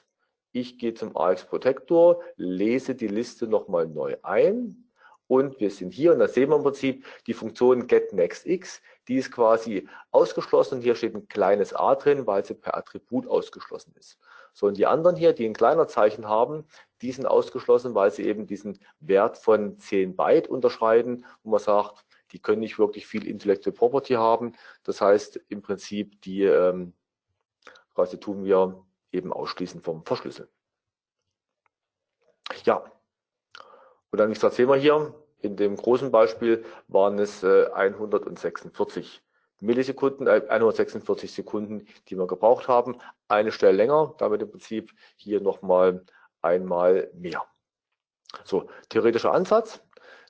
Ich 0.51 0.77
gehe 0.77 0.93
zum 0.93 1.17
AX 1.17 1.45
Protector, 1.45 2.21
lese 2.35 2.93
die 2.93 3.07
Liste 3.07 3.47
nochmal 3.47 3.87
neu 3.87 4.15
ein 4.21 4.83
und 5.27 5.59
wir 5.59 5.71
sind 5.71 5.93
hier 5.93 6.13
und 6.13 6.19
da 6.19 6.27
sehen 6.27 6.49
wir 6.49 6.57
im 6.57 6.63
Prinzip 6.63 7.05
die 7.25 7.33
Funktion 7.33 7.87
getNextX, 7.87 8.81
die 9.07 9.15
ist 9.15 9.31
quasi 9.31 9.87
ausgeschlossen. 10.11 10.81
Hier 10.81 10.95
steht 10.95 11.15
ein 11.15 11.27
kleines 11.27 11.73
a 11.73 11.95
drin, 11.95 12.27
weil 12.27 12.45
sie 12.45 12.53
per 12.53 12.77
Attribut 12.77 13.27
ausgeschlossen 13.27 13.95
ist. 13.97 14.19
So, 14.53 14.67
und 14.67 14.77
die 14.77 14.85
anderen 14.85 15.15
hier, 15.15 15.33
die 15.33 15.47
ein 15.47 15.53
kleiner 15.53 15.87
Zeichen 15.87 16.27
haben, 16.27 16.65
die 17.01 17.11
sind 17.11 17.25
ausgeschlossen, 17.25 17.95
weil 17.95 18.11
sie 18.11 18.23
eben 18.23 18.45
diesen 18.45 18.77
Wert 18.99 19.37
von 19.39 19.79
10 19.79 20.15
Byte 20.15 20.47
unterschreiten, 20.47 21.25
wo 21.41 21.49
man 21.49 21.59
sagt, 21.59 22.05
die 22.31 22.39
können 22.39 22.59
nicht 22.59 22.77
wirklich 22.77 23.07
viel 23.07 23.25
Intellectual 23.27 23.73
Property 23.73 24.13
haben. 24.13 24.53
Das 24.83 25.01
heißt, 25.01 25.39
im 25.49 25.61
Prinzip, 25.61 26.21
die 26.21 26.43
ähm, 26.43 26.93
quasi 27.95 28.19
tun 28.19 28.43
wir 28.43 28.83
eben 29.13 29.31
ausschließen 29.31 29.81
vom 29.81 30.03
Verschlüsseln. 30.05 30.49
Ja, 32.65 32.83
und 34.13 34.19
dann, 34.19 34.29
was 34.43 34.55
sehen 34.55 34.69
wir 34.69 34.75
hier? 34.75 35.11
In 35.39 35.57
dem 35.57 35.75
großen 35.75 36.11
Beispiel 36.11 36.63
waren 36.87 37.17
es 37.17 37.41
äh, 37.41 37.65
146 37.73 39.23
Millisekunden, 39.59 40.27
äh, 40.27 40.43
146 40.47 41.33
Sekunden, 41.33 41.87
die 42.07 42.15
wir 42.15 42.27
gebraucht 42.27 42.67
haben. 42.67 42.99
Eine 43.27 43.51
Stelle 43.51 43.75
länger, 43.75 44.13
damit 44.19 44.43
im 44.43 44.51
Prinzip 44.51 44.91
hier 45.15 45.41
nochmal 45.41 46.05
einmal 46.43 47.09
mehr. 47.15 47.43
So, 48.43 48.69
theoretischer 48.89 49.33
Ansatz. 49.33 49.81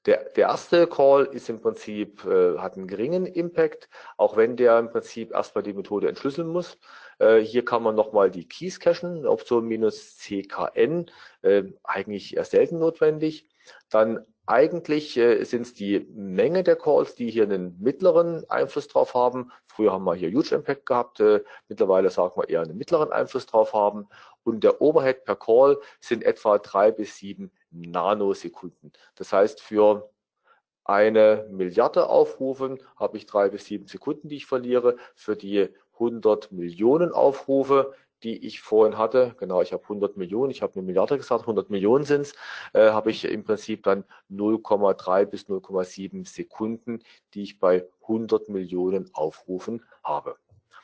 Der, 0.06 0.30
der 0.30 0.48
erste 0.48 0.88
Call 0.88 1.26
ist 1.26 1.50
im 1.50 1.60
Prinzip, 1.60 2.24
äh, 2.24 2.58
hat 2.60 2.78
einen 2.78 2.88
geringen 2.88 3.26
Impact, 3.26 3.90
auch 4.16 4.38
wenn 4.38 4.56
der 4.56 4.80
im 4.80 4.92
Prinzip 4.92 5.34
erstmal 5.34 5.64
die 5.64 5.74
Methode 5.74 6.08
entschlüsseln 6.08 6.48
muss. 6.48 6.78
Äh, 7.20 7.40
hier 7.40 7.66
kann 7.66 7.84
man 7.84 7.96
nochmal 7.96 8.32
die 8.32 8.48
Keys 8.48 8.80
cachen, 8.80 9.26
Option 9.26 9.68
minus 9.68 10.18
CKN, 10.18 11.12
äh, 11.42 11.64
eigentlich 11.84 12.36
eher 12.36 12.46
selten 12.46 12.80
notwendig. 12.80 13.48
Dann 13.90 14.26
eigentlich 14.46 15.16
äh, 15.18 15.44
sind 15.46 15.62
es 15.62 15.74
die 15.74 16.06
Menge 16.14 16.64
der 16.64 16.76
Calls, 16.76 17.16
die 17.16 17.30
hier 17.32 17.44
einen 17.44 17.80
mittleren 17.80 18.50
Einfluss 18.50 18.88
drauf 18.88 19.14
haben. 19.14 19.52
Früher 19.68 19.94
haben 19.94 20.04
wir 20.04 20.16
hier 20.16 20.32
Huge 20.32 20.56
Impact 20.56 20.86
gehabt, 20.86 21.20
äh, 21.22 21.44
mittlerweile 21.70 22.10
sagen 22.10 22.34
wir 22.36 22.50
eher 22.50 22.62
einen 22.62 22.78
mittleren 22.78 23.12
Einfluss 23.12 23.46
drauf 23.46 23.74
haben. 23.74 24.08
Und 24.44 24.64
der 24.64 24.82
Overhead 24.82 25.24
per 25.24 25.38
Call 25.38 25.80
sind 26.02 26.24
etwa 26.24 26.58
drei 26.58 26.92
bis 26.92 27.16
sieben 27.16 27.52
Nanosekunden. 27.72 28.92
Das 29.16 29.32
heißt, 29.32 29.62
für 29.62 30.10
eine 30.84 31.48
Milliarde 31.50 32.10
Aufrufen 32.10 32.80
habe 32.98 33.16
ich 33.16 33.26
drei 33.26 33.48
bis 33.48 33.66
sieben 33.66 33.88
Sekunden, 33.88 34.28
die 34.28 34.36
ich 34.36 34.46
verliere. 34.46 34.98
Für 35.16 35.38
die 35.38 35.70
100 35.94 36.52
Millionen 36.52 37.12
Aufrufe, 37.12 37.94
die 38.24 38.46
ich 38.46 38.62
vorhin 38.62 38.98
hatte, 38.98 39.36
genau, 39.38 39.62
ich 39.62 39.74
habe 39.74 39.84
100 39.84 40.18
Millionen, 40.18 40.52
ich 40.52 40.62
habe 40.62 40.74
eine 40.76 40.84
Milliarde 40.84 41.18
gesagt, 41.18 41.42
100 41.42 41.70
Millionen 41.70 42.06
sind 42.06 42.22
es, 42.22 42.34
äh, 42.74 42.92
habe 42.92 43.12
ich 43.12 43.26
im 43.26 43.44
Prinzip 43.44 43.84
dann 43.84 44.06
0,3 44.30 45.26
bis 45.26 45.50
0,7 45.50 46.26
Sekunden, 46.26 47.00
die 47.34 47.44
ich 47.44 47.60
bei 47.60 47.86
100 48.04 48.50
Millionen 48.50 49.14
Aufrufen 49.14 49.84
habe. 50.04 50.38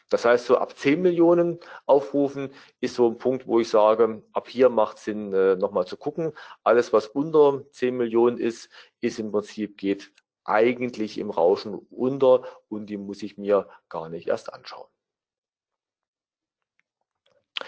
Das 0.10 0.26
heißt, 0.26 0.48
so 0.48 0.58
ab 0.58 0.76
10 0.76 1.02
Millionen 1.02 1.60
Aufrufen 1.86 2.52
ist 2.82 2.96
so 2.96 3.08
ein 3.08 3.20
Punkt, 3.20 3.48
wo 3.48 3.60
ich 3.60 3.70
sage, 3.70 4.24
ab 4.34 4.50
hier 4.50 4.70
macht 4.70 4.98
Sinn, 4.98 5.32
äh, 5.34 5.56
nochmal 5.56 5.86
zu 5.86 5.98
gucken. 5.98 6.34
Alles, 6.64 6.92
was 6.94 7.08
unter 7.08 7.64
10 7.72 7.96
Millionen 7.96 8.38
ist, 8.38 8.70
ist 9.02 9.20
im 9.20 9.32
Prinzip, 9.32 9.78
geht 9.78 10.12
eigentlich 10.44 11.20
im 11.20 11.30
Rauschen 11.30 11.76
unter 11.92 12.44
und 12.70 12.88
die 12.88 12.98
muss 12.98 13.22
ich 13.22 13.38
mir 13.38 13.70
gar 13.88 14.10
nicht 14.10 14.28
erst 14.28 14.52
anschauen. 14.52 14.88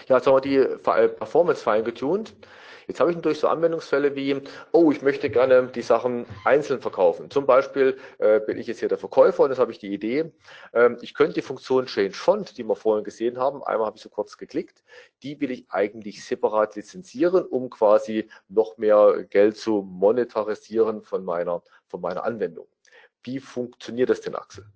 Ja, 0.08 0.16
jetzt 0.16 0.26
haben 0.26 0.36
wir 0.36 0.40
die 0.40 0.58
Performance 0.82 1.62
fein 1.62 1.84
getuned. 1.84 2.34
Jetzt 2.88 3.00
habe 3.00 3.10
ich 3.10 3.16
natürlich 3.16 3.38
so 3.38 3.48
Anwendungsfälle 3.48 4.16
wie, 4.16 4.40
oh, 4.72 4.90
ich 4.90 5.02
möchte 5.02 5.30
gerne 5.30 5.68
die 5.68 5.82
Sachen 5.82 6.26
einzeln 6.44 6.80
verkaufen. 6.80 7.30
Zum 7.30 7.46
Beispiel 7.46 7.98
äh, 8.18 8.40
bin 8.40 8.58
ich 8.58 8.66
jetzt 8.66 8.80
hier 8.80 8.88
der 8.88 8.98
Verkäufer 8.98 9.44
und 9.44 9.50
jetzt 9.50 9.58
habe 9.58 9.72
ich 9.72 9.78
die 9.78 9.92
Idee, 9.92 10.32
ähm, 10.72 10.98
ich 11.00 11.14
könnte 11.14 11.34
die 11.34 11.42
Funktion 11.42 11.86
Change 11.86 12.14
Font, 12.14 12.58
die 12.58 12.64
wir 12.64 12.74
vorhin 12.76 13.04
gesehen 13.04 13.38
haben, 13.38 13.62
einmal 13.62 13.86
habe 13.86 13.96
ich 13.96 14.02
so 14.02 14.08
kurz 14.08 14.36
geklickt, 14.36 14.82
die 15.22 15.40
will 15.40 15.50
ich 15.50 15.66
eigentlich 15.70 16.24
separat 16.24 16.74
lizenzieren, 16.74 17.44
um 17.44 17.70
quasi 17.70 18.28
noch 18.48 18.78
mehr 18.78 19.24
Geld 19.30 19.56
zu 19.56 19.82
monetarisieren 19.82 21.02
von 21.02 21.24
meiner, 21.24 21.62
von 21.86 22.00
meiner 22.00 22.24
Anwendung. 22.24 22.66
Wie 23.22 23.38
funktioniert 23.38 24.10
das 24.10 24.20
denn, 24.20 24.34
Axel? 24.34 24.66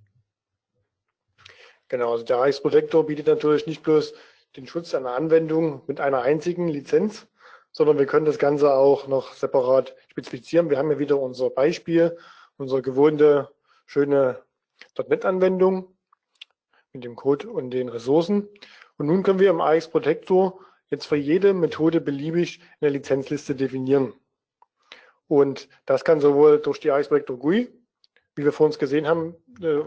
Genau, 1.89 2.13
also 2.13 2.25
der 2.25 2.39
Reichsprotektor 2.39 3.07
bietet 3.07 3.27
natürlich 3.27 3.67
nicht 3.67 3.83
bloß 3.83 4.15
den 4.57 4.67
Schutz 4.67 4.95
einer 4.95 5.15
Anwendung 5.15 5.83
mit 5.87 6.01
einer 6.01 6.23
einzigen 6.23 6.69
Lizenz, 6.69 7.27
sondern 7.73 7.99
wir 7.99 8.07
können 8.07 8.27
das 8.27 8.39
Ganze 8.39 8.73
auch 8.73 9.07
noch 9.07 9.35
separat 9.35 9.95
spezifizieren. 10.09 10.71
Wir 10.71 10.79
haben 10.79 10.91
ja 10.91 10.99
wieder 10.99 11.21
unser 11.21 11.51
Beispiel, 11.51 12.17
unsere 12.57 12.83
gewohnte 12.83 13.51
schöne 13.85 14.43
.NET-Anwendung 14.97 15.95
mit 16.93 17.05
dem 17.05 17.17
Code 17.17 17.51
und 17.51 17.71
den 17.71 17.89
Ressourcen. 17.89 18.49
Und 18.97 19.07
nun 19.07 19.23
können 19.23 19.39
wir 19.39 19.51
im 19.51 19.61
AX 19.61 19.89
Protector 19.89 20.59
jetzt 20.89 21.07
für 21.07 21.17
jede 21.17 21.53
Methode 21.53 22.01
beliebig 22.01 22.61
eine 22.81 22.91
Lizenzliste 22.91 23.55
definieren. 23.55 24.15
Und 25.29 25.69
das 25.85 26.05
kann 26.05 26.21
sowohl 26.21 26.61
durch 26.61 26.81
die 26.81 26.91
AX 26.91 27.09
Protector 27.09 27.39
GUI, 27.39 27.69
wie 28.37 28.45
wir 28.45 28.53
vor 28.53 28.67
uns 28.67 28.79
gesehen 28.79 29.07
haben, 29.07 29.35
äh, 29.61 29.83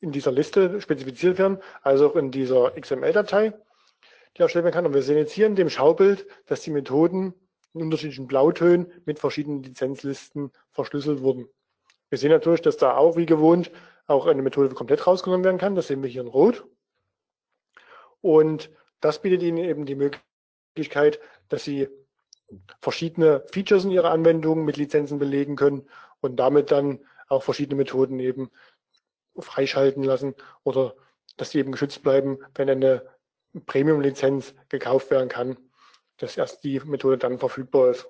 in 0.00 0.12
dieser 0.12 0.32
Liste 0.32 0.80
spezifiziert 0.80 1.38
werden, 1.38 1.58
als 1.82 2.00
auch 2.00 2.16
in 2.16 2.30
dieser 2.30 2.72
XML-Datei, 2.72 3.52
die 4.36 4.42
erstellt 4.42 4.64
werden 4.64 4.74
kann. 4.74 4.86
Und 4.86 4.94
wir 4.94 5.02
sehen 5.02 5.18
jetzt 5.18 5.32
hier 5.32 5.46
in 5.46 5.56
dem 5.56 5.70
Schaubild, 5.70 6.26
dass 6.46 6.62
die 6.62 6.70
Methoden 6.70 7.34
in 7.74 7.82
unterschiedlichen 7.82 8.26
Blautönen 8.26 8.92
mit 9.04 9.18
verschiedenen 9.18 9.62
Lizenzlisten 9.62 10.50
verschlüsselt 10.70 11.22
wurden. 11.22 11.48
Wir 12.08 12.18
sehen 12.18 12.30
natürlich, 12.30 12.62
dass 12.62 12.76
da 12.76 12.96
auch 12.96 13.16
wie 13.16 13.26
gewohnt 13.26 13.70
auch 14.06 14.26
eine 14.26 14.42
Methode 14.42 14.74
komplett 14.74 15.06
rausgenommen 15.06 15.44
werden 15.44 15.58
kann. 15.58 15.76
Das 15.76 15.86
sehen 15.86 16.02
wir 16.02 16.10
hier 16.10 16.22
in 16.22 16.28
Rot. 16.28 16.64
Und 18.20 18.70
das 19.00 19.22
bietet 19.22 19.42
Ihnen 19.42 19.58
eben 19.58 19.86
die 19.86 19.94
Möglichkeit, 19.94 21.20
dass 21.48 21.64
Sie 21.64 21.88
verschiedene 22.80 23.44
Features 23.52 23.84
in 23.84 23.92
Ihrer 23.92 24.10
Anwendung 24.10 24.64
mit 24.64 24.76
Lizenzen 24.76 25.18
belegen 25.18 25.54
können 25.54 25.88
und 26.20 26.36
damit 26.36 26.72
dann 26.72 26.98
auch 27.28 27.44
verschiedene 27.44 27.76
Methoden 27.76 28.18
eben 28.18 28.50
freischalten 29.42 30.02
lassen 30.02 30.34
oder 30.64 30.94
dass 31.36 31.50
sie 31.50 31.58
eben 31.58 31.72
geschützt 31.72 32.02
bleiben, 32.02 32.38
wenn 32.54 32.68
eine 32.68 33.02
Premium-Lizenz 33.66 34.54
gekauft 34.68 35.10
werden 35.10 35.28
kann, 35.28 35.56
dass 36.18 36.36
erst 36.36 36.64
die 36.64 36.80
Methode 36.80 37.18
dann 37.18 37.38
verfügbar 37.38 37.90
ist. 37.90 38.08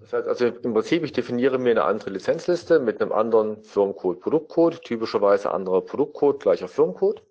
Das 0.00 0.12
heißt 0.12 0.28
also 0.28 0.46
im 0.46 0.72
Prinzip, 0.72 1.02
ich 1.02 1.12
definiere 1.12 1.58
mir 1.58 1.72
eine 1.72 1.84
andere 1.84 2.10
Lizenzliste 2.10 2.78
mit 2.78 3.02
einem 3.02 3.12
anderen 3.12 3.62
Firmencode, 3.64 4.20
Produktcode, 4.20 4.82
typischerweise 4.82 5.50
anderer 5.50 5.82
Produktcode, 5.82 6.40
gleicher 6.40 6.68
Firmencode, 6.68 7.22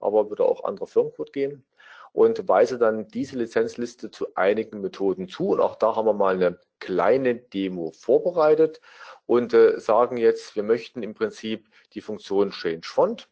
aber 0.00 0.30
würde 0.30 0.44
auch 0.44 0.64
anderer 0.64 0.86
Firmencode 0.86 1.32
gehen 1.32 1.64
und 2.12 2.48
weise 2.48 2.78
dann 2.78 3.08
diese 3.08 3.36
Lizenzliste 3.36 4.10
zu 4.10 4.34
einigen 4.34 4.80
Methoden 4.80 5.28
zu. 5.28 5.48
Und 5.48 5.60
auch 5.60 5.76
da 5.76 5.96
haben 5.96 6.06
wir 6.06 6.12
mal 6.12 6.34
eine 6.34 6.58
kleine 6.78 7.34
Demo 7.34 7.90
vorbereitet 7.92 8.80
und 9.26 9.54
äh, 9.54 9.78
sagen 9.78 10.16
jetzt, 10.16 10.56
wir 10.56 10.62
möchten 10.62 11.02
im 11.02 11.14
Prinzip 11.14 11.68
die 11.94 12.00
Funktion 12.00 12.50
Change 12.50 12.86
Font. 12.86 13.28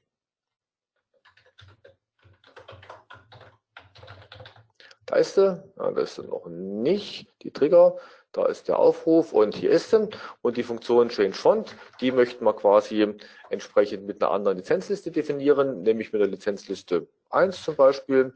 Da 5.06 5.16
ist 5.16 5.34
sie, 5.34 5.62
ja, 5.76 5.90
da 5.90 6.00
ist 6.00 6.14
sie 6.14 6.22
noch 6.22 6.46
nicht, 6.46 7.28
die 7.42 7.50
Trigger. 7.50 7.96
Da 8.32 8.46
ist 8.46 8.68
der 8.68 8.78
Aufruf 8.78 9.32
und 9.32 9.56
hier 9.56 9.72
ist 9.72 9.90
sie. 9.90 10.08
Und 10.40 10.56
die 10.56 10.62
Funktion 10.62 11.08
Change 11.08 11.36
Font, 11.36 11.74
die 12.00 12.12
möchten 12.12 12.44
wir 12.44 12.52
quasi 12.52 13.16
entsprechend 13.48 14.06
mit 14.06 14.22
einer 14.22 14.30
anderen 14.30 14.58
Lizenzliste 14.58 15.10
definieren, 15.10 15.82
nämlich 15.82 16.12
mit 16.12 16.20
der 16.20 16.28
Lizenzliste 16.28 17.08
1 17.30 17.64
zum 17.64 17.74
Beispiel. 17.74 18.32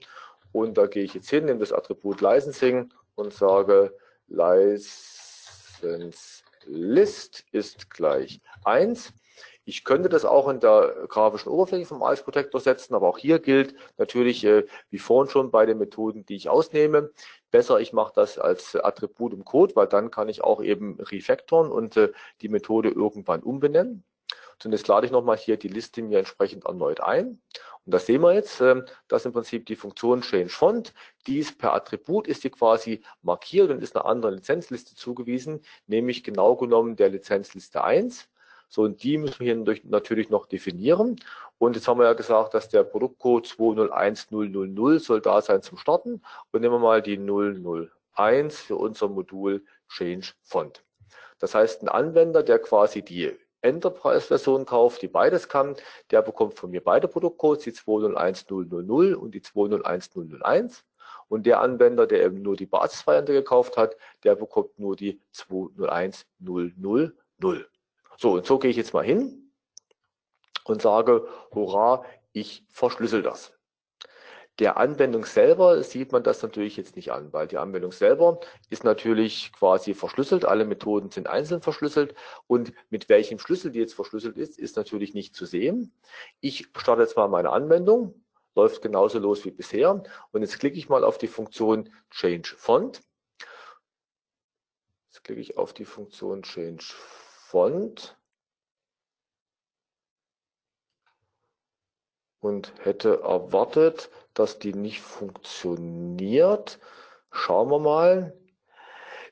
Und 0.51 0.77
da 0.77 0.87
gehe 0.87 1.05
ich 1.05 1.14
jetzt 1.14 1.31
hin, 1.31 1.45
nehme 1.45 1.61
das 1.61 1.72
Attribut 1.72 2.20
Licensing 2.20 2.93
und 3.14 3.33
sage 3.33 3.97
License 4.27 5.25
List 6.66 7.45
ist 7.53 7.91
gleich 7.91 8.41
1. 8.64 9.12
Ich 9.67 9.85
könnte 9.85 10.09
das 10.09 10.25
auch 10.25 10.49
in 10.49 10.61
der 10.61 11.07
grafischen 11.09 11.51
Oberfläche 11.51 11.87
vom 11.87 12.03
Ice 12.03 12.23
Protector 12.23 12.61
setzen, 12.61 12.95
aber 12.95 13.09
auch 13.09 13.19
hier 13.19 13.39
gilt 13.39 13.75
natürlich, 13.97 14.45
äh, 14.45 14.67
wie 14.91 14.99
vorhin 14.99 15.31
schon 15.31 15.51
bei 15.51 15.65
den 15.65 15.79
Methoden, 15.79 16.27
die 16.27 16.37
ich 16.37 16.49
ausnehme, 16.51 17.11
besser 17.51 17.81
ich 17.81 17.93
mache 17.93 18.12
das 18.15 18.39
als 18.39 18.77
Attribut 18.77 19.33
im 19.33 19.45
Code, 19.45 19.75
weil 19.77 19.87
dann 19.87 20.11
kann 20.11 20.29
ich 20.29 20.45
auch 20.45 20.62
eben 20.62 21.01
refactoren 21.01 21.71
und 21.71 21.97
äh, 21.97 22.12
die 22.43 22.49
Methode 22.49 22.91
irgendwann 22.91 23.43
umbenennen. 23.43 24.05
Jetzt 24.62 24.89
lade 24.89 25.07
ich 25.07 25.12
nochmal 25.12 25.37
hier 25.37 25.57
die 25.57 25.69
Liste 25.69 26.03
mir 26.03 26.19
entsprechend 26.19 26.65
erneut 26.65 27.01
ein. 27.01 27.41
Und 27.85 27.93
das 27.93 28.07
sehen 28.07 28.23
wir 28.23 28.33
jetzt, 28.33 28.61
ähm, 28.61 28.85
dass 29.09 29.25
im 29.27 29.33
Prinzip 29.33 29.67
die 29.67 29.77
Funktion 29.77 30.23
Change 30.23 30.49
Font, 30.49 30.95
die 31.27 31.39
ist 31.39 31.59
per 31.59 31.75
Attribut, 31.75 32.29
ist 32.29 32.45
die 32.45 32.51
quasi 32.51 33.03
markiert 33.23 33.71
und 33.71 33.83
ist 33.83 33.97
einer 33.97 34.07
anderen 34.07 34.37
Lizenzliste 34.37 34.95
zugewiesen, 34.95 35.61
nämlich 35.87 36.25
genau 36.25 36.57
genommen 36.57 36.97
der 36.97 37.11
Lizenzliste 37.11 37.85
1. 37.85 38.29
So, 38.69 38.83
und 38.83 39.03
die 39.03 39.19
müssen 39.19 39.41
wir 39.41 39.55
hier 39.55 39.81
natürlich 39.85 40.31
noch 40.31 40.47
definieren. 40.47 41.17
Und 41.59 41.77
jetzt 41.77 41.87
haben 41.87 41.99
wir 42.01 42.07
ja 42.07 42.12
gesagt, 42.15 42.55
dass 42.55 42.69
der 42.69 42.83
Produktcode 42.83 43.47
201000 43.47 45.01
soll 45.01 45.21
da 45.21 45.41
sein 45.41 45.62
zum 45.62 45.79
Starten. 45.79 46.23
Und 46.51 46.61
nehmen 46.61 46.75
wir 46.75 46.79
mal 46.79 47.03
die 47.03 47.17
001 47.17 48.61
für 48.61 48.77
unser 48.77 49.09
Modul 49.09 49.65
Change 49.89 50.33
Font. 50.43 50.83
Das 51.39 51.55
heißt, 51.55 51.83
ein 51.83 51.89
Anwender, 51.89 52.43
der 52.43 52.59
quasi 52.59 53.03
die 53.03 53.33
Enterprise-Version 53.61 54.67
kauft, 54.67 55.03
die 55.03 55.09
beides 55.09 55.49
kann, 55.49 55.75
der 56.11 56.23
bekommt 56.23 56.55
von 56.55 56.71
mir 56.71 56.83
beide 56.83 57.09
Produktcodes, 57.09 57.65
die 57.65 57.73
201000 57.73 59.17
und 59.17 59.35
die 59.35 59.43
201001. 59.43 60.85
Und 61.29 61.47
der 61.47 61.61
Anwender, 61.61 62.07
der 62.07 62.25
eben 62.25 62.43
nur 62.43 62.57
die 62.57 62.67
Basisvariante 62.67 63.33
gekauft 63.33 63.77
hat, 63.77 63.97
der 64.23 64.35
bekommt 64.37 64.79
nur 64.79 64.97
die 64.97 65.21
201000. 65.33 67.15
So, 68.17 68.33
und 68.33 68.47
so 68.47 68.59
gehe 68.59 68.71
ich 68.71 68.77
jetzt 68.77 68.95
mal 68.95 69.05
hin 69.05 69.53
und 70.65 70.83
sage, 70.83 71.29
hurra, 71.53 72.05
ich 72.33 72.65
verschlüssel 72.71 73.23
das. 73.23 73.53
Der 74.61 74.77
Anwendung 74.77 75.25
selber 75.25 75.83
sieht 75.83 76.12
man 76.12 76.23
das 76.23 76.41
natürlich 76.41 76.77
jetzt 76.77 76.95
nicht 76.95 77.11
an, 77.11 77.33
weil 77.33 77.49
die 77.49 77.59
Anwendung 77.59 77.91
selber 77.91 78.39
ist 78.71 78.85
natürlich 78.85 79.53
quasi 79.53 79.95
verschlüsselt. 79.95 80.45
Alle 80.45 80.65
Methoden 80.65 81.11
sind 81.11 81.27
einzeln 81.27 81.61
verschlüsselt 81.61 82.15
und 82.47 82.73
mit 82.89 83.09
welchem 83.09 83.41
Schlüssel 83.41 83.73
die 83.73 83.81
jetzt 83.81 83.95
verschlüsselt 83.95 84.37
ist, 84.39 84.57
ist 84.57 84.77
natürlich 84.77 85.12
nicht 85.12 85.35
zu 85.35 85.45
sehen. 85.45 85.93
Ich 86.41 86.69
starte 86.77 87.03
jetzt 87.03 87.17
mal 87.17 87.27
meine 87.27 87.51
Anwendung, 87.51 88.25
läuft 88.55 88.81
genauso 88.81 89.19
los 89.19 89.45
wie 89.45 89.51
bisher 89.51 90.05
und 90.31 90.43
jetzt 90.43 90.61
klicke 90.61 90.79
ich 90.79 90.89
mal 90.89 91.03
auf 91.03 91.19
die 91.19 91.27
Funktion 91.27 91.93
Change 92.11 92.55
Font. 92.57 93.01
Jetzt 95.11 95.25
klicke 95.25 95.41
ich 95.41 95.57
auf 95.57 95.73
die 95.73 95.85
Funktion 95.85 96.43
Change 96.43 96.85
Font. 96.85 97.24
Und 97.55 98.19
hätte 102.81 103.21
erwartet, 103.23 104.11
dass 104.35 104.59
die 104.59 104.75
nicht 104.75 105.01
funktioniert. 105.01 106.79
Schauen 107.31 107.71
wir 107.71 107.79
mal. 107.79 108.39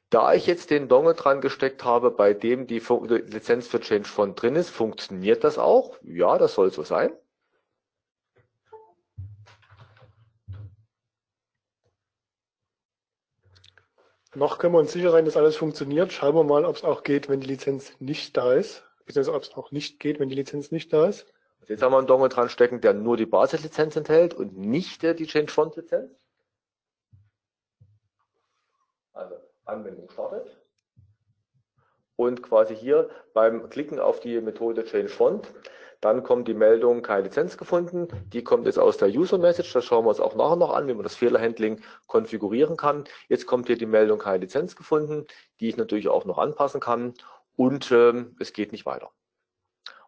Da 0.08 0.34
ich 0.34 0.46
jetzt 0.46 0.70
den 0.70 0.88
Dongle 0.88 1.14
dran 1.14 1.40
gesteckt 1.40 1.84
habe, 1.84 2.10
bei 2.10 2.34
dem 2.34 2.66
die 2.66 2.80
Lizenz 2.80 3.66
für 3.66 3.80
Change 3.80 4.08
Font 4.08 4.40
drin 4.40 4.56
ist, 4.56 4.70
funktioniert 4.70 5.44
das 5.44 5.58
auch? 5.58 5.96
Ja, 6.02 6.38
das 6.38 6.54
soll 6.54 6.70
so 6.70 6.82
sein. 6.82 7.12
Noch 14.34 14.58
können 14.58 14.72
wir 14.72 14.78
uns 14.78 14.92
sicher 14.92 15.10
sein, 15.10 15.26
dass 15.26 15.36
alles 15.36 15.56
funktioniert. 15.56 16.12
Schauen 16.12 16.34
wir 16.34 16.44
mal, 16.44 16.64
ob 16.64 16.76
es 16.76 16.84
auch 16.84 17.02
geht, 17.02 17.28
wenn 17.28 17.40
die 17.40 17.46
Lizenz 17.46 17.92
nicht 18.00 18.36
da 18.36 18.54
ist. 18.54 18.82
Beziehungsweise 19.04 19.36
ob 19.36 19.42
es 19.42 19.54
auch 19.54 19.72
nicht 19.72 20.00
geht, 20.00 20.20
wenn 20.20 20.30
die 20.30 20.34
Lizenz 20.34 20.70
nicht 20.70 20.92
da 20.92 21.06
ist. 21.06 21.26
Jetzt 21.68 21.82
haben 21.82 21.92
wir 21.92 21.98
einen 21.98 22.06
Dongle 22.06 22.28
dran 22.28 22.48
stecken, 22.48 22.80
der 22.80 22.94
nur 22.94 23.16
die 23.16 23.26
Basislizenz 23.26 23.94
enthält 23.96 24.34
und 24.34 24.56
nicht 24.56 25.02
die 25.02 25.26
Change 25.26 25.52
Font 25.52 25.76
Lizenz. 25.76 26.10
Also 29.12 29.36
Anwendung 29.64 30.08
startet. 30.10 30.56
Und 32.16 32.42
quasi 32.42 32.74
hier 32.74 33.10
beim 33.34 33.68
Klicken 33.68 34.00
auf 34.00 34.20
die 34.20 34.40
Methode 34.40 34.84
Change 34.84 35.08
Font, 35.08 35.52
dann 36.02 36.24
kommt 36.24 36.48
die 36.48 36.54
Meldung, 36.54 37.00
keine 37.00 37.22
Lizenz 37.22 37.56
gefunden. 37.56 38.08
Die 38.32 38.42
kommt 38.42 38.66
jetzt 38.66 38.78
aus 38.78 38.96
der 38.96 39.08
User 39.08 39.38
Message. 39.38 39.72
Das 39.72 39.84
schauen 39.84 40.04
wir 40.04 40.08
uns 40.08 40.18
auch 40.18 40.34
nachher 40.34 40.56
noch 40.56 40.74
an, 40.74 40.88
wie 40.88 40.94
man 40.94 41.04
das 41.04 41.14
Fehlerhandling 41.14 41.80
konfigurieren 42.08 42.76
kann. 42.76 43.04
Jetzt 43.28 43.46
kommt 43.46 43.68
hier 43.68 43.78
die 43.78 43.86
Meldung, 43.86 44.18
keine 44.18 44.38
Lizenz 44.38 44.74
gefunden, 44.74 45.26
die 45.60 45.68
ich 45.68 45.76
natürlich 45.76 46.08
auch 46.08 46.24
noch 46.24 46.38
anpassen 46.38 46.80
kann. 46.80 47.14
Und 47.54 47.92
ähm, 47.92 48.34
es 48.40 48.52
geht 48.52 48.72
nicht 48.72 48.84
weiter. 48.84 49.12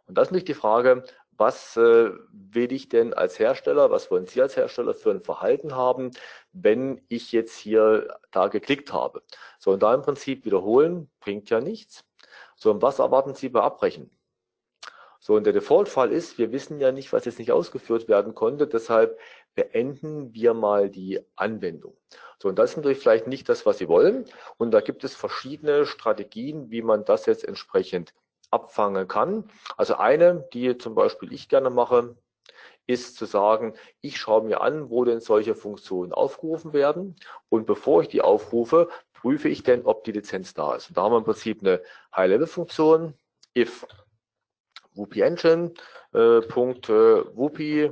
Und 0.06 0.18
das 0.18 0.28
ist 0.28 0.32
nicht 0.32 0.48
die 0.48 0.54
Frage, 0.54 1.04
was 1.36 1.76
äh, 1.76 2.10
will 2.32 2.72
ich 2.72 2.88
denn 2.88 3.14
als 3.14 3.38
Hersteller, 3.38 3.92
was 3.92 4.10
wollen 4.10 4.26
Sie 4.26 4.42
als 4.42 4.56
Hersteller 4.56 4.94
für 4.94 5.12
ein 5.12 5.22
Verhalten 5.22 5.76
haben, 5.76 6.10
wenn 6.52 7.02
ich 7.08 7.30
jetzt 7.30 7.56
hier 7.56 8.18
da 8.32 8.48
geklickt 8.48 8.92
habe. 8.92 9.22
So, 9.60 9.70
und 9.70 9.82
da 9.84 9.94
im 9.94 10.02
Prinzip 10.02 10.44
wiederholen 10.44 11.08
bringt 11.20 11.50
ja 11.50 11.60
nichts. 11.60 12.04
So, 12.56 12.72
und 12.72 12.82
was 12.82 12.98
erwarten 12.98 13.34
Sie 13.34 13.48
bei 13.48 13.60
Abbrechen? 13.60 14.10
So, 15.26 15.36
und 15.36 15.44
der 15.44 15.54
Default-Fall 15.54 16.12
ist, 16.12 16.36
wir 16.36 16.52
wissen 16.52 16.80
ja 16.80 16.92
nicht, 16.92 17.14
was 17.14 17.24
jetzt 17.24 17.38
nicht 17.38 17.50
ausgeführt 17.50 18.08
werden 18.08 18.34
konnte, 18.34 18.66
deshalb 18.66 19.18
beenden 19.54 20.34
wir 20.34 20.52
mal 20.52 20.90
die 20.90 21.18
Anwendung. 21.34 21.96
So, 22.38 22.50
und 22.50 22.58
das 22.58 22.72
ist 22.72 22.76
natürlich 22.76 22.98
vielleicht 22.98 23.26
nicht 23.26 23.48
das, 23.48 23.64
was 23.64 23.78
Sie 23.78 23.88
wollen. 23.88 24.26
Und 24.58 24.70
da 24.72 24.82
gibt 24.82 25.02
es 25.02 25.14
verschiedene 25.14 25.86
Strategien, 25.86 26.70
wie 26.70 26.82
man 26.82 27.06
das 27.06 27.24
jetzt 27.24 27.42
entsprechend 27.42 28.12
abfangen 28.50 29.08
kann. 29.08 29.50
Also 29.78 29.94
eine, 29.94 30.46
die 30.52 30.76
zum 30.76 30.94
Beispiel 30.94 31.32
ich 31.32 31.48
gerne 31.48 31.70
mache, 31.70 32.16
ist 32.86 33.16
zu 33.16 33.24
sagen, 33.24 33.72
ich 34.02 34.18
schaue 34.18 34.44
mir 34.44 34.60
an, 34.60 34.90
wo 34.90 35.06
denn 35.06 35.20
solche 35.20 35.54
Funktionen 35.54 36.12
aufgerufen 36.12 36.74
werden. 36.74 37.16
Und 37.48 37.64
bevor 37.64 38.02
ich 38.02 38.08
die 38.08 38.20
aufrufe, 38.20 38.90
prüfe 39.14 39.48
ich 39.48 39.62
denn, 39.62 39.86
ob 39.86 40.04
die 40.04 40.12
Lizenz 40.12 40.52
da 40.52 40.74
ist. 40.74 40.90
Und 40.90 40.98
da 40.98 41.04
haben 41.04 41.12
wir 41.12 41.18
im 41.18 41.24
Prinzip 41.24 41.62
eine 41.62 41.80
High-Level-Funktion, 42.14 43.14
if 43.56 43.86
Whoopi 44.94 45.20
Engine, 45.20 45.72
äh, 46.12 46.40
Punkt, 46.40 46.88
äh, 46.88 47.36
Whoopi, 47.36 47.90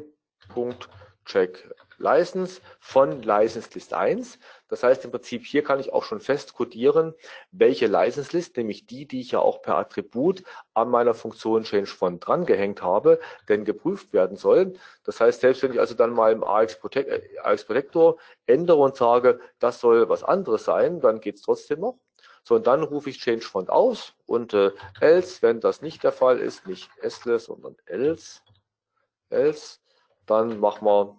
Punkt, 0.48 0.88
check 1.24 1.68
License 2.02 2.60
von 2.80 3.22
License 3.22 3.70
List 3.74 3.94
1. 3.94 4.38
Das 4.68 4.82
heißt 4.82 5.04
im 5.04 5.12
Prinzip, 5.12 5.46
hier 5.46 5.62
kann 5.62 5.80
ich 5.80 5.92
auch 5.92 6.02
schon 6.02 6.20
fest 6.20 6.54
codieren, 6.54 7.14
welche 7.52 7.86
License 7.86 8.36
List, 8.36 8.56
nämlich 8.56 8.86
die, 8.86 9.06
die 9.06 9.20
ich 9.20 9.32
ja 9.32 9.38
auch 9.38 9.62
per 9.62 9.76
Attribut 9.76 10.42
an 10.74 10.90
meiner 10.90 11.14
Funktion 11.14 11.62
Change 11.62 11.90
von 11.90 12.18
dran 12.20 12.44
gehängt 12.44 12.82
habe, 12.82 13.20
denn 13.48 13.64
geprüft 13.64 14.12
werden 14.12 14.36
soll. 14.36 14.74
Das 15.04 15.20
heißt, 15.20 15.40
selbst 15.40 15.62
wenn 15.62 15.72
ich 15.72 15.80
also 15.80 15.94
dann 15.94 16.10
mal 16.10 16.32
im 16.32 16.42
AX, 16.42 16.78
Protect, 16.78 17.10
AX 17.44 17.64
Protector 17.64 18.16
ändere 18.46 18.78
und 18.78 18.96
sage, 18.96 19.40
das 19.58 19.80
soll 19.80 20.08
was 20.08 20.24
anderes 20.24 20.64
sein, 20.64 21.00
dann 21.00 21.20
geht 21.20 21.36
es 21.36 21.42
trotzdem 21.42 21.80
noch. 21.80 21.98
So, 22.44 22.56
und 22.56 22.66
dann 22.66 22.82
rufe 22.82 23.10
ich 23.10 23.20
Change 23.20 23.46
Font 23.46 23.70
aus 23.70 24.14
und 24.26 24.52
äh, 24.52 24.72
else, 25.00 25.42
wenn 25.42 25.60
das 25.60 25.80
nicht 25.80 26.02
der 26.02 26.10
Fall 26.12 26.40
ist, 26.40 26.66
nicht 26.66 26.90
elseless, 27.00 27.44
sondern 27.44 27.76
else, 27.86 28.40
else, 29.30 29.78
dann 30.26 30.58
machen 30.58 30.84
wir 30.84 31.16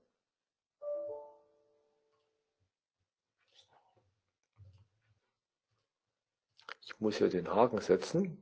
Muss 6.99 7.17
hier 7.17 7.29
den 7.29 7.53
Haken 7.53 7.79
setzen. 7.81 8.41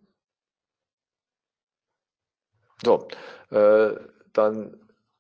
So, 2.84 3.08
äh, 3.50 3.96
dann 4.34 4.80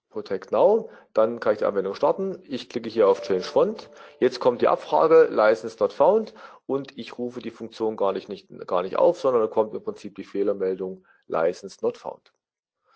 Protect 0.10 0.52
Now, 0.52 0.90
dann 1.14 1.40
kann 1.40 1.54
ich 1.54 1.60
die 1.60 1.66
Anwendung 1.66 1.94
starten. 1.94 2.42
Ich 2.44 2.70
klicke 2.70 2.90
hier 2.90 3.08
auf 3.08 3.22
Change 3.22 3.44
Font. 3.44 3.90
Jetzt 4.20 4.40
kommt 4.40 4.62
die 4.62 4.68
Abfrage 4.68 5.26
License 5.26 5.78
not 5.80 5.94
found 5.94 6.34
und 6.66 6.98
ich 6.98 7.18
rufe 7.18 7.40
die 7.40 7.52
Funktion 7.52 7.96
gar 7.96 8.14
nicht, 8.14 8.30
nicht, 8.30 8.48
gar 8.68 8.84
nicht 8.84 8.98
auf, 8.98 9.20
sondern 9.20 9.42
da 9.42 9.48
kommt 9.48 9.74
im 9.74 9.84
Prinzip 9.84 10.16
die 10.16 10.24
Fehlermeldung 10.24 11.06
License 11.28 11.78
not 11.82 11.98
found. 11.98 12.34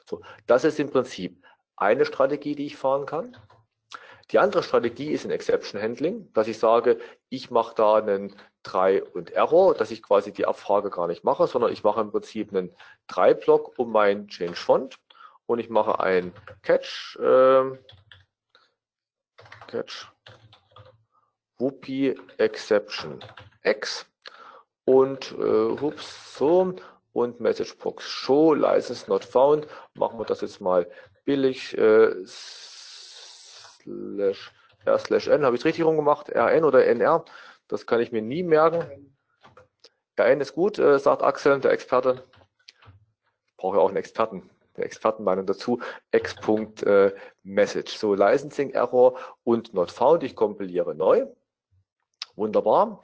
So, 0.10 0.22
das 0.48 0.64
ist 0.64 0.80
im 0.80 0.89
Prinzip 0.89 1.44
eine 1.76 2.06
Strategie, 2.06 2.56
die 2.56 2.66
ich 2.66 2.78
fahren 2.78 3.06
kann. 3.06 3.38
Die 4.32 4.39
andere 4.39 4.63
Strategie 4.63 5.11
ist 5.11 5.25
ein 5.25 5.32
Exception 5.32 5.82
Handling, 5.82 6.32
dass 6.34 6.47
ich 6.47 6.57
sage, 6.57 6.99
ich 7.29 7.51
mache 7.51 7.75
da 7.75 7.95
einen 7.95 8.34
Try 8.63 9.01
und 9.01 9.32
Error, 9.32 9.73
dass 9.73 9.91
ich 9.91 10.01
quasi 10.01 10.32
die 10.32 10.45
Abfrage 10.45 10.89
gar 10.89 11.07
nicht 11.07 11.23
mache, 11.23 11.47
sondern 11.47 11.71
ich 11.71 11.84
mache 11.84 11.99
im 12.01 12.11
Prinzip 12.11 12.53
einen 12.53 12.73
Try-Block 13.07 13.77
um 13.77 13.91
mein 13.91 14.27
Change 14.27 14.55
Font 14.55 14.99
und 15.47 15.59
ich 15.59 15.69
mache 15.69 15.99
ein 15.99 16.34
Catch, 16.61 17.17
äh, 17.17 17.77
Catch 19.67 20.07
Whoopi 21.57 22.15
Exception 22.38 23.23
X 23.63 24.05
und 24.86 25.32
äh, 25.34 25.43
ups, 25.43 26.38
so 26.38 26.73
und 27.13 27.39
Messagebox 27.41 28.03
Show 28.05 28.53
License 28.53 29.09
Not 29.09 29.25
Found. 29.25 29.67
Machen 29.93 30.17
wir 30.17 30.25
das 30.25 30.41
jetzt 30.41 30.61
mal 30.61 30.89
billig. 31.25 31.77
Äh, 31.77 32.15
slash 33.84 34.51
r 34.86 34.99
slash 34.99 35.27
n. 35.27 35.45
Habe 35.45 35.55
ich 35.55 35.61
es 35.61 35.65
richtig 35.65 35.86
rumgemacht? 35.86 36.29
rn 36.29 36.63
oder 36.63 36.86
nr? 36.86 37.25
Das 37.67 37.86
kann 37.86 38.01
ich 38.01 38.11
mir 38.11 38.21
nie 38.21 38.43
merken. 38.43 39.15
rn 40.19 40.41
ist 40.41 40.53
gut, 40.53 40.79
äh, 40.79 40.99
sagt 40.99 41.23
Axel, 41.23 41.59
der 41.59 41.71
Experte. 41.71 42.23
Brauche 43.57 43.77
ja 43.77 43.84
auch 43.84 43.89
einen 43.89 43.97
Experten. 43.97 44.49
Der 44.77 44.86
Expertenmeinung 44.86 45.45
dazu. 45.45 45.82
x.message. 46.11 47.95
Äh, 47.95 47.97
so, 47.97 48.13
Licensing 48.15 48.71
Error 48.71 49.17
und 49.43 49.73
not 49.73 49.91
found. 49.91 50.23
Ich 50.23 50.36
kompiliere 50.36 50.95
neu. 50.95 51.27
Wunderbar. 52.36 53.03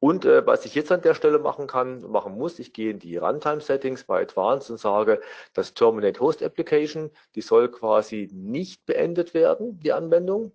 Und 0.00 0.24
äh, 0.24 0.46
was 0.46 0.64
ich 0.64 0.74
jetzt 0.74 0.92
an 0.92 1.02
der 1.02 1.14
Stelle 1.14 1.38
machen 1.40 1.66
kann, 1.66 2.02
machen 2.02 2.34
muss, 2.36 2.58
ich 2.60 2.72
gehe 2.72 2.90
in 2.90 3.00
die 3.00 3.16
Runtime 3.16 3.60
Settings 3.60 4.04
bei 4.04 4.22
Advanced 4.22 4.70
und 4.70 4.78
sage, 4.78 5.20
das 5.54 5.74
Terminate 5.74 6.20
Host 6.20 6.42
Application, 6.42 7.10
die 7.34 7.40
soll 7.40 7.68
quasi 7.68 8.28
nicht 8.32 8.86
beendet 8.86 9.34
werden, 9.34 9.80
die 9.80 9.92
Anwendung. 9.92 10.52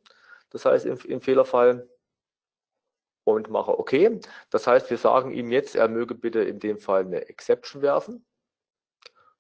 Das 0.50 0.66
heißt 0.66 0.86
im, 0.86 0.98
im 1.08 1.20
Fehlerfall 1.20 1.89
und 3.26 3.50
mache 3.50 3.78
OK. 3.78 3.94
Das 4.50 4.66
heißt, 4.68 4.89
wir 4.89 4.98
sagen 4.98 5.32
ihm 5.32 5.52
jetzt, 5.52 5.76
er 5.76 5.89
möge 5.89 6.16
bitte 6.16 6.39
in 6.41 6.60
dem 6.60 6.78
Fall 6.78 7.02
eine 7.02 7.28
Exception 7.28 7.82
werfen. 7.82 8.26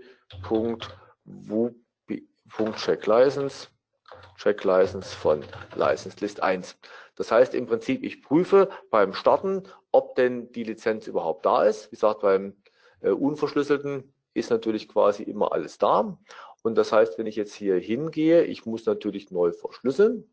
WUPI.checkLicense, 4.38 5.16
CheckLicense 5.16 5.16
von 5.16 5.44
License 5.76 6.18
List 6.20 6.42
1. 6.44 6.78
Das 7.16 7.32
heißt 7.32 7.54
im 7.54 7.68
Prinzip, 7.68 8.04
ich 8.04 8.22
prüfe 8.22 8.70
beim 8.90 9.14
Starten, 9.14 9.64
ob 9.92 10.16
denn 10.16 10.52
die 10.52 10.64
Lizenz 10.64 11.08
überhaupt 11.08 11.46
da 11.46 11.64
ist. 11.64 11.88
Wie 11.88 11.96
gesagt, 11.96 12.22
beim 12.22 12.56
äh, 13.02 13.10
unverschlüsselten 13.10 14.14
ist 14.34 14.50
natürlich 14.50 14.90
quasi 14.90 15.24
immer 15.24 15.52
alles 15.52 15.78
da. 15.78 16.18
Und 16.64 16.76
das 16.76 16.92
heißt, 16.92 17.18
wenn 17.18 17.28
ich 17.28 17.36
jetzt 17.36 17.54
hier 17.54 17.78
hingehe, 17.78 18.44
ich 18.44 18.66
muss 18.66 18.86
natürlich 18.86 19.30
neu 19.32 19.52
verschlüsseln. 19.52 20.33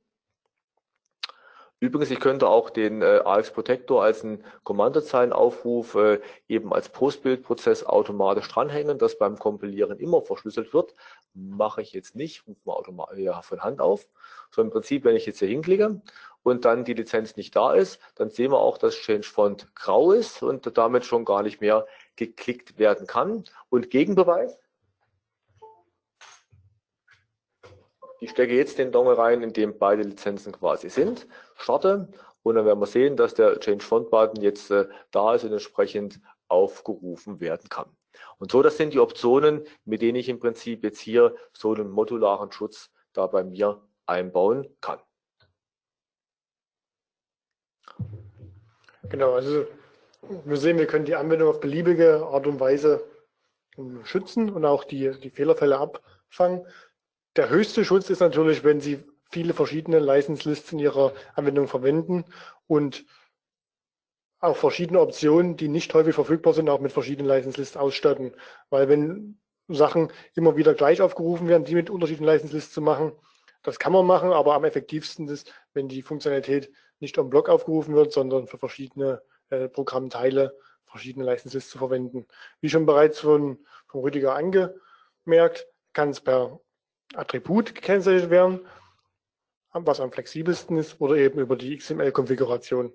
Übrigens, 1.81 2.11
ich 2.11 2.21
könnte 2.21 2.47
auch 2.47 2.69
den 2.69 3.01
äh, 3.01 3.23
AX 3.25 3.51
Protector 3.53 4.05
als 4.05 4.23
einen 4.23 4.45
Kommandozeilenaufruf 4.65 5.95
äh, 5.95 6.21
eben 6.47 6.75
als 6.75 6.91
Postbildprozess 6.91 7.85
automatisch 7.85 8.49
dranhängen, 8.49 8.99
dass 8.99 9.17
beim 9.17 9.39
Kompilieren 9.39 9.99
immer 9.99 10.21
verschlüsselt 10.21 10.75
wird. 10.75 10.95
Mache 11.33 11.81
ich 11.81 11.95
jetzt 11.95 12.15
nicht, 12.15 12.47
rufe 12.47 12.61
mal 12.67 12.75
automatisch 12.75 13.21
ja, 13.21 13.41
von 13.41 13.63
Hand 13.63 13.81
auf. 13.81 14.07
So 14.51 14.61
im 14.61 14.69
Prinzip, 14.69 15.05
wenn 15.05 15.17
ich 15.17 15.25
jetzt 15.25 15.39
hier 15.39 15.49
hinklicke 15.49 16.03
und 16.43 16.67
dann 16.67 16.85
die 16.85 16.93
Lizenz 16.93 17.39
nicht 17.39 17.57
da 17.57 17.73
ist, 17.73 17.99
dann 18.15 18.29
sehen 18.29 18.53
wir 18.53 18.59
auch, 18.59 18.77
dass 18.77 18.97
Change 18.97 19.27
Font 19.27 19.75
grau 19.75 20.13
ist 20.13 20.43
und 20.43 20.77
damit 20.77 21.07
schon 21.07 21.25
gar 21.25 21.43
nicht 21.43 21.63
mehr 21.63 21.87
geklickt 22.17 22.79
werden 22.79 23.07
kann. 23.07 23.45
Und 23.71 23.89
Gegenbeweis, 23.89 24.60
Ich 28.21 28.31
stecke 28.31 28.55
jetzt 28.55 28.79
den 28.79 28.93
Dongle 28.93 29.17
rein, 29.17 29.43
in 29.43 29.53
dem 29.53 29.79
beide 29.79 30.03
Lizenzen 30.03 30.53
quasi 30.53 30.91
sind, 30.91 31.27
starte 31.57 32.09
und 32.43 32.55
dann 32.55 32.67
werden 32.67 32.81
wir 32.81 32.87
sehen, 32.87 33.17
dass 33.17 33.35
der 33.35 33.59
Change 33.61 33.85
Font 33.85 34.11
Button 34.11 34.43
jetzt 34.43 34.71
äh, 34.71 34.87
da 35.11 35.35
ist 35.35 35.45
und 35.45 35.53
entsprechend 35.53 36.21
aufgerufen 36.49 37.41
werden 37.41 37.69
kann. 37.69 37.87
Und 38.39 38.51
so, 38.53 38.63
das 38.63 38.77
sind 38.77 38.93
die 38.93 38.99
Optionen, 38.99 39.65
mit 39.85 40.03
denen 40.03 40.17
ich 40.17 40.29
im 40.29 40.39
Prinzip 40.39 40.85
jetzt 40.85 41.01
hier 41.01 41.35
so 41.53 41.75
einen 41.75 41.91
modularen 41.91 42.53
Schutz 42.53 42.91
da 43.13 43.27
bei 43.27 43.45
mir 43.45 43.83
einbauen 44.07 44.69
kann. 44.81 44.99
Genau, 49.09 49.33
also 49.33 49.67
wir 50.45 50.57
sehen, 50.57 50.79
wir 50.79 50.87
können 50.87 51.05
die 51.05 51.17
Anwendung 51.17 51.49
auf 51.49 51.61
beliebige 51.61 52.25
Art 52.25 52.47
und 52.47 52.61
Weise 52.61 53.05
ähm, 53.77 54.05
schützen 54.05 54.51
und 54.51 54.65
auch 54.65 54.85
die, 54.85 55.11
die 55.19 55.31
Fehlerfälle 55.31 55.79
abfangen. 55.79 56.67
Der 57.41 57.49
höchste 57.49 57.87
Schutz 57.87 58.11
ist 58.11 58.21
natürlich, 58.21 58.65
wenn 58.65 58.83
Sie 58.83 59.03
viele 59.31 59.55
verschiedene 59.55 59.99
License 59.99 60.47
Lists 60.47 60.73
in 60.73 60.79
Ihrer 60.79 61.15
Anwendung 61.35 61.69
verwenden 61.69 62.27
und 62.67 63.07
auch 64.41 64.59
verschiedene 64.59 65.01
Optionen, 65.01 65.57
die 65.57 65.69
nicht 65.69 65.95
häufig 65.95 66.15
verfügbar 66.15 66.53
sind, 66.53 66.69
auch 66.69 66.81
mit 66.81 66.93
verschiedenen 66.93 67.27
License 67.27 67.59
Lists 67.59 67.79
ausstatten. 67.79 68.37
Weil 68.69 68.91
wenn 68.91 69.41
Sachen 69.69 70.13
immer 70.35 70.59
wieder 70.59 70.75
gleich 70.75 71.01
aufgerufen 71.01 71.49
werden, 71.49 71.65
die 71.65 71.75
mit 71.75 71.89
unterschiedlichen 71.89 72.27
License 72.27 72.55
Lists 72.55 72.75
zu 72.75 72.83
machen, 72.83 73.13
das 73.63 73.79
kann 73.79 73.95
man 73.95 74.05
machen, 74.05 74.33
aber 74.33 74.53
am 74.53 74.65
effektivsten 74.65 75.27
ist, 75.29 75.51
wenn 75.73 75.89
die 75.89 76.03
Funktionalität 76.03 76.71
nicht 76.99 77.19
am 77.19 77.31
Block 77.31 77.49
aufgerufen 77.49 77.95
wird, 77.95 78.13
sondern 78.13 78.49
für 78.49 78.59
verschiedene 78.59 79.23
äh, 79.49 79.67
Programmteile 79.67 80.59
verschiedene 80.85 81.25
License 81.25 81.57
Lists 81.57 81.71
zu 81.71 81.79
verwenden. 81.79 82.27
Wie 82.61 82.69
schon 82.69 82.85
bereits 82.85 83.21
von, 83.21 83.65
von 83.87 84.03
Rüdiger 84.03 84.35
angemerkt, 84.35 85.67
kann 85.95 86.11
es 86.11 86.21
per 86.21 86.61
Attribut 87.15 87.75
gekennzeichnet 87.75 88.31
werden, 88.31 88.61
was 89.73 90.01
am 90.01 90.13
flexibelsten 90.13 90.77
ist, 90.79 91.01
oder 91.01 91.17
eben 91.17 91.39
über 91.39 91.57
die 91.57 91.77
XML-Konfiguration. 91.77 92.93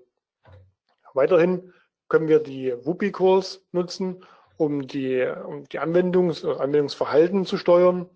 Weiterhin 1.14 1.72
können 2.08 2.28
wir 2.28 2.40
die 2.40 2.72
WUPI-Calls 2.72 3.66
nutzen, 3.72 4.24
um 4.56 4.86
die, 4.86 5.22
um 5.22 5.64
die 5.68 5.78
Anwendungs 5.78 6.44
Anwendungsverhalten 6.44 7.46
zu 7.46 7.56
steuern. 7.56 8.08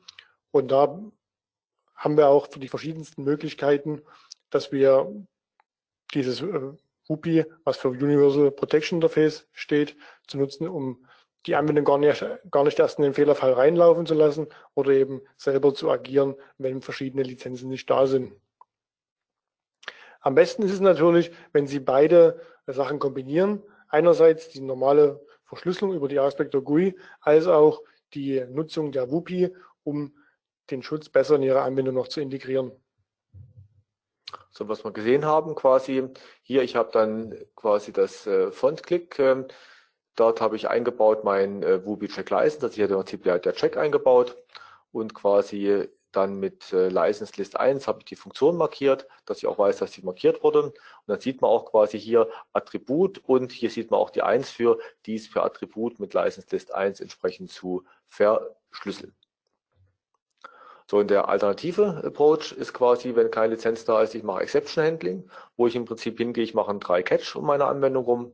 Und 0.50 0.70
da 0.70 1.00
haben 1.94 2.16
wir 2.16 2.28
auch 2.28 2.48
für 2.50 2.60
die 2.60 2.68
verschiedensten 2.68 3.24
Möglichkeiten, 3.24 4.02
dass 4.50 4.72
wir 4.72 5.12
dieses 6.14 6.40
äh, 6.40 6.72
WUPI, 7.08 7.44
was 7.64 7.76
für 7.76 7.88
Universal 7.88 8.50
Protection 8.50 8.98
Interface 8.98 9.48
steht, 9.52 9.96
zu 10.26 10.38
nutzen, 10.38 10.68
um 10.68 11.06
die 11.46 11.54
Anwendung 11.54 11.84
gar 11.84 11.98
nicht, 11.98 12.24
gar 12.50 12.64
nicht 12.64 12.78
erst 12.78 12.98
in 12.98 13.04
den 13.04 13.14
Fehlerfall 13.14 13.52
reinlaufen 13.52 14.06
zu 14.06 14.14
lassen 14.14 14.48
oder 14.74 14.92
eben 14.92 15.22
selber 15.36 15.74
zu 15.74 15.90
agieren, 15.90 16.34
wenn 16.58 16.82
verschiedene 16.82 17.22
Lizenzen 17.22 17.68
nicht 17.68 17.88
da 17.88 18.06
sind. 18.06 18.32
Am 20.20 20.34
besten 20.34 20.62
ist 20.62 20.72
es 20.72 20.80
natürlich, 20.80 21.32
wenn 21.52 21.66
Sie 21.66 21.80
beide 21.80 22.40
Sachen 22.66 22.98
kombinieren. 22.98 23.62
Einerseits 23.88 24.50
die 24.50 24.60
normale 24.60 25.24
Verschlüsselung 25.44 25.94
über 25.94 26.08
die 26.08 26.18
Aspektor 26.18 26.62
GUI, 26.62 26.94
als 27.20 27.46
auch 27.46 27.82
die 28.12 28.44
Nutzung 28.50 28.92
der 28.92 29.10
WUPI, 29.10 29.54
um 29.82 30.14
den 30.70 30.82
Schutz 30.82 31.08
besser 31.08 31.36
in 31.36 31.42
Ihre 31.42 31.62
Anwendung 31.62 31.94
noch 31.94 32.08
zu 32.08 32.20
integrieren. 32.20 32.70
So, 34.50 34.68
was 34.68 34.84
wir 34.84 34.92
gesehen 34.92 35.24
haben 35.24 35.54
quasi, 35.54 36.08
hier, 36.42 36.62
ich 36.62 36.76
habe 36.76 36.90
dann 36.92 37.34
quasi 37.56 37.92
das 37.92 38.26
äh, 38.26 38.52
Font-Click 38.52 39.18
ähm, 39.18 39.46
Dort 40.20 40.42
habe 40.42 40.54
ich 40.54 40.68
eingebaut 40.68 41.24
mein 41.24 41.62
äh, 41.62 41.82
Wubi 41.86 42.06
Check 42.06 42.28
License, 42.28 42.66
also 42.66 42.74
hier 42.74 42.90
im 42.90 42.96
Prinzip 42.96 43.22
der, 43.22 43.38
der 43.38 43.54
Check 43.54 43.78
eingebaut 43.78 44.36
und 44.92 45.14
quasi 45.14 45.88
dann 46.12 46.38
mit 46.38 46.74
äh, 46.74 46.90
License 46.90 47.32
List 47.38 47.58
1 47.58 47.88
habe 47.88 48.00
ich 48.00 48.04
die 48.04 48.16
Funktion 48.16 48.58
markiert, 48.58 49.08
dass 49.24 49.38
ich 49.38 49.46
auch 49.46 49.56
weiß, 49.56 49.78
dass 49.78 49.92
sie 49.92 50.02
markiert 50.02 50.42
wurde. 50.42 50.64
Und 50.64 50.74
dann 51.06 51.20
sieht 51.20 51.40
man 51.40 51.50
auch 51.50 51.64
quasi 51.64 51.98
hier 51.98 52.28
Attribut 52.52 53.16
und 53.24 53.50
hier 53.50 53.70
sieht 53.70 53.90
man 53.90 53.98
auch 53.98 54.10
die 54.10 54.20
1 54.20 54.50
für 54.50 54.78
dies 55.06 55.26
für 55.26 55.42
Attribut 55.42 55.98
mit 55.98 56.12
License 56.12 56.48
List 56.50 56.74
1 56.74 57.00
entsprechend 57.00 57.50
zu 57.50 57.84
verschlüsseln. 58.10 59.14
So 60.90 61.00
in 61.00 61.08
der 61.08 61.30
alternative 61.30 62.02
Approach 62.04 62.52
ist 62.52 62.74
quasi, 62.74 63.16
wenn 63.16 63.30
keine 63.30 63.54
Lizenz 63.54 63.86
da 63.86 64.02
ist, 64.02 64.14
ich 64.14 64.22
mache 64.22 64.42
Exception 64.42 64.84
Handling, 64.84 65.30
wo 65.56 65.66
ich 65.66 65.74
im 65.76 65.86
Prinzip 65.86 66.18
hingehe, 66.18 66.44
ich 66.44 66.52
mache 66.52 66.68
einen 66.68 66.80
3 66.80 67.02
Catch 67.04 67.36
um 67.36 67.46
meine 67.46 67.64
Anwendung 67.64 68.04
rum 68.04 68.32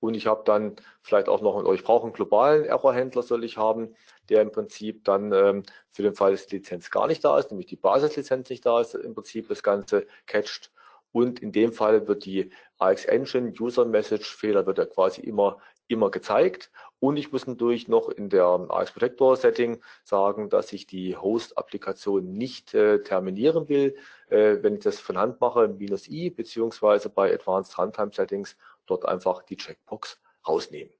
und 0.00 0.14
ich 0.14 0.26
habe 0.26 0.42
dann 0.44 0.76
vielleicht 1.02 1.28
auch 1.28 1.40
noch, 1.40 1.72
ich 1.72 1.82
brauche 1.82 2.04
einen 2.04 2.12
globalen 2.12 2.64
Error-Händler 2.64 3.22
soll 3.22 3.44
ich 3.44 3.56
haben, 3.56 3.94
der 4.28 4.42
im 4.42 4.52
Prinzip 4.52 5.04
dann 5.04 5.32
ähm, 5.32 5.62
für 5.90 6.02
den 6.02 6.14
Fall, 6.14 6.32
dass 6.32 6.46
die 6.46 6.56
Lizenz 6.56 6.90
gar 6.90 7.06
nicht 7.06 7.24
da 7.24 7.38
ist, 7.38 7.50
nämlich 7.50 7.66
die 7.66 7.76
Basislizenz 7.76 8.48
nicht 8.50 8.64
da 8.64 8.80
ist, 8.80 8.94
im 8.94 9.14
Prinzip 9.14 9.48
das 9.48 9.62
Ganze 9.62 10.06
catcht. 10.26 10.70
Und 11.10 11.40
in 11.40 11.52
dem 11.52 11.72
Fall 11.72 12.06
wird 12.06 12.24
die 12.26 12.50
AX 12.78 13.06
Engine 13.06 13.52
User 13.58 13.84
Message 13.86 14.36
Fehler 14.36 14.66
wird 14.66 14.78
ja 14.78 14.84
quasi 14.84 15.22
immer, 15.22 15.58
immer 15.88 16.10
gezeigt. 16.10 16.70
Und 17.00 17.16
ich 17.16 17.30
muss 17.30 17.46
natürlich 17.46 17.86
noch 17.86 18.08
in 18.08 18.28
der 18.28 18.44
AX 18.44 18.92
Protector 18.92 19.36
Setting 19.36 19.80
sagen, 20.02 20.48
dass 20.50 20.72
ich 20.72 20.86
die 20.86 21.16
Host-Applikation 21.16 22.32
nicht 22.32 22.74
äh, 22.74 23.02
terminieren 23.02 23.68
will. 23.68 23.96
Äh, 24.30 24.62
wenn 24.62 24.74
ich 24.74 24.80
das 24.80 24.98
von 24.98 25.16
Hand 25.16 25.40
mache, 25.40 25.68
minus 25.68 26.08
i, 26.08 26.30
beziehungsweise 26.30 27.08
bei 27.08 27.32
Advanced 27.32 27.78
Runtime 27.78 28.10
Settings 28.12 28.56
dort 28.86 29.04
einfach 29.06 29.42
die 29.42 29.56
Checkbox 29.56 30.20
rausnehmen. 30.46 30.92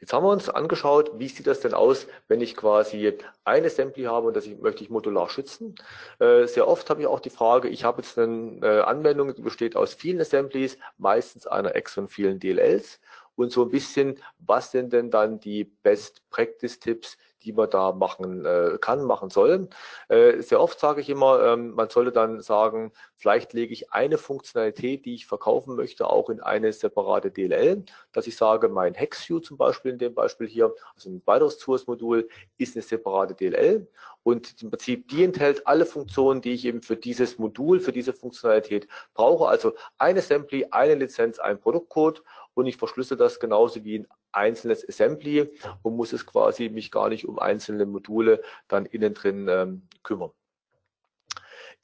Jetzt 0.00 0.12
haben 0.12 0.24
wir 0.24 0.30
uns 0.30 0.50
angeschaut, 0.50 1.12
wie 1.18 1.28
sieht 1.28 1.46
das 1.46 1.60
denn 1.60 1.72
aus, 1.72 2.06
wenn 2.28 2.42
ich 2.42 2.54
quasi 2.54 3.16
ein 3.44 3.64
Assembly 3.64 4.04
habe 4.04 4.26
und 4.26 4.36
das 4.36 4.46
möchte 4.46 4.84
ich 4.84 4.90
modular 4.90 5.30
schützen. 5.30 5.74
Äh, 6.18 6.46
sehr 6.46 6.68
oft 6.68 6.90
habe 6.90 7.00
ich 7.00 7.06
auch 7.06 7.20
die 7.20 7.30
Frage, 7.30 7.68
ich 7.68 7.84
habe 7.84 8.02
jetzt 8.02 8.18
eine 8.18 8.58
äh, 8.62 8.80
Anwendung, 8.82 9.34
die 9.34 9.40
besteht 9.40 9.74
aus 9.74 9.94
vielen 9.94 10.20
Assemblies, 10.20 10.76
meistens 10.98 11.46
einer 11.46 11.74
X 11.76 11.96
und 11.96 12.08
vielen 12.08 12.38
DLLs 12.40 13.00
und 13.36 13.52
so 13.52 13.62
ein 13.62 13.70
bisschen, 13.70 14.20
was 14.38 14.70
sind 14.70 14.92
denn 14.92 15.10
dann 15.10 15.38
die 15.38 15.64
Best 15.64 16.22
Practice 16.30 16.80
Tipps, 16.80 17.16
die 17.42 17.52
man 17.52 17.70
da 17.70 17.92
machen 17.92 18.44
äh, 18.44 18.78
kann, 18.80 19.04
machen 19.04 19.30
soll. 19.30 19.68
Äh, 20.08 20.40
sehr 20.42 20.60
oft 20.60 20.80
sage 20.80 21.00
ich 21.00 21.08
immer, 21.08 21.42
ähm, 21.44 21.74
man 21.74 21.88
sollte 21.88 22.10
dann 22.10 22.40
sagen, 22.40 22.92
vielleicht 23.14 23.52
lege 23.52 23.72
ich 23.72 23.92
eine 23.92 24.18
Funktionalität, 24.18 25.04
die 25.04 25.14
ich 25.14 25.26
verkaufen 25.26 25.76
möchte, 25.76 26.10
auch 26.10 26.28
in 26.28 26.40
eine 26.40 26.72
separate 26.72 27.30
DLL, 27.30 27.84
dass 28.12 28.26
ich 28.26 28.36
sage, 28.36 28.68
mein 28.68 28.94
HexView 28.94 29.38
zum 29.38 29.56
Beispiel 29.56 29.92
in 29.92 29.98
dem 29.98 30.14
Beispiel 30.14 30.48
hier, 30.48 30.74
also 30.94 31.10
ein 31.10 31.22
weiteres 31.24 31.58
Source-Modul, 31.60 32.28
ist 32.58 32.74
eine 32.74 32.82
separate 32.82 33.34
DLL 33.34 33.86
und 34.26 34.60
im 34.60 34.70
Prinzip 34.70 35.06
die 35.06 35.22
enthält 35.22 35.68
alle 35.68 35.86
Funktionen, 35.86 36.40
die 36.40 36.52
ich 36.52 36.64
eben 36.64 36.82
für 36.82 36.96
dieses 36.96 37.38
Modul, 37.38 37.78
für 37.78 37.92
diese 37.92 38.12
Funktionalität 38.12 38.88
brauche. 39.14 39.46
Also 39.46 39.74
eine 39.98 40.18
Assembly, 40.18 40.66
eine 40.72 40.96
Lizenz, 40.96 41.38
ein 41.38 41.60
Produktcode 41.60 42.24
und 42.54 42.66
ich 42.66 42.76
verschlüssel 42.76 43.16
das 43.16 43.38
genauso 43.38 43.84
wie 43.84 44.00
ein 44.00 44.08
einzelnes 44.32 44.84
Assembly 44.88 45.48
und 45.82 45.94
muss 45.94 46.12
es 46.12 46.26
quasi 46.26 46.68
mich 46.70 46.90
gar 46.90 47.08
nicht 47.08 47.28
um 47.28 47.38
einzelne 47.38 47.86
Module 47.86 48.42
dann 48.66 48.84
innen 48.86 49.14
drin 49.14 49.46
ähm, 49.48 49.82
kümmern. 50.02 50.32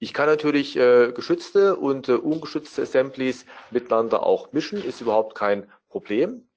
Ich 0.01 0.13
kann 0.13 0.27
natürlich 0.27 0.77
äh, 0.77 1.13
geschützte 1.13 1.77
und 1.77 2.09
äh, 2.09 2.15
ungeschützte 2.15 2.83
Assemblies 2.83 3.47
miteinander 3.71 4.27
auch 4.27 4.51
mischen, 4.51 4.83
ist 4.83 5.01
überhaupt 5.01 5.37
kein 5.37 5.71
Problem. 5.89 6.49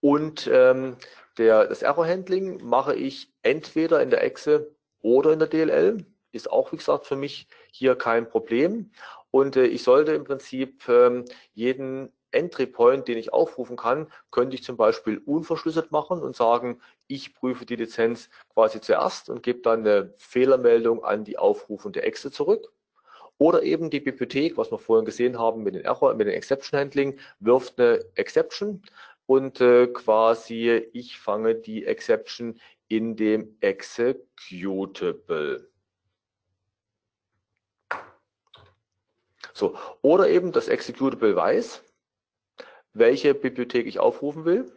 Und 0.00 0.48
ähm, 0.50 0.96
der, 1.36 1.66
das 1.66 1.82
Error-Handling 1.82 2.64
mache 2.64 2.94
ich 2.94 3.30
entweder 3.42 4.00
in 4.00 4.08
der 4.08 4.24
Exe 4.24 4.74
oder 5.04 5.32
in 5.32 5.38
der 5.38 5.48
DLL. 5.48 6.04
Ist 6.32 6.50
auch, 6.50 6.72
wie 6.72 6.78
gesagt, 6.78 7.06
für 7.06 7.14
mich 7.14 7.46
hier 7.70 7.94
kein 7.94 8.28
Problem. 8.28 8.90
Und 9.30 9.54
äh, 9.54 9.66
ich 9.66 9.84
sollte 9.84 10.12
im 10.12 10.24
Prinzip 10.24 10.88
ähm, 10.88 11.26
jeden 11.52 12.10
Entry 12.32 12.66
Point, 12.66 13.06
den 13.06 13.18
ich 13.18 13.32
aufrufen 13.32 13.76
kann, 13.76 14.10
könnte 14.32 14.56
ich 14.56 14.64
zum 14.64 14.76
Beispiel 14.76 15.18
unverschlüsselt 15.18 15.92
machen 15.92 16.20
und 16.20 16.34
sagen, 16.34 16.80
ich 17.06 17.34
prüfe 17.34 17.66
die 17.66 17.76
Lizenz 17.76 18.30
quasi 18.52 18.80
zuerst 18.80 19.28
und 19.28 19.44
gebe 19.44 19.60
dann 19.60 19.80
eine 19.80 20.14
Fehlermeldung 20.16 21.04
an 21.04 21.22
die 21.22 21.38
aufrufende 21.38 22.02
Exe 22.02 22.32
zurück. 22.32 22.72
Oder 23.38 23.62
eben 23.62 23.90
die 23.90 24.00
Bibliothek, 24.00 24.56
was 24.56 24.72
wir 24.72 24.78
vorhin 24.78 25.04
gesehen 25.04 25.38
haben 25.38 25.62
mit 25.62 25.74
den 25.74 25.84
Error, 25.84 26.14
mit 26.14 26.26
den 26.26 26.34
Exception 26.34 26.80
Handling, 26.80 27.18
wirft 27.40 27.78
eine 27.78 28.04
Exception 28.14 28.82
und 29.26 29.60
äh, 29.60 29.86
quasi 29.88 30.88
ich 30.92 31.18
fange 31.18 31.54
die 31.54 31.84
Exception 31.84 32.58
in 32.96 33.16
dem 33.16 33.56
Executable. 33.60 35.68
So, 39.52 39.76
oder 40.02 40.28
eben 40.28 40.52
das 40.52 40.68
Executable 40.68 41.34
weiß, 41.34 41.82
welche 42.92 43.34
Bibliothek 43.34 43.86
ich 43.86 43.98
aufrufen 43.98 44.44
will 44.44 44.72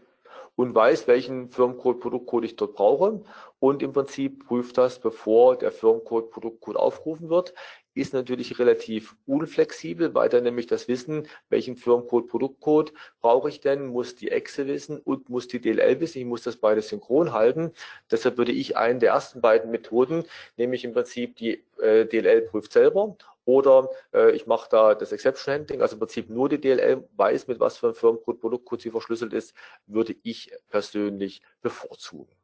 und 0.56 0.74
weiß, 0.74 1.08
welchen 1.08 1.52
Firmencode, 1.52 2.00
Produktcode 2.00 2.46
ich 2.46 2.56
dort 2.56 2.74
brauche 2.74 3.24
und 3.60 3.84
im 3.84 3.94
Prinzip 3.94 4.48
prüft 4.48 4.80
das, 4.80 5.00
bevor 5.00 5.56
der 5.56 5.72
Firmencode, 5.72 6.32
Produktcode 6.32 6.78
aufgerufen 6.78 7.30
wird, 7.30 7.54
ist 7.98 8.14
natürlich 8.14 8.60
relativ 8.60 9.16
unflexibel, 9.26 10.14
weil 10.14 10.30
dann 10.30 10.44
nämlich 10.44 10.68
das 10.68 10.88
Wissen, 10.88 11.28
welchen 11.50 11.76
Firmencode, 11.76 12.28
Produktcode 12.28 12.94
brauche 13.22 13.50
ich 13.50 13.60
denn, 13.60 13.88
muss 13.88 14.16
die 14.16 14.32
Exe 14.32 14.68
wissen 14.68 15.00
und 15.00 15.30
muss 15.30 15.48
die 15.48 15.60
DLL 15.60 16.00
wissen. 16.00 16.20
Ich 16.20 16.26
muss 16.26 16.44
das 16.44 16.58
beides 16.58 16.90
synchron 16.90 17.34
halten. 17.34 17.72
Deshalb 18.12 18.38
würde 18.38 18.52
ich 18.52 18.78
einen 18.78 19.00
der 19.00 19.12
ersten 19.12 19.42
beiden 19.42 19.72
Methoden, 19.72 20.26
nämlich 20.58 20.84
im 20.84 20.94
Prinzip 20.94 21.36
die 21.36 21.64
äh, 21.82 22.06
DLL 22.06 22.42
prüft 22.42 22.72
selber 22.72 23.18
oder 23.48 23.90
äh, 24.14 24.32
ich 24.32 24.46
mache 24.46 24.68
da 24.70 24.94
das 24.94 25.14
Exception 25.14 25.54
Handling, 25.54 25.82
also 25.82 25.96
im 25.96 26.00
Prinzip 26.00 26.30
nur 26.30 26.50
die 26.50 26.60
DLL 26.60 27.08
weiß, 27.16 27.48
mit 27.48 27.62
was 27.62 27.78
für 27.78 27.88
einem 27.88 27.96
Firmencode, 27.96 28.42
Produktcode 28.42 28.82
sie 28.82 28.92
verschlüsselt 28.92 29.32
ist, 29.34 29.56
würde 29.88 30.16
ich 30.24 30.52
persönlich 30.70 31.42
bevorzugen. 31.62 32.37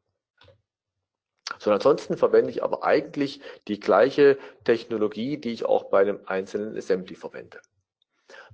So, 1.58 1.70
ansonsten 1.70 2.16
verwende 2.16 2.50
ich 2.50 2.62
aber 2.62 2.84
eigentlich 2.84 3.40
die 3.68 3.78
gleiche 3.78 4.38
Technologie, 4.64 5.36
die 5.36 5.52
ich 5.52 5.64
auch 5.64 5.84
bei 5.84 6.00
einem 6.00 6.20
einzelnen 6.26 6.76
Assembly 6.76 7.14
verwende. 7.14 7.60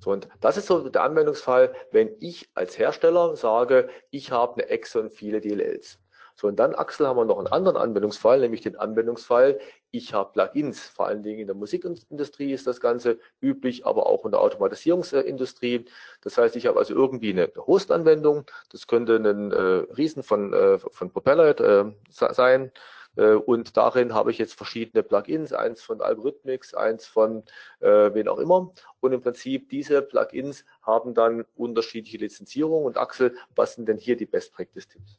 So, 0.01 0.11
und 0.11 0.29
das 0.41 0.57
ist 0.57 0.67
so 0.67 0.89
der 0.89 1.03
Anwendungsfall, 1.03 1.75
wenn 1.93 2.15
ich 2.21 2.51
als 2.55 2.79
Hersteller 2.79 3.37
sage, 3.37 3.89
ich 4.11 4.33
habe 4.33 4.55
eine 4.55 4.71
Exe 4.71 5.01
und 5.01 5.11
viele 5.11 5.41
DLLs. 5.41 6.01
So, 6.35 6.49
und 6.49 6.57
dann, 6.57 6.75
Axel, 6.75 7.07
haben 7.07 7.19
wir 7.19 7.25
noch 7.27 7.39
einen 7.39 7.49
anderen 7.49 7.77
Anwendungsfall, 7.77 8.41
nämlich 8.41 8.63
den 8.63 8.77
Anwendungsfall, 8.77 9.61
ich 9.91 10.15
habe 10.15 10.33
Plugins, 10.33 10.81
vor 10.81 11.07
allen 11.07 11.23
Dingen 11.23 11.41
in 11.41 11.47
der 11.47 11.57
Musikindustrie 11.57 12.53
ist 12.53 12.67
das 12.67 12.81
Ganze 12.81 13.19
üblich, 13.41 13.87
aber 13.87 14.07
auch 14.07 14.25
in 14.25 14.31
der 14.31 14.41
Automatisierungsindustrie. 14.41 15.87
Das 16.23 16.39
heißt, 16.39 16.57
ich 16.57 16.67
habe 16.67 16.79
also 16.79 16.95
irgendwie 16.95 17.31
eine 17.31 17.51
Host-Anwendung, 17.57 18.45
das 18.71 18.87
könnte 18.87 19.17
ein 19.17 19.53
äh, 19.53 19.57
Riesen 19.95 20.23
von, 20.23 20.53
äh, 20.53 20.79
von 20.79 21.11
Propeller 21.11 21.59
äh, 21.61 21.93
sein, 22.11 22.73
äh, 23.17 23.35
und 23.35 23.77
darin 23.77 24.15
habe 24.15 24.31
ich 24.31 24.39
jetzt 24.39 24.55
verschiedene 24.55 25.03
Plugins, 25.03 25.53
eins 25.53 25.83
von 25.83 26.01
Algorithmix, 26.01 26.75
eins 26.75 27.07
von 27.07 27.43
äh, 27.81 28.15
wen 28.15 28.29
auch 28.29 28.39
immer. 28.39 28.73
Und 29.01 29.13
im 29.13 29.21
Prinzip 29.21 29.69
diese 29.69 30.03
Plugins 30.03 30.65
haben 30.83 31.15
dann 31.15 31.45
unterschiedliche 31.57 32.19
Lizenzierungen. 32.19 32.87
Und 32.87 32.97
Axel, 32.99 33.37
was 33.55 33.75
sind 33.75 33.89
denn 33.89 33.99
hier 33.99 34.17
die 34.17 34.27
Best 34.27 34.53
Practice 34.53 34.89
Tipps? 34.89 35.19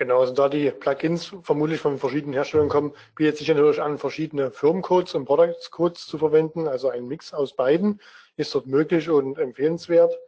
Genau, 0.00 0.20
also 0.20 0.32
da 0.32 0.48
die 0.48 0.70
Plugins 0.70 1.30
vermutlich 1.42 1.78
von 1.78 1.98
verschiedenen 1.98 2.32
Herstellern 2.32 2.70
kommen, 2.70 2.94
bietet 3.16 3.36
sich 3.36 3.48
natürlich 3.48 3.82
an, 3.82 3.98
verschiedene 3.98 4.50
Firmencodes 4.50 5.14
und 5.14 5.26
Products 5.26 5.70
Codes 5.70 6.06
zu 6.06 6.16
verwenden. 6.16 6.68
Also 6.68 6.88
ein 6.88 7.06
Mix 7.06 7.34
aus 7.34 7.54
beiden 7.54 8.00
ist 8.36 8.54
dort 8.54 8.66
möglich 8.66 9.10
und 9.10 9.38
empfehlenswert. 9.38 10.18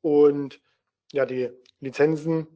Und 0.00 0.62
ja, 1.12 1.26
die 1.26 1.50
Lizenzen 1.80 2.46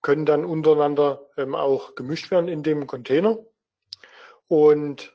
können 0.00 0.24
dann 0.24 0.46
untereinander 0.46 1.28
ähm, 1.36 1.54
auch 1.54 1.94
gemischt 1.94 2.30
werden 2.30 2.48
in 2.48 2.62
dem 2.62 2.86
Container. 2.86 3.36
Und 4.48 5.14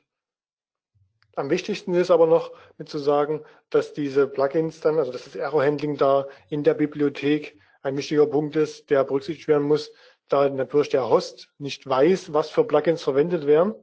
am 1.34 1.50
wichtigsten 1.50 1.92
ist 1.94 2.12
aber 2.12 2.28
noch 2.28 2.52
mit 2.78 2.88
zu 2.88 2.98
sagen, 2.98 3.42
dass 3.70 3.94
diese 3.94 4.28
Plugins 4.28 4.80
dann, 4.80 4.96
also 4.96 5.10
dass 5.10 5.24
das 5.24 5.34
Error 5.34 5.64
Handling 5.64 5.96
da 5.96 6.28
in 6.50 6.62
der 6.62 6.74
Bibliothek 6.74 7.58
ein 7.82 7.96
wichtiger 7.96 8.26
Punkt 8.26 8.56
ist, 8.56 8.90
der 8.90 9.04
berücksichtigt 9.04 9.48
werden 9.48 9.66
muss, 9.66 9.90
da 10.32 10.48
natürlich 10.48 10.88
der 10.88 11.08
Host 11.08 11.50
nicht 11.58 11.86
weiß, 11.86 12.32
was 12.32 12.50
für 12.50 12.64
Plugins 12.64 13.02
verwendet 13.02 13.46
werden. 13.46 13.74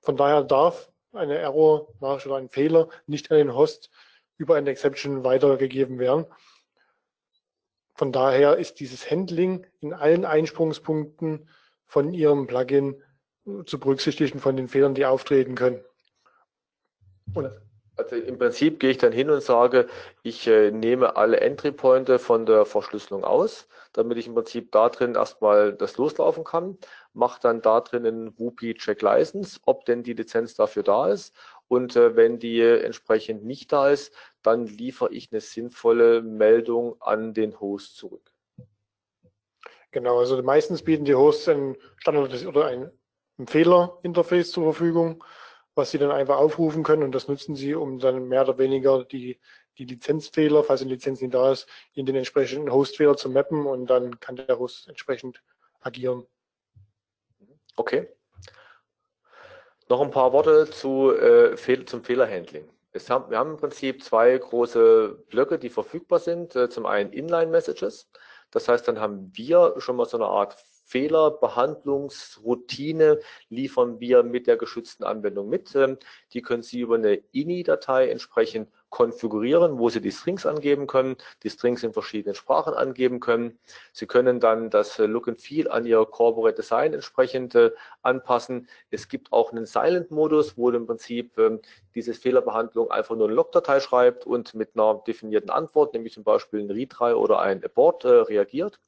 Von 0.00 0.16
daher 0.16 0.42
darf 0.42 0.90
eine 1.12 1.38
Error 1.38 1.88
oder 2.00 2.36
ein 2.36 2.50
Fehler 2.50 2.88
nicht 3.06 3.30
an 3.30 3.38
den 3.38 3.54
Host 3.54 3.90
über 4.36 4.56
eine 4.56 4.70
Exception 4.70 5.24
weitergegeben 5.24 5.98
werden. 5.98 6.26
Von 7.94 8.10
daher 8.10 8.56
ist 8.56 8.80
dieses 8.80 9.08
Handling 9.10 9.66
in 9.80 9.92
allen 9.92 10.24
Einsprungspunkten 10.24 11.48
von 11.86 12.12
Ihrem 12.12 12.48
Plugin 12.48 13.00
zu 13.66 13.78
berücksichtigen 13.78 14.40
von 14.40 14.56
den 14.56 14.68
Fehlern, 14.68 14.94
die 14.94 15.06
auftreten 15.06 15.54
können. 15.54 15.84
Und 17.34 17.50
also 17.96 18.16
im 18.16 18.38
Prinzip 18.38 18.80
gehe 18.80 18.90
ich 18.90 18.98
dann 18.98 19.12
hin 19.12 19.30
und 19.30 19.42
sage, 19.42 19.86
ich 20.22 20.46
äh, 20.46 20.70
nehme 20.70 21.16
alle 21.16 21.40
Entry 21.40 21.72
Pointer 21.72 22.18
von 22.18 22.46
der 22.46 22.64
Verschlüsselung 22.64 23.24
aus, 23.24 23.68
damit 23.92 24.18
ich 24.18 24.26
im 24.26 24.34
Prinzip 24.34 24.72
da 24.72 24.88
drin 24.88 25.14
erstmal 25.14 25.72
das 25.72 25.96
loslaufen 25.96 26.44
kann, 26.44 26.76
mache 27.12 27.40
dann 27.40 27.62
da 27.62 27.80
drin 27.80 28.06
einen 28.06 28.38
WUPI 28.38 28.74
Check 28.74 29.02
License, 29.02 29.60
ob 29.64 29.84
denn 29.84 30.02
die 30.02 30.14
Lizenz 30.14 30.54
dafür 30.54 30.82
da 30.82 31.08
ist. 31.08 31.34
Und 31.68 31.96
äh, 31.96 32.16
wenn 32.16 32.38
die 32.38 32.60
entsprechend 32.60 33.44
nicht 33.44 33.72
da 33.72 33.90
ist, 33.90 34.12
dann 34.42 34.66
liefere 34.66 35.12
ich 35.12 35.30
eine 35.32 35.40
sinnvolle 35.40 36.22
Meldung 36.22 37.00
an 37.00 37.32
den 37.32 37.58
Host 37.60 37.96
zurück. 37.96 38.32
Genau, 39.92 40.18
also 40.18 40.42
meistens 40.42 40.82
bieten 40.82 41.04
die 41.04 41.14
Hosts 41.14 41.48
ein 41.48 41.76
Standard 41.98 42.44
oder 42.44 42.66
ein 42.66 42.90
Fehler-Interface 43.46 44.50
zur 44.50 44.64
Verfügung 44.64 45.22
was 45.74 45.90
Sie 45.90 45.98
dann 45.98 46.10
einfach 46.10 46.36
aufrufen 46.36 46.82
können 46.82 47.02
und 47.02 47.14
das 47.14 47.28
nutzen 47.28 47.56
Sie, 47.56 47.74
um 47.74 47.98
dann 47.98 48.28
mehr 48.28 48.42
oder 48.42 48.58
weniger 48.58 49.04
die, 49.04 49.40
die 49.78 49.84
Lizenzfehler, 49.84 50.62
falls 50.62 50.82
eine 50.82 50.90
Lizenz 50.90 51.20
nicht 51.20 51.34
da 51.34 51.52
ist, 51.52 51.68
in 51.94 52.06
den 52.06 52.16
entsprechenden 52.16 52.72
Hostfehler 52.72 53.16
zu 53.16 53.28
mappen 53.30 53.66
und 53.66 53.86
dann 53.86 54.20
kann 54.20 54.36
der 54.36 54.58
Host 54.58 54.88
entsprechend 54.88 55.42
agieren. 55.80 56.26
Okay. 57.76 58.08
Noch 59.88 60.00
ein 60.00 60.10
paar 60.10 60.32
Worte 60.32 60.70
zu, 60.70 61.12
äh, 61.12 61.56
zum 61.84 62.04
Fehlerhandling. 62.04 62.68
Haben, 63.08 63.30
wir 63.30 63.38
haben 63.38 63.50
im 63.50 63.56
Prinzip 63.56 64.04
zwei 64.04 64.38
große 64.38 65.24
Blöcke, 65.28 65.58
die 65.58 65.68
verfügbar 65.68 66.20
sind. 66.20 66.54
Äh, 66.54 66.70
zum 66.70 66.86
einen 66.86 67.12
Inline-Messages. 67.12 68.08
Das 68.52 68.68
heißt, 68.68 68.86
dann 68.86 69.00
haben 69.00 69.32
wir 69.34 69.74
schon 69.78 69.96
mal 69.96 70.06
so 70.06 70.16
eine 70.16 70.26
Art 70.26 70.56
Fehlerbehandlungsroutine 70.84 73.20
liefern 73.48 74.00
wir 74.00 74.22
mit 74.22 74.46
der 74.46 74.56
geschützten 74.56 75.04
Anwendung 75.04 75.48
mit. 75.48 75.74
Ähm, 75.74 75.98
die 76.32 76.42
können 76.42 76.62
Sie 76.62 76.80
über 76.80 76.96
eine 76.96 77.22
INI-Datei 77.32 78.08
entsprechend 78.08 78.68
konfigurieren, 78.94 79.80
wo 79.80 79.88
Sie 79.88 80.00
die 80.00 80.12
Strings 80.12 80.46
angeben 80.46 80.86
können, 80.86 81.16
die 81.42 81.50
Strings 81.50 81.82
in 81.82 81.92
verschiedenen 81.92 82.36
Sprachen 82.36 82.74
angeben 82.74 83.18
können. 83.18 83.58
Sie 83.92 84.06
können 84.06 84.38
dann 84.38 84.70
das 84.70 84.98
Look 84.98 85.26
and 85.26 85.40
Feel 85.40 85.68
an 85.68 85.84
Ihr 85.84 86.06
Corporate 86.06 86.54
Design 86.54 86.94
entsprechend 86.94 87.56
äh, 87.56 87.72
anpassen. 88.02 88.68
Es 88.90 89.08
gibt 89.08 89.32
auch 89.32 89.50
einen 89.50 89.66
Silent-Modus, 89.66 90.56
wo 90.56 90.70
im 90.70 90.86
Prinzip 90.86 91.36
ähm, 91.38 91.58
diese 91.96 92.14
Fehlerbehandlung 92.14 92.92
einfach 92.92 93.16
nur 93.16 93.26
eine 93.26 93.34
Logdatei 93.34 93.80
schreibt 93.80 94.26
und 94.26 94.54
mit 94.54 94.76
einer 94.76 95.02
definierten 95.04 95.50
Antwort, 95.50 95.92
nämlich 95.92 96.12
zum 96.12 96.22
Beispiel 96.22 96.60
ein 96.60 96.70
Retry 96.70 97.14
oder 97.14 97.40
ein 97.40 97.64
Abort, 97.64 98.04
äh, 98.04 98.08
reagiert. 98.08 98.78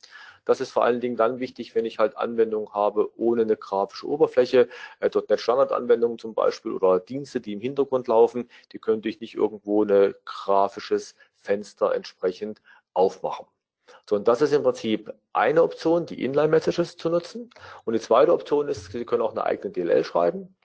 Das 0.47 0.61
ist 0.63 0.71
vor 0.71 0.85
allen 0.85 1.01
Dingen 1.01 1.17
dann 1.17 1.41
wichtig, 1.41 1.75
wenn 1.75 1.85
ich 1.85 1.99
halt 1.99 2.17
Anwendungen 2.17 2.73
habe 2.73 3.11
ohne 3.19 3.43
eine 3.43 3.57
grafische 3.57 4.09
Oberfläche. 4.09 4.69
Äh, 5.01 5.11
.NET 5.29 5.41
Standardanwendungen 5.41 6.19
zum 6.19 6.35
Beispiel 6.35 6.73
oder 6.73 7.01
Dienste, 7.01 7.43
die 7.43 7.53
im 7.53 7.61
Hintergrund 7.61 8.09
laufen, 8.09 8.49
die 8.73 8.79
könnte 8.79 9.11
ich 9.11 9.21
nicht 9.21 9.35
irgendwo 9.35 9.85
ein 9.85 10.15
grafisches 10.25 11.15
Fenster 11.35 11.95
entsprechend 11.95 12.63
aufmachen. 12.95 13.47
So, 14.09 14.17
und 14.17 14.29
das 14.29 14.41
ist 14.41 14.53
im 14.53 14.63
Prinzip 14.63 15.13
eine 15.33 15.63
Option, 15.63 16.07
die 16.07 16.25
Inline-Messages 16.25 16.97
zu 16.97 17.11
nutzen. 17.11 17.51
Und 17.85 17.95
die 17.95 18.01
zweite 18.01 18.33
Option 18.33 18.69
ist, 18.69 18.93
Sie 18.93 19.05
können 19.05 19.23
auch 19.23 19.33
eine 19.33 19.45
eigene 19.45 19.73
DLL 19.73 20.05
schreiben 20.05 20.57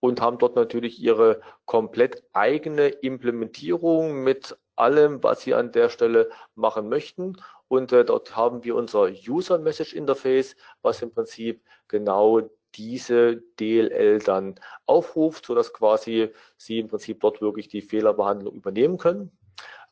und 0.00 0.20
haben 0.20 0.38
dort 0.38 0.54
natürlich 0.56 1.00
Ihre 1.00 1.40
komplett 1.64 2.22
eigene 2.32 2.88
Implementierung 2.88 4.22
mit 4.22 4.56
allem, 4.76 5.22
was 5.22 5.42
Sie 5.42 5.54
an 5.54 5.72
der 5.72 5.88
Stelle 5.88 6.30
machen 6.54 6.88
möchten. 6.88 7.36
Und 7.68 7.92
äh, 7.92 8.04
dort 8.04 8.36
haben 8.36 8.64
wir 8.64 8.76
unser 8.76 9.08
User 9.08 9.58
Message 9.58 9.94
Interface, 9.94 10.56
was 10.82 11.02
im 11.02 11.12
Prinzip 11.12 11.62
genau 11.88 12.42
diese 12.74 13.36
DLL 13.60 14.18
dann 14.18 14.56
aufruft, 14.86 15.46
sodass 15.46 15.72
quasi 15.72 16.32
Sie 16.56 16.78
im 16.78 16.88
Prinzip 16.88 17.20
dort 17.20 17.40
wirklich 17.40 17.68
die 17.68 17.82
Fehlerbehandlung 17.82 18.54
übernehmen 18.54 18.98
können. 18.98 19.36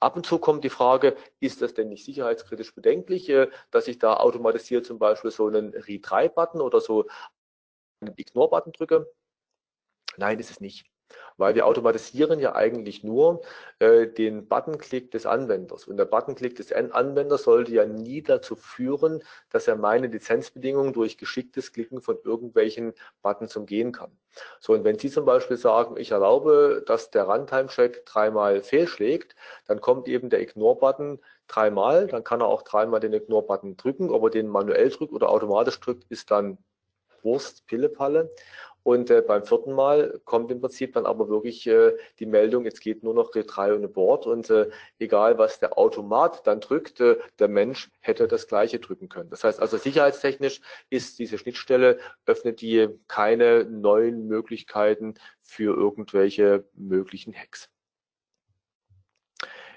Ab 0.01 0.17
und 0.17 0.27
zu 0.27 0.39
kommt 0.39 0.65
die 0.65 0.69
Frage, 0.69 1.17
ist 1.39 1.63
das 1.63 1.75
denn 1.75 1.89
nicht 1.89 2.05
sicherheitskritisch 2.05 2.75
bedenklich, 2.75 3.29
äh, 3.29 3.49
dass 3.71 3.89
ich 3.89 3.99
da 3.99 4.17
automatisiert 4.17 4.85
zum 4.85 4.99
Beispiel 4.99 5.31
so 5.31 5.47
einen 5.47 5.71
Retry-Button 5.71 6.61
oder 6.61 6.81
so 6.81 7.07
einen 8.01 8.15
Ignore-Button 8.17 8.73
drücke? 8.73 9.07
Nein, 10.17 10.41
ist 10.41 10.51
es 10.51 10.61
nicht. 10.61 10.92
Weil 11.37 11.55
wir 11.55 11.67
automatisieren 11.67 12.41
ja 12.41 12.55
eigentlich 12.55 13.05
nur 13.05 13.43
äh, 13.79 14.07
den 14.07 14.49
Buttonklick 14.49 15.11
des 15.11 15.27
Anwenders. 15.27 15.87
Und 15.87 15.97
der 15.97 16.05
Buttonklick 16.05 16.57
des 16.57 16.73
Anwenders 16.73 17.45
sollte 17.45 17.73
ja 17.73 17.87
nie 17.87 18.23
dazu 18.23 18.57
führen, 18.57 19.23
dass 19.51 19.69
er 19.69 19.77
meine 19.77 20.07
Lizenzbedingungen 20.07 20.93
durch 20.93 21.19
geschicktes 21.19 21.73
Klicken 21.73 22.01
von 22.01 22.19
irgendwelchen 22.25 22.93
Buttons 23.23 23.57
umgehen 23.57 23.93
kann. 23.93 24.11
So, 24.61 24.73
und 24.73 24.85
wenn 24.85 24.99
Sie 24.99 25.11
zum 25.11 25.25
Beispiel 25.25 25.57
sagen, 25.57 25.97
ich 25.99 26.11
erlaube, 26.11 26.83
dass 26.87 27.11
der 27.11 27.25
Runtime-Check 27.25 28.07
dreimal 28.07 28.63
fehlschlägt, 28.63 29.35
dann 29.67 29.81
kommt 29.81 30.09
eben 30.09 30.31
der 30.31 30.41
Ignore-Button 30.41 31.21
dreimal, 31.49 32.07
dann 32.07 32.25
kann 32.25 32.41
er 32.41 32.47
auch 32.47 32.63
dreimal 32.63 33.01
den 33.01 33.13
Ignore-Button 33.13 33.77
drücken, 33.77 34.11
ob 34.11 34.25
er 34.25 34.31
den 34.31 34.49
manuell 34.49 34.89
drückt 34.91 35.13
oder 35.13 35.29
automatisch 35.29 35.79
drückt, 35.81 36.05
ist 36.11 36.31
dann 36.31 36.59
Wurst, 37.23 37.67
Pillepalle. 37.67 38.31
Und 38.85 39.11
äh, 39.11 39.23
beim 39.23 39.45
vierten 39.45 39.73
Mal 39.73 40.21
kommt 40.25 40.51
im 40.51 40.61
Prinzip 40.61 40.95
dann 40.95 41.07
aber 41.07 41.29
wirklich 41.29 41.67
äh, 41.67 41.93
die 42.19 42.27
Meldung, 42.27 42.65
jetzt 42.65 42.81
geht 42.81 43.03
nur 43.03 43.15
noch 43.15 43.35
Retry 43.35 43.73
und 43.73 43.93
Board 43.93 44.27
und 44.27 44.51
äh, 44.51 44.71
egal 44.99 45.39
was 45.39 45.61
der 45.61 45.79
Automat 45.79 46.47
dann 46.47 46.61
drückt, 46.61 47.01
äh, 47.01 47.17
der 47.39 47.49
Mensch 47.49 47.91
hätte 48.01 48.27
das 48.27 48.49
gleiche 48.49 48.81
drücken 48.81 49.09
können. 49.09 49.31
Das 49.31 49.45
heißt 49.45 49.61
also 49.61 49.77
sicherheitstechnisch 49.77 50.61
ist 50.91 51.19
diese 51.19 51.39
Schnittstelle, 51.39 51.99
öffnet 52.27 52.61
die 52.61 52.89
keine 53.09 53.65
neuen 53.65 54.27
Möglichkeiten 54.27 55.15
für 55.43 55.77
irgendwelche 55.77 56.65
möglichen 56.75 57.35
Hacks. 57.35 57.71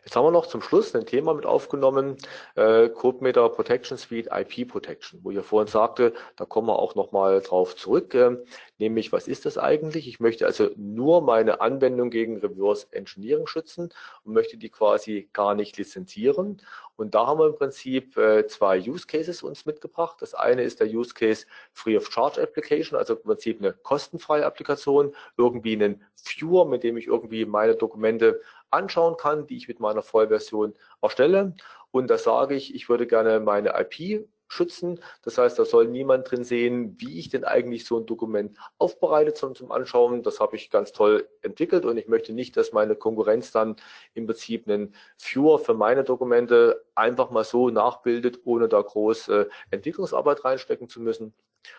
Jetzt 0.06 0.16
haben 0.16 0.26
wir 0.26 0.32
noch 0.32 0.45
zum 0.45 0.62
Schluss 0.62 0.93
ein 0.93 1.08
Thema 1.08 1.34
mit 1.34 1.47
aufgenommen, 1.47 2.18
äh, 2.53 2.89
CodeMeter 2.89 3.49
Protection 3.49 3.97
Suite 3.97 4.28
IP 4.32 4.68
Protection, 4.68 5.20
wo 5.24 5.32
ich 5.32 5.36
ja 5.36 5.41
vorhin 5.41 5.68
sagte, 5.68 6.14
da 6.36 6.45
kommen 6.45 6.68
wir 6.68 6.78
auch 6.78 6.93
nochmal 6.93 7.41
drauf 7.41 7.76
zurück, 7.76 8.14
äh, 8.14 8.38
nämlich 8.78 9.12
was 9.12 9.28
ist 9.28 9.47
das 9.47 9.58
eigentlich? 9.58 10.08
Ich 10.08 10.20
möchte 10.20 10.45
also 10.45 10.70
nur 10.76 11.22
meine 11.22 11.60
Anwendung 11.60 12.12
gegen 12.12 12.38
Reverse 12.38 12.86
Engineering 12.91 13.47
schützen 13.47 13.91
und 14.24 14.34
möchte 14.34 14.58
die 14.58 14.70
quasi 14.70 15.28
gar 15.34 15.56
nicht 15.56 15.76
lizenzieren. 15.78 16.62
Und 16.97 17.14
da 17.14 17.28
haben 17.28 17.39
wir 17.39 17.47
im 17.47 17.56
Prinzip 17.56 18.16
äh, 18.16 18.47
zwei 18.47 18.80
Use 18.80 19.06
Cases 19.06 19.43
uns 19.43 19.66
mitgebracht. 19.66 20.18
Das 20.22 20.34
eine 20.34 20.64
ist 20.64 20.80
der 20.80 20.88
Use 20.88 21.14
Case 21.14 21.45
Free 21.74 21.97
of 21.97 22.10
Charge 22.10 22.41
Application, 22.41 22.97
also 22.97 23.16
im 23.16 23.24
Prinzip 23.24 23.60
eine 23.60 23.74
kostenfreie 23.74 24.45
Applikation, 24.45 25.14
irgendwie 25.36 25.74
einen 25.74 26.03
Viewer, 26.16 26.66
mit 26.66 26.84
dem 26.84 26.95
ich 26.95 27.08
irgendwie 27.08 27.45
meine 27.45 27.76
Dokumente 27.76 28.41
anschauen 28.72 29.18
kann, 29.18 29.47
die 29.47 29.57
ich 29.57 29.68
mit 29.68 29.80
meiner 29.80 30.01
Vollversion 30.01 30.74
erstelle. 31.01 31.55
Und 31.91 32.09
da 32.09 32.18
sage 32.18 32.55
ich, 32.55 32.76
ich 32.76 32.89
würde 32.89 33.07
gerne 33.07 33.39
meine 33.39 33.74
IP 33.80 34.28
schützen. 34.47 34.99
Das 35.24 35.38
heißt, 35.38 35.57
da 35.57 35.66
soll 35.66 35.88
niemand 35.88 36.30
drin 36.30 36.43
sehen, 36.43 36.95
wie 36.99 37.20
ich 37.20 37.30
denn 37.30 37.43
eigentlich 37.43 37.86
so 37.86 37.99
ein 37.99 38.05
Dokument 38.05 38.57
aufbereite 38.78 39.34
zum, 39.34 39.55
zum 39.55 39.72
Anschauen. 39.72 40.24
Das 40.24 40.39
habe 40.39 40.55
ich 40.55 40.70
ganz 40.70 40.91
toll 40.91 41.28
entwickelt 41.41 41.86
und 41.86 41.97
ich 41.97 42.07
möchte 42.07 42.34
nicht, 42.34 42.55
dass 42.57 42.72
meine 42.72 42.95
Konkurrenz 42.95 43.51
dann 43.51 43.76
im 44.13 44.28
Prinzip 44.28 44.68
einen 44.68 44.93
Viewer 45.18 45.59
für 45.59 45.74
meine 45.74 46.03
Dokumente 46.03 46.86
einfach 46.95 47.32
mal 47.32 47.43
so 47.43 47.70
nachbildet, 47.70 48.41
ohne 48.45 48.68
da 48.68 48.82
groß 48.82 49.30
äh, 49.30 49.45
Entwicklungsarbeit 49.72 50.45
reinstecken 50.45 50.89
zu 50.89 51.01
müssen. 51.01 51.34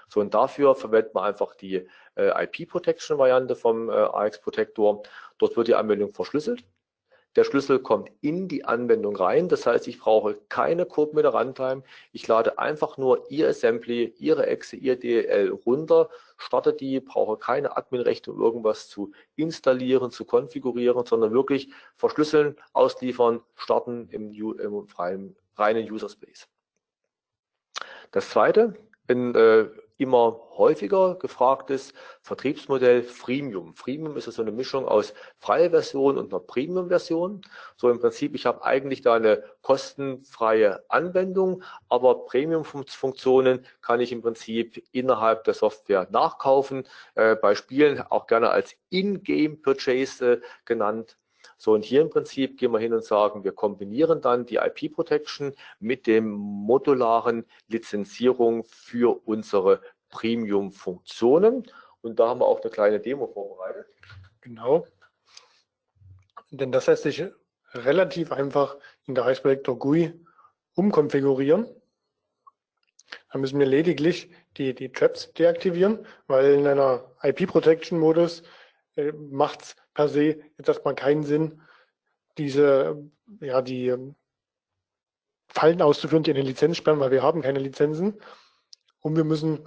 So 0.08 0.20
und 0.20 0.34
dafür 0.34 0.74
verwendet 0.74 1.14
man 1.14 1.24
einfach 1.24 1.54
die 1.54 1.88
äh, 2.16 2.44
IP-Protection-Variante 2.44 3.54
vom 3.54 3.88
äh, 3.88 3.92
AX 3.92 4.40
Protector. 4.40 5.02
Dort 5.38 5.56
wird 5.56 5.68
die 5.68 5.74
Anwendung 5.74 6.12
verschlüsselt. 6.12 6.64
Der 7.36 7.44
Schlüssel 7.44 7.78
kommt 7.78 8.10
in 8.22 8.48
die 8.48 8.64
Anwendung 8.64 9.14
rein. 9.14 9.48
Das 9.48 9.66
heißt, 9.66 9.86
ich 9.88 9.98
brauche 9.98 10.38
keine 10.48 10.86
Code 10.86 11.14
mit 11.14 11.24
der 11.24 11.34
Runtime. 11.34 11.82
Ich 12.12 12.26
lade 12.26 12.58
einfach 12.58 12.96
nur 12.96 13.30
Ihr 13.30 13.48
Assembly, 13.48 14.14
Ihre 14.18 14.46
Exe, 14.46 14.76
Ihr 14.76 14.98
DLL 14.98 15.50
runter, 15.50 16.08
starte 16.38 16.72
die, 16.72 16.98
brauche 17.00 17.36
keine 17.36 17.76
Adminrechte, 17.76 18.32
um 18.32 18.40
irgendwas 18.40 18.88
zu 18.88 19.12
installieren, 19.36 20.10
zu 20.10 20.24
konfigurieren, 20.24 21.04
sondern 21.04 21.32
wirklich 21.32 21.70
verschlüsseln, 21.96 22.56
ausliefern, 22.72 23.42
starten 23.54 24.08
im, 24.10 24.32
im 24.32 24.88
freien, 24.88 25.36
reinen 25.56 25.90
User 25.90 26.08
Space. 26.08 26.48
Das 28.12 28.30
zweite, 28.30 28.74
ein 29.08 29.34
äh, 29.34 29.68
immer 29.98 30.40
häufiger 30.56 31.16
gefragtes 31.16 31.92
Vertriebsmodell 32.22 33.02
Freemium. 33.02 33.74
Freemium 33.74 34.16
ist 34.16 34.24
so 34.24 34.42
eine 34.42 34.52
Mischung 34.52 34.86
aus 34.86 35.14
freie 35.38 35.70
Version 35.70 36.18
und 36.18 36.32
einer 36.32 36.40
Premium-Version. 36.40 37.42
So 37.76 37.90
im 37.90 37.98
Prinzip, 37.98 38.34
ich 38.34 38.46
habe 38.46 38.64
eigentlich 38.64 39.02
da 39.02 39.14
eine 39.14 39.44
kostenfreie 39.62 40.84
Anwendung, 40.88 41.62
aber 41.88 42.26
Premium-Funktionen 42.26 43.66
kann 43.80 44.00
ich 44.00 44.12
im 44.12 44.22
Prinzip 44.22 44.82
innerhalb 44.92 45.44
der 45.44 45.54
Software 45.54 46.08
nachkaufen, 46.10 46.86
äh, 47.14 47.36
bei 47.36 47.54
Spielen 47.54 48.00
auch 48.00 48.26
gerne 48.26 48.50
als 48.50 48.76
In-Game-Purchase 48.90 50.32
äh, 50.32 50.40
genannt. 50.64 51.16
So, 51.58 51.72
und 51.72 51.84
hier 51.84 52.02
im 52.02 52.10
Prinzip 52.10 52.58
gehen 52.58 52.72
wir 52.72 52.78
hin 52.78 52.92
und 52.92 53.04
sagen, 53.04 53.42
wir 53.42 53.52
kombinieren 53.52 54.20
dann 54.20 54.44
die 54.44 54.56
IP 54.56 54.92
Protection 54.94 55.54
mit 55.78 56.06
dem 56.06 56.30
modularen 56.30 57.46
Lizenzierung 57.68 58.64
für 58.64 59.26
unsere 59.26 59.80
Premium-Funktionen. 60.10 61.66
Und 62.02 62.18
da 62.20 62.28
haben 62.28 62.40
wir 62.40 62.46
auch 62.46 62.60
eine 62.60 62.70
kleine 62.70 63.00
Demo 63.00 63.26
vorbereitet. 63.26 63.86
Genau. 64.42 64.86
Denn 66.50 66.72
das 66.72 66.86
lässt 66.86 67.04
sich 67.04 67.24
relativ 67.72 68.32
einfach 68.32 68.76
in 69.06 69.14
der 69.14 69.26
Ice 69.26 69.40
Projector 69.40 69.78
GUI 69.78 70.12
umkonfigurieren. 70.74 71.66
Da 73.32 73.38
müssen 73.38 73.58
wir 73.58 73.66
lediglich 73.66 74.30
die, 74.56 74.74
die 74.74 74.92
Traps 74.92 75.32
deaktivieren, 75.32 76.06
weil 76.26 76.54
in 76.54 76.66
einer 76.66 77.10
IP-Protection-Modus 77.22 78.42
äh, 78.96 79.12
macht 79.12 79.62
es 79.62 79.76
per 79.96 80.08
se 80.08 80.38
jetzt 80.58 80.68
erstmal 80.68 80.94
keinen 80.94 81.24
Sinn, 81.24 81.62
diese, 82.36 83.02
ja, 83.40 83.62
die 83.62 83.88
ähm, 83.88 84.14
Fallen 85.48 85.80
auszuführen, 85.80 86.22
die 86.22 86.32
eine 86.32 86.42
Lizenz 86.42 86.76
sperren, 86.76 87.00
weil 87.00 87.10
wir 87.10 87.22
haben 87.22 87.40
keine 87.40 87.60
Lizenzen. 87.60 88.20
Und 89.00 89.16
wir 89.16 89.24
müssen 89.24 89.66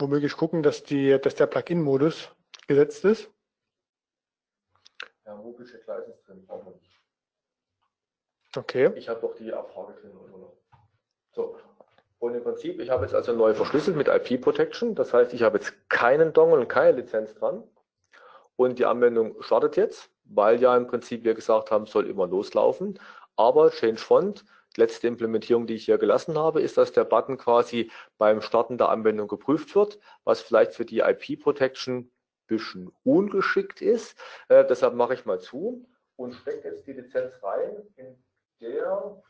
womöglich 0.00 0.36
gucken, 0.36 0.64
dass, 0.64 0.82
die, 0.82 1.20
dass 1.20 1.36
der 1.36 1.46
Plugin-Modus 1.46 2.34
gesetzt 2.66 3.04
ist. 3.04 3.30
Ja, 5.24 5.36
mobilische 5.36 5.78
Gleis 5.78 6.08
ist 6.08 6.26
drin, 6.26 6.44
brauchen 6.44 6.66
wir 6.66 6.72
nicht. 6.72 7.00
Okay. 8.56 8.90
Ich 8.96 9.08
habe 9.08 9.20
doch 9.20 9.36
die 9.36 9.52
Abfrage 9.52 9.92
drin 10.00 10.16
oder 10.16 10.36
noch. 10.36 10.56
So. 11.32 11.56
Und 12.18 12.34
im 12.34 12.42
Prinzip, 12.42 12.80
ich 12.80 12.90
habe 12.90 13.04
jetzt 13.04 13.14
also 13.14 13.32
neu 13.32 13.54
verschlüsselt 13.54 13.96
mit 13.96 14.08
IP 14.08 14.40
Protection. 14.40 14.96
Das 14.96 15.12
heißt, 15.14 15.32
ich 15.32 15.44
habe 15.44 15.58
jetzt 15.58 15.88
keinen 15.88 16.32
Dongle 16.32 16.58
und 16.58 16.68
keine 16.68 16.96
Lizenz 16.96 17.34
dran. 17.34 17.62
Und 18.56 18.78
die 18.78 18.86
Anwendung 18.86 19.42
startet 19.42 19.76
jetzt, 19.76 20.10
weil 20.24 20.60
ja 20.60 20.76
im 20.76 20.86
Prinzip 20.86 21.24
wir 21.24 21.34
gesagt 21.34 21.70
haben, 21.70 21.86
soll 21.86 22.08
immer 22.08 22.26
loslaufen. 22.26 22.98
Aber 23.36 23.70
Change 23.70 24.00
Font, 24.00 24.44
letzte 24.76 25.08
Implementierung, 25.08 25.66
die 25.66 25.74
ich 25.74 25.84
hier 25.84 25.98
gelassen 25.98 26.38
habe, 26.38 26.60
ist, 26.60 26.76
dass 26.76 26.92
der 26.92 27.04
Button 27.04 27.36
quasi 27.36 27.90
beim 28.18 28.40
Starten 28.40 28.78
der 28.78 28.88
Anwendung 28.88 29.28
geprüft 29.28 29.74
wird, 29.74 29.98
was 30.24 30.40
vielleicht 30.40 30.74
für 30.74 30.84
die 30.84 31.00
IP 31.00 31.40
Protection 31.42 31.96
ein 31.98 32.10
bisschen 32.46 32.92
ungeschickt 33.02 33.82
ist. 33.82 34.18
Äh, 34.48 34.64
deshalb 34.64 34.94
mache 34.94 35.14
ich 35.14 35.24
mal 35.24 35.40
zu 35.40 35.86
und 36.16 36.34
stecke 36.34 36.68
jetzt 36.68 36.86
die 36.86 36.92
Lizenz 36.92 37.34
rein, 37.42 37.76
in 37.96 38.22
der, 38.60 39.22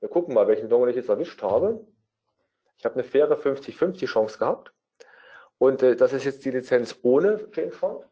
wir 0.00 0.08
gucken 0.08 0.34
mal, 0.34 0.48
welchen 0.48 0.68
Dongle 0.68 0.90
ich 0.90 0.96
jetzt 0.96 1.08
erwischt 1.08 1.42
habe. 1.42 1.86
Ich 2.78 2.84
habe 2.84 2.96
eine 2.96 3.04
faire 3.04 3.38
50-50 3.38 4.06
Chance 4.06 4.38
gehabt. 4.38 4.72
Und 5.62 5.80
äh, 5.80 5.94
das 5.94 6.12
ist 6.12 6.24
jetzt 6.24 6.44
die 6.44 6.50
Lizenz 6.50 6.98
ohne 7.02 7.38
Font. 7.70 8.04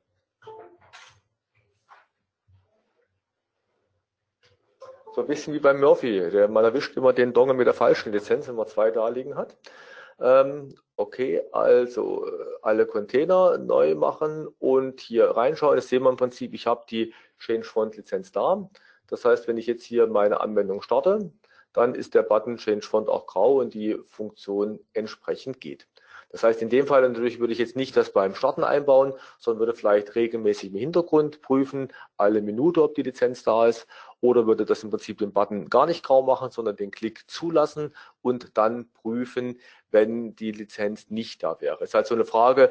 So 5.13 5.23
ein 5.23 5.27
bisschen 5.27 5.53
wie 5.55 5.59
beim 5.59 5.81
Murphy. 5.81 6.31
Der, 6.31 6.47
man 6.47 6.63
erwischt 6.63 6.97
immer 6.97 7.13
den 7.13 7.33
Dongle 7.33 7.57
mit 7.57 7.67
der 7.67 7.75
falschen 7.75 8.13
Lizenz, 8.13 8.47
wenn 8.47 8.55
man 8.55 8.69
zwei 8.69 8.93
da 8.93 9.09
liegen 9.09 9.35
hat. 9.35 9.57
Ähm, 10.21 10.77
okay, 10.95 11.43
also 11.51 12.25
äh, 12.25 12.31
alle 12.63 12.87
Container 12.87 13.59
neu 13.59 13.97
machen 13.97 14.47
und 14.61 15.01
hier 15.01 15.25
reinschauen. 15.31 15.77
Jetzt 15.77 15.89
sehen 15.89 16.05
wir 16.05 16.11
im 16.11 16.17
Prinzip, 16.17 16.55
ich 16.55 16.69
habe 16.69 16.85
die 16.89 17.13
Change 17.41 17.65
Font 17.65 17.97
Lizenz 17.97 18.31
da. 18.31 18.71
Das 19.09 19.25
heißt, 19.25 19.49
wenn 19.49 19.59
ich 19.59 19.67
jetzt 19.67 19.83
hier 19.83 20.07
meine 20.07 20.41
Anwendung 20.41 20.83
starte, 20.83 21.33
dann 21.73 21.97
ist 21.97 22.15
der 22.15 22.23
Button 22.23 22.59
Change 22.59 22.87
Font 22.87 23.09
auch 23.09 23.27
grau 23.27 23.59
und 23.59 23.75
die 23.75 23.99
Funktion 24.07 24.79
entsprechend 24.93 25.61
geht. 25.61 25.89
Das 26.31 26.45
heißt, 26.45 26.63
in 26.63 26.69
dem 26.69 26.87
Fall 26.87 27.03
natürlich 27.03 27.41
würde 27.41 27.53
ich 27.53 27.59
jetzt 27.59 27.77
nicht 27.77 27.97
das 27.97 28.13
beim 28.13 28.35
Starten 28.35 28.63
einbauen, 28.63 29.15
sondern 29.39 29.61
würde 29.61 29.75
vielleicht 29.75 30.15
regelmäßig 30.15 30.71
im 30.71 30.79
Hintergrund 30.79 31.43
prüfen, 31.43 31.89
alle 32.17 32.41
Minute, 32.41 32.83
ob 32.83 32.95
die 32.95 33.03
Lizenz 33.03 33.43
da 33.43 33.67
ist, 33.67 33.87
oder 34.21 34.47
würde 34.47 34.65
das 34.65 34.85
im 34.85 34.91
Prinzip 34.91 35.19
den 35.19 35.33
Button 35.33 35.69
gar 35.71 35.87
nicht 35.87 36.05
grau 36.05 36.23
machen, 36.23 36.51
sondern 36.51 36.77
den 36.77 36.91
Klick 36.91 37.29
zulassen 37.29 37.95
und 38.23 38.57
dann 38.57 38.91
prüfen, 38.93 39.59
wenn 39.91 40.37
die 40.37 40.53
Lizenz 40.53 41.11
nicht 41.11 41.43
da 41.43 41.61
wäre. 41.61 41.79
Es 41.81 41.91
ist 41.91 41.95
halt 41.95 42.07
so 42.07 42.15
eine 42.15 42.25
Frage, 42.25 42.71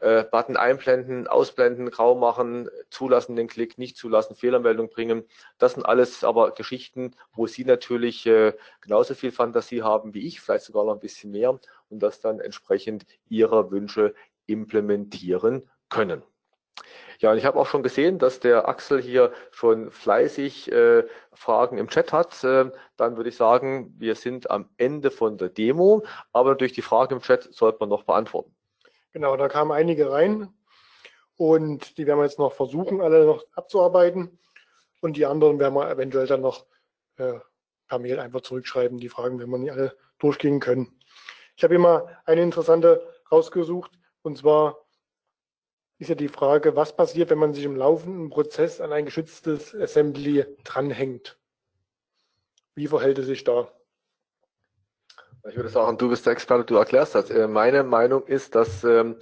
äh, 0.00 0.24
Button 0.24 0.56
einblenden, 0.56 1.26
ausblenden, 1.26 1.90
grau 1.90 2.14
machen, 2.14 2.68
zulassen 2.90 3.36
den 3.36 3.48
Klick, 3.48 3.78
nicht 3.78 3.96
zulassen, 3.96 4.36
Fehlermeldung 4.36 4.90
bringen. 4.90 5.24
Das 5.58 5.74
sind 5.74 5.84
alles 5.84 6.24
aber 6.24 6.50
Geschichten, 6.52 7.12
wo 7.32 7.46
Sie 7.46 7.64
natürlich 7.64 8.26
äh, 8.26 8.54
genauso 8.80 9.14
viel 9.14 9.32
Fantasie 9.32 9.82
haben 9.82 10.14
wie 10.14 10.26
ich, 10.26 10.40
vielleicht 10.40 10.64
sogar 10.64 10.84
noch 10.84 10.94
ein 10.94 11.00
bisschen 11.00 11.30
mehr 11.30 11.58
und 11.90 12.00
das 12.00 12.20
dann 12.20 12.40
entsprechend 12.40 13.06
Ihrer 13.28 13.70
Wünsche 13.70 14.14
implementieren 14.46 15.68
können. 15.88 16.22
Ja, 17.20 17.32
und 17.32 17.38
ich 17.38 17.44
habe 17.44 17.58
auch 17.58 17.66
schon 17.66 17.82
gesehen, 17.82 18.18
dass 18.18 18.38
der 18.38 18.68
Axel 18.68 19.02
hier 19.02 19.32
schon 19.50 19.90
fleißig 19.90 20.70
äh, 20.70 21.04
Fragen 21.32 21.76
im 21.76 21.88
Chat 21.88 22.12
hat. 22.12 22.44
Äh, 22.44 22.70
dann 22.96 23.16
würde 23.16 23.30
ich 23.30 23.36
sagen, 23.36 23.92
wir 23.98 24.14
sind 24.14 24.50
am 24.50 24.68
Ende 24.76 25.10
von 25.10 25.36
der 25.36 25.48
Demo, 25.48 26.04
aber 26.32 26.54
durch 26.54 26.72
die 26.72 26.82
Fragen 26.82 27.14
im 27.14 27.20
Chat 27.20 27.48
sollte 27.52 27.78
man 27.80 27.88
noch 27.88 28.04
beantworten. 28.04 28.54
Genau, 29.12 29.36
da 29.36 29.48
kamen 29.48 29.72
einige 29.72 30.12
rein 30.12 30.54
und 31.36 31.98
die 31.98 32.06
werden 32.06 32.20
wir 32.20 32.24
jetzt 32.24 32.38
noch 32.38 32.52
versuchen, 32.52 33.00
alle 33.00 33.24
noch 33.24 33.44
abzuarbeiten. 33.52 34.38
Und 35.00 35.16
die 35.16 35.26
anderen 35.26 35.58
werden 35.58 35.74
wir 35.74 35.90
eventuell 35.90 36.26
dann 36.26 36.40
noch 36.40 36.66
äh, 37.16 37.38
per 37.88 37.98
Mail 37.98 38.20
einfach 38.20 38.42
zurückschreiben, 38.42 38.98
die 38.98 39.08
Fragen, 39.08 39.40
wenn 39.40 39.50
wir 39.50 39.58
nicht 39.58 39.72
alle 39.72 39.96
durchgehen 40.18 40.60
können. 40.60 40.97
Ich 41.58 41.64
habe 41.64 41.76
mal 41.76 42.06
eine 42.24 42.42
interessante 42.42 43.04
rausgesucht, 43.32 43.90
und 44.22 44.38
zwar 44.38 44.86
ist 45.98 46.06
ja 46.06 46.14
die 46.14 46.28
Frage, 46.28 46.76
was 46.76 46.94
passiert, 46.94 47.30
wenn 47.30 47.38
man 47.38 47.52
sich 47.52 47.64
im 47.64 47.74
laufenden 47.74 48.30
Prozess 48.30 48.80
an 48.80 48.92
ein 48.92 49.06
geschütztes 49.06 49.74
Assembly 49.74 50.46
dranhängt? 50.62 51.36
Wie 52.76 52.86
verhält 52.86 53.18
es 53.18 53.26
sich 53.26 53.42
da? 53.42 53.72
Ich 55.48 55.56
würde 55.56 55.68
sagen, 55.68 55.98
du 55.98 56.08
bist 56.08 56.26
der 56.26 56.34
Experte, 56.34 56.64
du 56.64 56.76
erklärst 56.76 57.16
das. 57.16 57.28
Äh, 57.28 57.48
meine 57.48 57.82
Meinung 57.82 58.24
ist, 58.28 58.54
dass 58.54 58.84
ähm, 58.84 59.16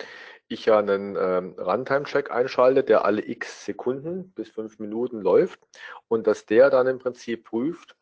ich 0.46 0.66
ja 0.66 0.78
einen 0.78 1.16
ähm, 1.18 1.54
Runtime-Check 1.58 2.30
einschalte, 2.30 2.84
der 2.84 3.06
alle 3.06 3.26
x 3.26 3.64
Sekunden 3.64 4.32
bis 4.32 4.50
fünf 4.50 4.78
Minuten 4.78 5.22
läuft 5.22 5.60
und 6.08 6.26
dass 6.26 6.44
der 6.44 6.68
dann 6.68 6.86
im 6.86 6.98
Prinzip 6.98 7.44
prüft, 7.44 7.95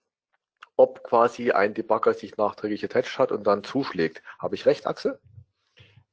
ob 0.77 1.03
quasi 1.05 1.53
ein 1.53 1.75
Debugger 1.75 2.15
sich 2.15 2.37
nachträglich 2.37 2.85
attached 2.85 3.19
hat 3.19 3.33
und 3.33 3.47
dann 3.47 3.65
zuschlägt. 3.65 4.23
Habe 4.39 4.55
ich 4.55 4.67
recht, 4.67 4.87
Axel? 4.87 5.19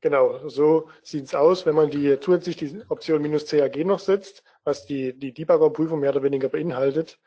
Genau, 0.01 0.47
so 0.49 0.89
sieht 1.03 1.25
es 1.25 1.35
aus, 1.35 1.65
wenn 1.65 1.75
man 1.75 1.91
die 1.91 2.19
zusätzlich 2.19 2.57
die 2.57 2.81
Option 2.89 3.21
minus 3.21 3.45
CAG 3.45 3.85
noch 3.85 3.99
setzt, 3.99 4.43
was 4.63 4.85
die, 4.85 5.17
die 5.17 5.31
Debugger-Prüfung 5.31 5.99
mehr 5.99 6.09
oder 6.09 6.23
weniger 6.23 6.49
beinhaltet, 6.49 7.19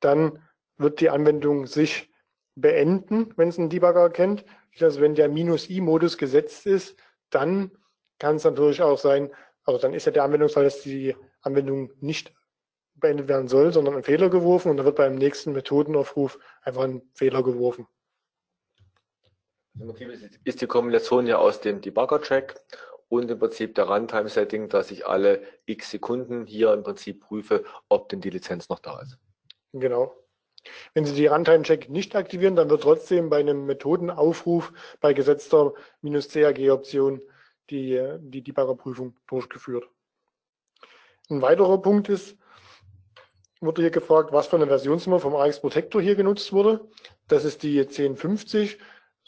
dann 0.00 0.42
wird 0.76 1.00
die 1.00 1.08
Anwendung 1.10 1.66
sich 1.66 2.10
beenden, 2.54 3.32
wenn 3.36 3.48
es 3.48 3.58
einen 3.58 3.70
Debugger 3.70 4.00
erkennt. 4.00 4.44
Also 4.80 5.00
wenn 5.00 5.14
der 5.14 5.28
minus 5.28 5.70
i-Modus 5.70 6.18
gesetzt 6.18 6.66
ist, 6.66 6.96
dann 7.30 7.72
kann 8.18 8.36
es 8.36 8.44
natürlich 8.44 8.82
auch 8.82 8.98
sein, 8.98 9.30
also 9.64 9.80
dann 9.80 9.94
ist 9.94 10.06
ja 10.06 10.12
der 10.12 10.24
Anwendungsfall, 10.24 10.64
dass 10.64 10.82
die 10.82 11.16
Anwendung 11.40 11.90
nicht 12.00 12.32
beendet 13.00 13.28
werden 13.28 13.48
soll, 13.48 13.72
sondern 13.72 13.96
ein 13.96 14.02
Fehler 14.02 14.30
geworfen 14.30 14.70
und 14.70 14.76
dann 14.76 14.86
wird 14.86 14.96
beim 14.96 15.14
nächsten 15.14 15.52
Methodenaufruf 15.52 16.38
einfach 16.62 16.82
ein 16.82 17.02
Fehler 17.14 17.42
geworfen. 17.42 17.86
Im 19.78 19.88
Prinzip 19.88 20.40
ist 20.44 20.60
die 20.60 20.66
Kombination 20.66 21.26
ja 21.26 21.38
aus 21.38 21.60
dem 21.60 21.80
Debugger-Check 21.80 22.56
und 23.08 23.30
im 23.30 23.38
Prinzip 23.38 23.74
der 23.74 23.84
Runtime-Setting, 23.84 24.68
dass 24.68 24.90
ich 24.90 25.06
alle 25.06 25.42
x 25.66 25.90
Sekunden 25.90 26.46
hier 26.46 26.72
im 26.72 26.82
Prinzip 26.82 27.20
prüfe, 27.20 27.64
ob 27.88 28.08
denn 28.08 28.20
die 28.20 28.30
Lizenz 28.30 28.68
noch 28.68 28.80
da 28.80 29.00
ist. 29.00 29.18
Genau. 29.72 30.14
Wenn 30.94 31.04
Sie 31.04 31.14
die 31.14 31.26
Runtime-Check 31.26 31.88
nicht 31.88 32.16
aktivieren, 32.16 32.56
dann 32.56 32.68
wird 32.68 32.82
trotzdem 32.82 33.30
bei 33.30 33.38
einem 33.38 33.66
Methodenaufruf 33.66 34.72
bei 35.00 35.12
gesetzter 35.12 35.72
-CAG-Option 36.02 37.22
die, 37.70 38.16
die 38.20 38.42
Debugger-Prüfung 38.42 39.16
durchgeführt. 39.26 39.88
Ein 41.30 41.42
weiterer 41.42 41.80
Punkt 41.80 42.08
ist, 42.08 42.36
wurde 43.60 43.82
hier 43.82 43.90
gefragt, 43.90 44.32
was 44.32 44.46
für 44.46 44.56
eine 44.56 44.66
Versionsnummer 44.66 45.20
vom 45.20 45.34
AX 45.34 45.60
Protector 45.60 46.00
hier 46.00 46.14
genutzt 46.14 46.52
wurde. 46.52 46.80
Das 47.26 47.44
ist 47.44 47.62
die 47.62 47.80
1050 47.80 48.78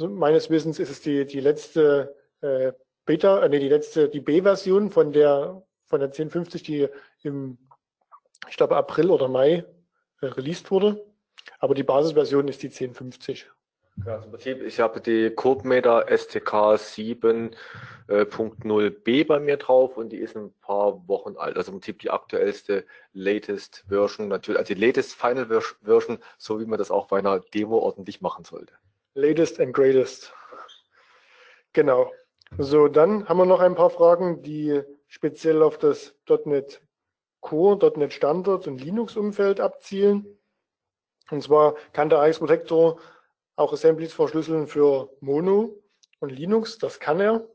meines 0.09 0.51
Wissens 0.51 0.79
ist 0.79 0.91
es 0.91 1.01
die, 1.01 1.27
die 1.27 1.41
letzte 1.41 2.17
äh, 2.41 2.73
Beta, 3.05 3.43
äh, 3.43 3.49
nee, 3.49 3.59
die 3.59 3.69
letzte, 3.69 4.09
die 4.09 4.21
B-Version 4.21 4.91
von 4.91 5.13
der 5.13 5.63
von 5.87 5.99
der 5.99 6.09
1050, 6.09 6.63
die 6.63 6.89
im, 7.23 7.59
ich 8.49 8.57
glaube, 8.57 8.77
April 8.77 9.11
oder 9.11 9.29
Mai 9.29 9.65
äh, 10.21 10.27
released 10.27 10.71
wurde. 10.71 11.05
Aber 11.59 11.75
die 11.75 11.83
Basisversion 11.83 12.47
ist 12.47 12.63
die 12.63 12.69
1050. 12.69 13.51
Ja, 14.07 14.15
also 14.15 14.27
im 14.27 14.33
Prinzip, 14.33 14.63
ich 14.63 14.81
habe 14.81 15.01
die 15.01 15.31
CodeMeter 15.31 16.07
STK 16.09 16.75
7.0b 16.75 19.27
bei 19.27 19.41
mir 19.41 19.57
drauf 19.57 19.97
und 19.97 20.11
die 20.11 20.19
ist 20.19 20.37
ein 20.37 20.53
paar 20.61 21.09
Wochen 21.09 21.37
alt. 21.37 21.57
Also 21.57 21.73
im 21.73 21.79
Prinzip 21.79 22.01
die 22.01 22.11
aktuellste 22.11 22.85
latest 23.13 23.85
Version, 23.89 24.29
natürlich, 24.29 24.59
also 24.59 24.75
die 24.75 24.81
latest 24.81 25.15
Final 25.15 25.47
Version, 25.83 26.19
so 26.39 26.61
wie 26.61 26.67
man 26.67 26.79
das 26.79 26.91
auch 26.91 27.07
bei 27.09 27.19
einer 27.19 27.41
Demo 27.41 27.79
ordentlich 27.79 28.21
machen 28.21 28.45
sollte. 28.45 28.75
Latest 29.15 29.59
and 29.61 29.73
greatest. 29.75 30.33
Genau. 31.73 32.13
So, 32.59 32.89
dann 32.89 33.29
haben 33.29 33.39
wir 33.39 33.47
noch 33.47 33.61
ein 33.61 33.77
paar 33.77 33.91
Fragen, 33.91 34.43
die 34.43 34.83
speziell 35.07 35.63
auf 35.63 35.79
das 35.79 36.17
.NET 36.45 36.83
Core, 37.41 37.93
.NET 37.97 38.13
Standard 38.13 38.67
und 38.67 38.83
Linux-Umfeld 38.83 39.61
abzielen. 39.61 40.37
Und 41.31 41.43
zwar 41.43 41.77
kann 41.93 42.09
der 42.09 42.19
AX 42.21 42.41
Protector 42.41 42.99
auch 43.61 43.73
Assemblies 43.73 44.15
verschlüsseln 44.15 44.67
für 44.67 45.11
Mono 45.21 45.79
und 46.19 46.31
Linux. 46.31 46.79
Das 46.79 46.99
kann 46.99 47.21
er. 47.21 47.47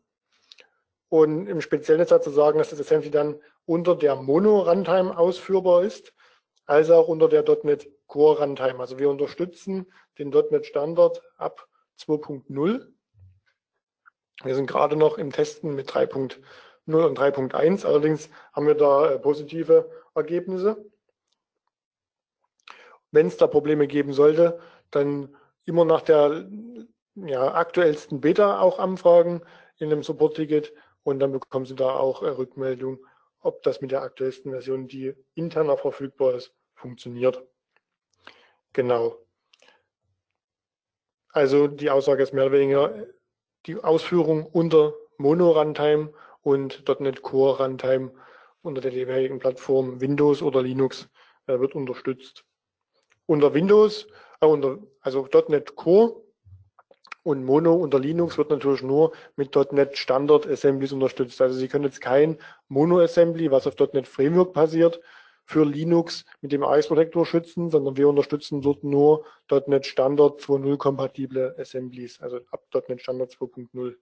Und 1.10 1.48
im 1.48 1.62
Speziellen 1.62 2.02
ist 2.02 2.12
dazu 2.12 2.30
sagen, 2.30 2.60
dass 2.60 2.70
das 2.70 2.80
Assembly 2.80 3.10
dann 3.10 3.42
unter 3.66 3.96
der 3.96 4.16
Mono-Runtime 4.16 5.18
ausführbar 5.18 5.84
ist, 5.84 6.14
als 6.66 6.92
auch 6.92 7.08
unter 7.08 7.28
der 7.28 7.44
.NET 7.64 7.90
Core 8.08 8.40
Runtime. 8.40 8.80
Also 8.80 9.00
wir 9.00 9.10
unterstützen 9.10 9.92
den 10.20 10.30
.NET 10.30 10.66
Standard 10.66 11.22
ab 11.38 11.68
2.0. 12.00 12.88
Wir 14.44 14.56
sind 14.56 14.68
gerade 14.68 14.96
noch 14.96 15.18
im 15.18 15.32
Testen 15.32 15.74
mit 15.74 15.90
3.0 15.90 16.36
und 16.86 17.20
3.1. 17.20 17.86
Allerdings 17.86 18.30
haben 18.54 18.68
wir 18.68 18.76
da 18.76 19.12
äh, 19.12 19.20
positive 19.20 19.90
Ergebnisse. 20.14 20.86
Wenn 23.12 23.28
es 23.28 23.38
da 23.38 23.48
Probleme 23.48 23.88
geben 23.88 24.14
sollte, 24.14 24.60
dann 24.92 25.36
immer 25.66 25.86
nach 25.86 26.02
der 26.02 26.50
ja, 27.16 27.54
aktuellsten 27.54 28.22
Beta 28.22 28.60
auch 28.60 28.80
anfragen 28.80 29.42
in 29.78 29.92
einem 29.92 30.04
Support-Ticket 30.04 30.74
und 31.04 31.20
dann 31.20 31.32
bekommen 31.32 31.66
Sie 31.66 31.76
da 31.76 31.96
auch 31.96 32.24
äh, 32.24 32.30
Rückmeldung, 32.30 33.06
ob 33.40 33.64
das 33.64 33.82
mit 33.82 33.92
der 33.92 34.02
aktuellsten 34.02 34.52
Version, 34.52 34.88
die 34.88 35.14
interner 35.36 35.78
verfügbar 35.78 36.34
ist, 36.36 36.54
funktioniert. 36.74 37.44
Genau. 38.74 39.18
Also 41.30 41.68
die 41.68 41.90
Aussage 41.90 42.24
ist 42.24 42.34
mehr 42.34 42.46
oder 42.46 42.58
weniger 42.60 43.08
die 43.66 43.78
Ausführung 43.78 44.46
unter 44.46 44.94
Mono 45.18 45.52
Runtime 45.52 46.14
und 46.42 46.88
.NET 47.00 47.22
Core 47.22 47.64
Runtime 47.64 48.12
unter 48.62 48.82
der 48.82 48.92
jeweiligen 48.92 49.40
Plattform 49.40 50.02
Windows 50.02 50.42
oder 50.42 50.62
Linux 50.62 51.10
äh, 51.48 51.60
wird 51.60 51.76
unterstützt. 51.76 52.46
Unter 53.28 53.54
Windows, 53.54 54.08
äh, 54.42 54.46
unter, 54.46 54.80
also 55.02 55.28
.NET 55.48 55.76
Core 55.76 56.22
und 57.24 57.44
Mono 57.44 57.74
unter 57.74 58.00
Linux 58.00 58.38
wird 58.38 58.52
natürlich 58.52 58.84
nur 58.84 59.12
mit 59.36 59.56
.NET 59.72 59.98
Standard 59.98 60.46
Assemblies 60.48 60.92
unterstützt. 60.92 61.42
Also 61.42 61.56
Sie 61.56 61.68
können 61.68 61.86
jetzt 61.86 62.02
kein 62.02 62.38
Mono 62.68 63.00
Assembly, 63.00 63.50
was 63.50 63.66
auf 63.66 63.76
.NET 63.94 64.08
Framework 64.08 64.54
basiert, 64.54 65.02
für 65.46 65.64
Linux 65.64 66.26
mit 66.42 66.52
dem 66.52 66.64
AX 66.64 66.88
Protector 66.88 67.26
schützen, 67.26 67.70
sondern 67.70 67.98
wir 67.98 68.08
unterstützen 68.08 68.62
dort 68.62 68.84
nur 68.84 69.26
.NET 69.68 69.86
Standard 69.86 70.40
2.0 70.42 70.78
kompatible 70.78 71.56
Assemblies, 71.58 72.22
also 72.22 72.40
ab 72.52 72.64
.NET 72.88 73.02
Standard 73.02 73.32
2.0. 73.32 73.96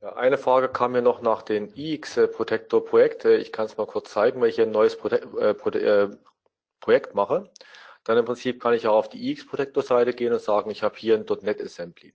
Ja, 0.00 0.14
eine 0.14 0.38
Frage 0.38 0.68
kam 0.68 0.92
mir 0.92 1.02
noch 1.02 1.22
nach 1.22 1.42
den 1.42 1.72
iX 1.74 2.20
Protector 2.32 2.84
Projekt. 2.84 3.24
Ich 3.24 3.50
kann 3.50 3.66
es 3.66 3.76
mal 3.76 3.86
kurz 3.86 4.10
zeigen, 4.10 4.40
weil 4.40 4.48
ich 4.48 4.60
ein 4.60 4.70
neues 4.70 4.96
Prote 4.96 5.22
äh, 5.40 5.54
Prote 5.54 5.80
äh, 5.80 6.16
Projekt 6.88 7.14
mache. 7.14 7.50
Dann 8.04 8.16
im 8.16 8.24
Prinzip 8.24 8.62
kann 8.62 8.72
ich 8.72 8.86
auch 8.86 8.96
auf 8.96 9.10
die 9.10 9.30
iX 9.30 9.46
Protector 9.46 9.82
Seite 9.82 10.14
gehen 10.14 10.32
und 10.32 10.40
sagen, 10.40 10.70
ich 10.70 10.82
habe 10.82 10.96
hier 10.96 11.16
ein 11.16 11.26
.NET 11.42 11.60
Assembly. 11.60 12.14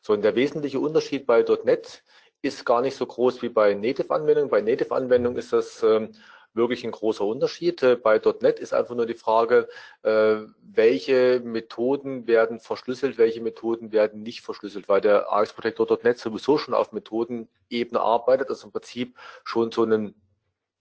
So, 0.00 0.14
und 0.14 0.22
der 0.22 0.34
wesentliche 0.34 0.80
Unterschied 0.80 1.26
bei 1.26 1.44
.NET 1.64 2.02
ist 2.40 2.64
gar 2.64 2.80
nicht 2.80 2.96
so 2.96 3.04
groß 3.04 3.42
wie 3.42 3.50
bei 3.50 3.74
Native-Anwendungen. 3.74 4.48
Bei 4.48 4.62
Native-Anwendungen 4.62 5.36
ist 5.36 5.52
das 5.52 5.82
ähm, 5.82 6.12
wirklich 6.54 6.82
ein 6.82 6.92
großer 6.92 7.26
Unterschied. 7.26 7.82
Äh, 7.82 7.96
bei 7.96 8.18
.NET 8.40 8.58
ist 8.58 8.72
einfach 8.72 8.94
nur 8.94 9.04
die 9.04 9.12
Frage, 9.12 9.68
äh, 10.02 10.36
welche 10.62 11.42
Methoden 11.44 12.26
werden 12.26 12.58
verschlüsselt, 12.58 13.18
welche 13.18 13.42
Methoden 13.42 13.92
werden 13.92 14.22
nicht 14.22 14.40
verschlüsselt, 14.40 14.88
weil 14.88 15.02
der 15.02 15.30
AX 15.30 15.52
Protector.NET 15.52 16.18
sowieso 16.18 16.56
schon 16.56 16.72
auf 16.72 16.92
Methodenebene 16.92 18.00
arbeitet, 18.00 18.48
also 18.48 18.68
im 18.68 18.72
Prinzip 18.72 19.14
schon 19.44 19.70
so 19.72 19.82
einen 19.82 20.14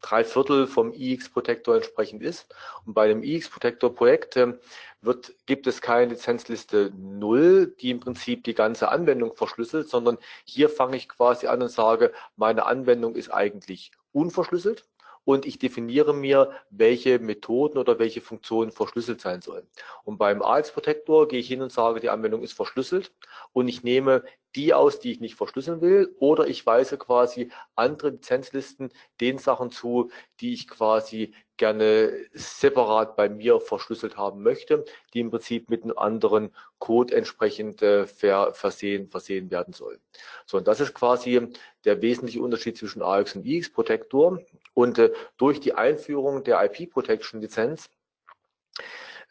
Dreiviertel 0.06 0.68
vom 0.68 0.94
IX 0.94 1.28
Protector 1.30 1.76
entsprechend 1.76 2.22
ist. 2.22 2.54
Und 2.86 2.94
bei 2.94 3.08
dem 3.08 3.24
IX 3.24 3.50
Protector 3.50 3.94
Projekt 3.94 4.38
ähm, 4.38 4.60
wird, 5.02 5.34
gibt 5.48 5.66
es 5.66 5.82
keine 5.82 6.14
Lizenzliste 6.14 6.92
0, 6.96 7.76
die 7.80 7.90
im 7.90 8.00
Prinzip 8.00 8.44
die 8.44 8.54
ganze 8.54 8.90
Anwendung 8.90 9.36
verschlüsselt, 9.36 9.90
sondern 9.90 10.20
hier 10.44 10.70
fange 10.70 10.98
ich 10.98 11.10
quasi 11.10 11.48
an 11.48 11.64
und 11.64 11.70
sage, 11.70 12.14
meine 12.36 12.66
Anwendung 12.66 13.16
ist 13.16 13.34
eigentlich 13.34 13.92
unverschlüsselt 14.12 14.86
und 15.24 15.48
ich 15.48 15.58
definiere 15.58 16.14
mir, 16.14 16.52
welche 16.70 17.18
Methoden 17.18 17.80
oder 17.80 17.98
welche 17.98 18.22
Funktionen 18.22 18.72
verschlüsselt 18.72 19.22
sein 19.22 19.42
sollen. 19.42 19.68
Und 20.04 20.18
beim 20.20 20.44
AX 20.44 20.72
Protector 20.72 21.28
gehe 21.28 21.40
ich 21.40 21.48
hin 21.48 21.64
und 21.64 21.72
sage, 21.72 22.00
die 22.00 22.10
Anwendung 22.10 22.44
ist 22.44 22.54
verschlüsselt 22.54 23.12
und 23.52 23.68
ich 23.68 23.84
nehme 23.84 24.24
die 24.56 24.74
aus, 24.74 25.00
die 25.00 25.12
ich 25.12 25.20
nicht 25.20 25.36
verschlüsseln 25.36 25.82
will, 25.82 26.16
oder 26.20 26.48
ich 26.48 26.66
weise 26.66 26.98
quasi 26.98 27.52
andere 27.76 28.10
Lizenzlisten 28.12 28.92
den 29.20 29.38
Sachen 29.38 29.70
zu, 29.70 30.10
die 30.40 30.54
ich 30.54 30.68
quasi 30.68 31.34
gerne 31.58 32.14
separat 32.34 33.16
bei 33.16 33.30
mir 33.30 33.60
verschlüsselt 33.60 34.18
haben 34.18 34.44
möchte, 34.44 34.84
die 35.14 35.22
im 35.22 35.32
Prinzip 35.32 35.70
mit 35.70 35.84
einem 35.84 35.98
anderen 35.98 36.54
Code 36.80 37.16
entsprechend 37.16 37.82
äh, 37.82 38.06
ver 38.08 38.54
versehen, 38.54 39.10
versehen 39.10 39.52
werden 39.52 39.74
sollen. 39.74 40.00
So, 40.46 40.58
und 40.58 40.68
das 40.68 40.80
ist 40.80 40.94
quasi 40.94 41.50
der 41.86 42.02
wesentliche 42.02 42.42
Unterschied 42.42 42.78
zwischen 42.78 43.02
AX 43.02 43.36
und 43.36 43.46
IX 43.46 43.72
Protector. 43.72 44.40
Und 44.74 45.00
äh, 45.00 45.14
durch 45.38 45.60
die 45.60 45.74
Einführung 45.74 46.44
der 46.44 46.64
IP 46.64 46.92
Protection 46.92 47.42
Lizenz 47.42 47.90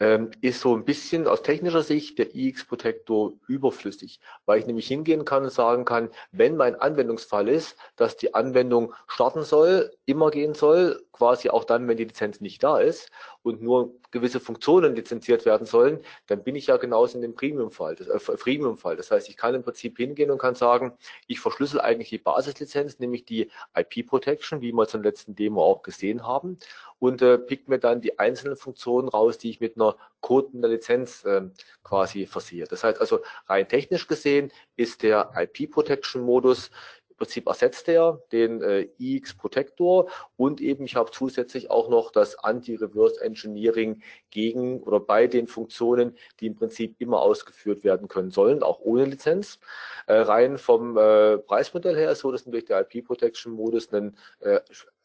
ähm, 0.01 0.31
ist 0.41 0.61
so 0.61 0.75
ein 0.75 0.85
bisschen 0.85 1.27
aus 1.27 1.43
technischer 1.43 1.83
Sicht 1.83 2.19
der 2.19 2.35
iX-Protektor 2.35 3.35
überflüssig, 3.47 4.21
weil 4.47 4.59
ich 4.59 4.67
nämlich 4.67 4.87
hingehen 4.87 5.25
kann 5.25 5.45
und 5.45 5.53
sagen 5.53 5.85
kann, 5.85 6.11
wenn 6.33 6.57
mein 6.57 6.75
Anwendungsfall 6.75 7.49
ist, 7.49 7.77
dass 7.97 8.17
die 8.17 8.35
Anwendung 8.35 8.93
starten 9.07 9.43
soll, 9.43 9.93
immer 10.07 10.31
gehen 10.31 10.55
soll, 10.55 11.05
quasi 11.13 11.49
auch 11.49 11.65
dann, 11.65 11.87
wenn 11.87 11.97
die 11.97 12.05
Lizenz 12.05 12.41
nicht 12.41 12.63
da 12.63 12.79
ist 12.79 13.11
und 13.43 13.63
nur 13.63 13.95
gewisse 14.11 14.41
Funktionen 14.41 14.97
lizenziert 14.97 15.45
werden 15.45 15.67
sollen, 15.67 16.01
dann 16.27 16.43
bin 16.43 16.57
ich 16.57 16.67
ja 16.67 16.77
genauso 16.77 17.17
in 17.17 17.23
dem 17.23 17.35
Premium-Fall, 17.35 17.95
äh, 17.95 18.19
Freemium-Fall. 18.19 18.97
Das 18.97 19.11
heißt, 19.11 19.29
ich 19.29 19.37
kann 19.37 19.55
im 19.55 19.63
Prinzip 19.63 19.97
hingehen 19.97 20.31
und 20.31 20.39
kann 20.39 20.55
sagen, 20.55 20.93
ich 21.27 21.41
verschlüssel 21.41 21.81
eigentlich 21.81 22.11
die 22.11 22.19
Basislizenz, 22.19 22.99
nämlich 22.99 23.25
die 23.25 23.51
IP-Protection, 23.77 24.61
wie 24.61 24.73
wir 24.73 24.83
es 24.83 24.93
letzten 24.95 25.35
Demo 25.37 25.63
auch 25.63 25.83
gesehen 25.83 26.27
haben, 26.27 26.59
und 26.99 27.23
äh, 27.23 27.39
pick 27.39 27.69
mir 27.69 27.79
dann 27.79 28.01
die 28.01 28.19
einzelnen 28.19 28.57
Funktionen 28.57 29.09
raus, 29.09 29.37
die 29.37 29.51
ich 29.51 29.61
mit 29.61 29.77
einer 29.77 29.84
Code 30.21 30.49
in 30.55 30.63
der 30.63 30.71
Lizenz 30.71 31.25
äh, 31.25 31.43
quasi 31.83 32.27
versehe. 32.27 32.65
Das 32.65 32.83
heißt 32.83 33.01
also, 33.01 33.21
rein 33.47 33.69
technisch 33.69 34.07
gesehen 34.07 34.51
ist 34.77 35.03
der 35.03 35.31
IP-Protection-Modus 35.37 36.71
im 37.15 37.19
Prinzip 37.19 37.47
ersetzt 37.47 37.89
er 37.89 38.21
den 38.33 38.61
äh, 38.61 38.89
iX 38.99 39.35
Protector 39.35 40.11
und 40.37 40.61
eben 40.61 40.85
ich 40.85 40.97
habe 40.97 41.13
zusätzlich 41.13 41.71
auch 41.71 41.89
noch 41.89 42.11
das 42.11 42.37
Anti-Reverse 42.37 43.21
Engineering 43.21 44.03
gegen 44.31 44.83
oder 44.83 44.99
bei 44.99 45.29
den 45.29 45.47
Funktionen, 45.47 46.17
die 46.41 46.47
im 46.47 46.57
Prinzip 46.57 46.97
immer 46.99 47.21
ausgeführt 47.21 47.85
werden 47.85 48.09
können 48.09 48.33
sollen, 48.33 48.65
auch 48.65 48.81
ohne 48.81 49.05
Lizenz. 49.05 49.61
Äh, 50.09 50.15
rein 50.15 50.59
vom 50.59 50.97
äh, 50.97 51.39
Preismodell 51.39 51.95
her 51.97 52.11
ist 52.11 52.19
so, 52.19 52.33
dass 52.33 52.47
natürlich 52.47 52.65
der 52.65 52.81
IP 52.81 53.07
Protection 53.07 53.53
Modus 53.53 53.93
einen 53.93 54.17
äh, 54.41 54.59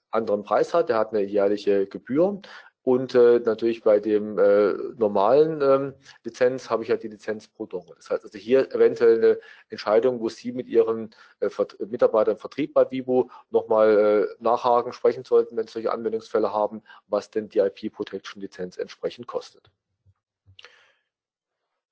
anderen 0.10 0.42
Preis 0.42 0.74
hat. 0.74 0.90
Der 0.90 0.98
hat 0.98 1.14
eine 1.14 1.22
jährliche 1.22 1.86
Gebühr. 1.86 2.42
Und 2.90 3.14
äh, 3.14 3.40
natürlich 3.40 3.84
bei 3.84 4.00
dem 4.00 4.40
äh, 4.40 4.74
normalen 4.98 5.62
ähm, 5.62 5.94
Lizenz 6.24 6.72
habe 6.72 6.82
ich 6.82 6.90
ja 6.90 6.98
die 6.98 7.08
Lizenz 7.08 7.48
pro 7.48 7.68
Dongle. 7.68 7.94
Das 7.94 8.10
heißt 8.10 8.24
also 8.24 8.36
hier 8.40 8.74
eventuell 8.74 9.18
eine 9.18 9.40
Entscheidung, 9.70 10.20
wo 10.20 10.28
Sie 10.30 10.52
mit 10.54 10.68
Ihren 10.68 11.12
äh, 11.40 11.50
Mitarbeitern 11.86 12.34
im 12.34 12.40
Vertrieb 12.40 12.74
bei 12.74 12.90
Vivo 12.90 13.30
nochmal 13.52 14.28
äh, 14.40 14.44
nachhaken, 14.44 14.92
sprechen 14.92 15.24
sollten, 15.24 15.56
wenn 15.56 15.68
Sie 15.68 15.74
solche 15.74 15.92
Anwendungsfälle 15.92 16.52
haben, 16.52 16.82
was 17.08 17.30
denn 17.30 17.48
die 17.48 17.60
IP 17.60 17.94
Protection 17.94 18.42
Lizenz 18.42 18.76
entsprechend 18.78 19.28
kostet. 19.28 19.70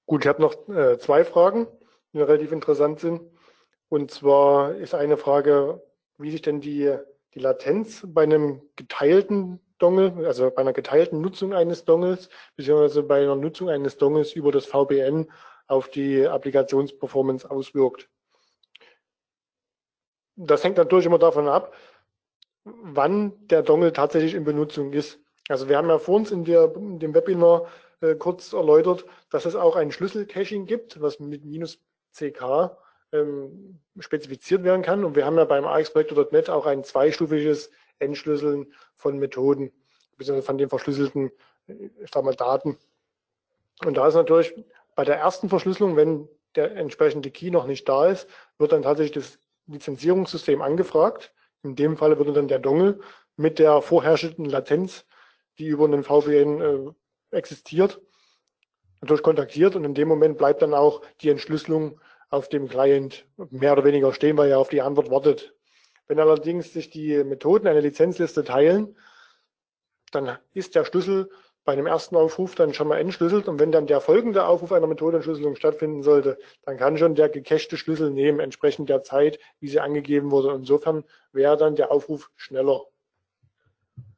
Gut, 0.08 0.26
ich 0.26 0.28
habe 0.28 0.42
noch 0.42 0.68
äh, 0.68 0.98
zwei 0.98 1.24
Fragen, 1.24 1.68
die 2.12 2.22
relativ 2.22 2.52
interessant 2.52 3.02
sind. 3.02 3.22
Und 3.88 4.10
zwar 4.10 4.74
ist 4.74 4.96
eine 4.96 5.18
Frage, 5.18 5.80
wie 6.18 6.32
sich 6.32 6.42
denn 6.42 6.60
die 6.60 6.98
die 7.36 7.40
Latenz 7.40 8.04
bei 8.04 8.24
einem 8.24 8.64
geteilten 8.76 9.60
Dongle, 9.78 10.26
also 10.26 10.50
bei 10.52 10.62
einer 10.62 10.74
geteilten 10.74 11.22
Nutzung 11.22 11.54
eines 11.54 11.86
Dongles, 11.86 12.30
beziehungsweise 12.56 13.04
bei 13.04 13.22
einer 13.22 13.36
Nutzung 13.36 13.70
eines 13.70 13.98
Dongles 13.98 14.34
über 14.34 14.52
das 14.52 14.66
VPN 14.66 15.32
auf 15.68 15.90
die 15.90 16.26
Applikationsperformance 16.26 17.50
auswirkt. 17.50 18.10
Das 20.36 20.64
hängt 20.64 20.78
natürlich 20.78 21.06
immer 21.06 21.20
davon 21.20 21.48
ab, 21.48 21.74
wann 22.64 23.34
der 23.48 23.64
Dongle 23.64 23.94
tatsächlich 23.94 24.36
in 24.36 24.44
Benutzung 24.44 24.94
ist. 24.94 25.20
Also 25.50 25.70
wir 25.70 25.78
haben 25.78 25.90
ja 25.90 26.00
vor 26.00 26.16
uns 26.16 26.32
in, 26.32 26.44
der, 26.44 26.76
in 26.76 27.00
dem 27.00 27.14
Webinar 27.14 27.68
äh, 28.02 28.16
kurz 28.16 28.54
erläutert, 28.54 29.06
dass 29.32 29.46
es 29.46 29.56
auch 29.56 29.76
ein 29.76 29.92
Schlüssel-Caching 29.92 30.66
gibt, 30.66 31.02
was 31.02 31.20
mit 31.20 31.46
minus 31.46 31.80
CK 32.14 32.78
ähm, 33.12 33.80
spezifiziert 34.00 34.64
werden 34.64 34.82
kann. 34.82 35.04
Und 35.04 35.16
wir 35.16 35.26
haben 35.26 35.38
ja 35.38 35.46
beim 35.46 35.66
AXprojektor.net 35.66 36.50
auch 36.50 36.66
ein 36.66 36.84
zweistufiges 36.84 37.72
Entschlüsseln 38.00 38.74
von 38.96 39.18
Methoden, 39.18 39.72
beziehungsweise 40.18 40.46
von 40.46 40.58
den 40.58 40.70
verschlüsselten 40.70 41.32
ich 41.68 42.12
sag 42.14 42.24
mal, 42.24 42.36
Daten. 42.36 42.78
Und 43.86 43.98
da 43.98 44.08
ist 44.08 44.16
natürlich 44.16 44.54
bei 44.96 45.04
der 45.04 45.18
ersten 45.18 45.50
Verschlüsselung, 45.50 45.96
wenn 45.96 46.28
der 46.56 46.76
entsprechende 46.76 47.30
Key 47.30 47.52
noch 47.52 47.68
nicht 47.68 47.88
da 47.88 48.08
ist, 48.08 48.28
wird 48.58 48.72
dann 48.72 48.82
tatsächlich 48.82 49.24
das 49.26 49.40
Lizenzierungssystem 49.68 50.62
angefragt. 50.62 51.34
In 51.64 51.76
dem 51.76 51.98
Falle 51.98 52.18
würde 52.18 52.34
dann 52.34 52.48
der 52.48 52.60
Dongle 52.60 53.00
mit 53.36 53.60
der 53.60 53.82
vorherrschenden 53.82 54.46
Latenz, 54.46 55.06
die 55.60 55.68
über 55.68 55.86
einen 55.86 56.04
VPN 56.04 56.62
äh, 56.62 57.36
existiert, 57.36 58.02
natürlich 59.02 59.24
kontaktiert 59.24 59.76
und 59.76 59.84
in 59.84 59.94
dem 59.94 60.08
Moment 60.08 60.38
bleibt 60.38 60.62
dann 60.62 60.74
auch 60.74 61.02
die 61.22 61.30
Entschlüsselung 61.30 62.00
auf 62.30 62.50
dem 62.50 62.68
Client 62.68 63.26
mehr 63.52 63.74
oder 63.74 63.84
weniger 63.84 64.14
stehen, 64.14 64.38
weil 64.38 64.50
er 64.50 64.60
auf 64.60 64.70
die 64.70 64.82
Antwort 64.82 65.12
wartet. 65.12 65.54
Wenn 66.08 66.20
allerdings 66.20 66.74
sich 66.74 66.90
die 66.90 67.24
Methoden 67.24 67.68
eine 67.68 67.82
Lizenzliste 67.82 68.44
teilen, 68.44 68.96
dann 70.12 70.38
ist 70.54 70.76
der 70.76 70.86
Schlüssel 70.86 71.30
bei 71.66 71.74
einem 71.74 71.86
ersten 71.86 72.16
Aufruf 72.16 72.56
dann 72.56 72.74
schon 72.74 72.88
mal 72.88 72.98
entschlüsselt 72.98 73.50
und 73.50 73.60
wenn 73.60 73.74
dann 73.74 73.88
der 73.88 74.00
folgende 74.00 74.46
Aufruf 74.46 74.72
einer 74.72 74.88
Methodenentschlüsselung 74.88 75.58
stattfinden 75.58 76.02
sollte, 76.02 76.40
dann 76.64 76.78
kann 76.78 76.98
schon 76.98 77.14
der 77.14 77.28
gecachte 77.28 77.76
Schlüssel 77.76 78.10
nehmen, 78.10 78.40
entsprechend 78.40 78.88
der 78.88 79.04
Zeit, 79.04 79.38
wie 79.60 79.68
sie 79.68 79.82
angegeben 79.82 80.32
wurde. 80.32 80.56
Insofern 80.56 81.04
wäre 81.34 81.58
dann 81.58 81.76
der 81.76 81.92
Aufruf 81.92 82.32
schneller. 82.38 82.86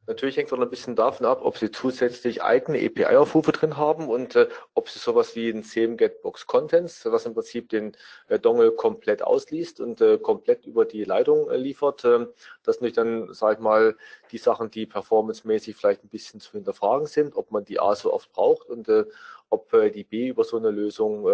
Natürlich 0.10 0.38
hängt 0.38 0.48
es 0.48 0.54
auch 0.54 0.60
ein 0.60 0.70
bisschen 0.72 0.96
davon 0.96 1.28
ab, 1.28 1.42
ob 1.44 1.60
Sie 1.60 1.70
zusätzlich 1.70 2.42
eigene 2.42 2.84
API-Aufrufe 2.84 3.52
drin 3.52 3.78
haben 3.78 4.10
und 4.10 4.36
äh, 4.36 4.50
ob 4.74 4.90
Sie 4.90 4.98
sowas 4.98 5.36
wie 5.36 5.52
ein 5.52 5.64
CM-Get 5.64 6.24
Box 6.24 6.48
Contents, 6.48 7.06
was 7.06 7.28
im 7.28 7.36
Prinzip 7.36 7.70
den 7.70 7.96
äh, 8.28 8.40
Dongle 8.40 8.72
komplett 8.72 9.22
ausliest 9.22 9.80
und 9.80 10.02
äh, 10.02 10.18
komplett 10.18 10.66
über 10.66 10.86
die 10.86 11.04
Leitung 11.04 11.48
äh, 11.52 11.58
liefert. 11.58 12.06
Äh, 12.06 12.26
das 12.64 12.78
sind 12.78 12.98
dann, 12.98 13.32
sage 13.36 13.58
ich 13.58 13.60
mal, 13.60 13.96
die 14.32 14.40
Sachen, 14.40 14.72
die 14.72 14.88
performancemäßig 14.88 15.76
vielleicht 15.76 16.04
ein 16.04 16.10
bisschen 16.10 16.40
zu 16.40 16.54
hinterfragen 16.54 17.06
sind, 17.06 17.36
ob 17.36 17.52
man 17.52 17.64
die 17.64 17.80
A 17.80 17.94
so 17.94 18.12
oft 18.12 18.34
braucht 18.34 18.68
und 18.68 18.90
äh, 18.90 19.06
ob 19.52 19.72
äh, 19.76 19.92
die 19.92 20.06
B 20.06 20.30
über 20.30 20.44
so 20.44 20.58
eine 20.58 20.72
Lösung 20.72 21.28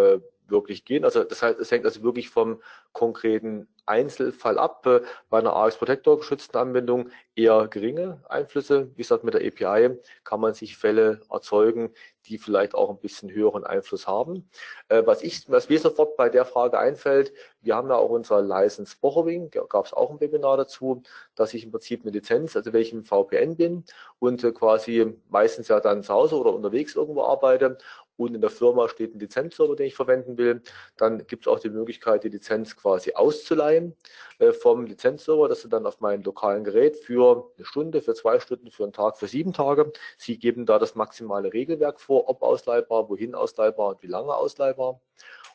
wirklich 0.48 0.86
gehen. 0.86 1.06
Also 1.06 1.24
das 1.24 1.42
heißt, 1.42 1.60
es 1.60 1.72
hängt 1.72 1.86
also 1.86 2.04
wirklich 2.04 2.30
vom 2.30 2.62
konkreten 2.94 3.68
Einzelfall 3.86 4.58
ab. 4.58 4.86
Äh, 4.86 5.02
bei 5.30 5.40
einer 5.40 5.56
AX 5.56 5.78
Protector 5.78 6.18
geschützten 6.18 6.58
Anwendung 6.58 7.10
eher 7.36 7.68
geringe 7.68 8.22
Einflüsse. 8.30 8.90
Wie 8.96 9.02
gesagt, 9.02 9.24
mit 9.24 9.34
der 9.34 9.46
API 9.46 9.98
kann 10.24 10.40
man 10.40 10.54
sich 10.54 10.78
Fälle 10.78 11.22
erzeugen, 11.30 11.94
die 12.28 12.38
vielleicht 12.38 12.74
auch 12.74 12.90
ein 12.90 12.98
bisschen 12.98 13.32
höheren 13.32 13.64
Einfluss 13.64 14.08
haben. 14.08 14.50
Äh, 14.90 15.04
was 15.06 15.22
ich, 15.22 15.50
was 15.50 15.70
mir 15.70 15.80
sofort 15.80 16.18
bei 16.18 16.30
der 16.30 16.46
Frage 16.46 16.80
einfällt, 16.80 17.34
wir 17.62 17.76
haben 17.76 17.90
ja 17.90 17.96
auch 17.96 18.10
unser 18.10 18.42
License 18.42 18.96
Borrowing, 19.00 19.50
gab 19.50 19.86
es 19.86 19.94
auch 19.94 20.12
ein 20.12 20.20
Webinar 20.20 20.58
dazu, 20.58 21.04
dass 21.36 21.54
ich 21.54 21.64
im 21.64 21.72
Prinzip 21.72 22.02
eine 22.02 22.12
Lizenz, 22.12 22.56
also 22.56 22.74
welchem 22.74 23.04
VPN 23.04 23.56
bin 23.56 23.84
und 24.20 24.44
äh, 24.44 24.52
quasi 24.52 25.14
meistens 25.30 25.68
ja 25.68 25.80
dann 25.80 26.04
zu 26.04 26.14
Hause 26.14 26.38
oder 26.38 26.54
unterwegs 26.54 26.96
irgendwo 26.96 27.24
arbeite 27.24 27.78
und 28.18 28.36
in 28.36 28.42
der 28.42 28.50
Firma 28.50 28.88
steht 28.88 29.16
ein 29.16 29.20
Lizenzserver, 29.20 29.76
den 29.76 29.88
ich 29.88 29.96
verwenden 29.96 30.38
will, 30.38 30.62
dann 30.98 31.26
gibt 31.28 31.46
es 31.46 31.52
auch 31.52 31.60
die 31.60 31.70
Möglichkeit, 31.70 32.24
die 32.24 32.30
Lizenz 32.30 32.76
quasi 32.76 33.14
auszuleihen 33.14 33.96
äh, 34.40 34.52
vom 34.52 34.86
Lizenzserver, 34.86 35.50
dass 35.50 35.62
du 35.62 35.68
dann 35.68 35.86
auf 35.86 36.00
meinem 36.00 36.24
lokalen 36.24 36.64
Gerät 36.64 36.98
für 36.98 37.52
eine 37.58 37.66
Stunde, 37.66 38.02
für 38.02 38.14
zwei 38.14 38.40
Stunden, 38.40 38.72
für 38.72 38.84
einen 38.84 38.94
Tag, 38.94 39.18
für 39.18 39.28
sieben 39.28 39.54
Tage, 39.54 39.92
sie 40.18 40.38
geben 40.38 40.66
da 40.66 40.80
das 40.80 40.96
maximale 40.96 41.52
Regelwerk 41.52 42.00
vor, 42.00 42.30
ob 42.30 42.42
ausleihbar, 42.42 43.10
wohin 43.10 43.36
ausleihbar 43.36 43.90
und 43.90 44.04
wie 44.04 44.08
lange 44.08 44.34
ausleihbar. 44.34 45.02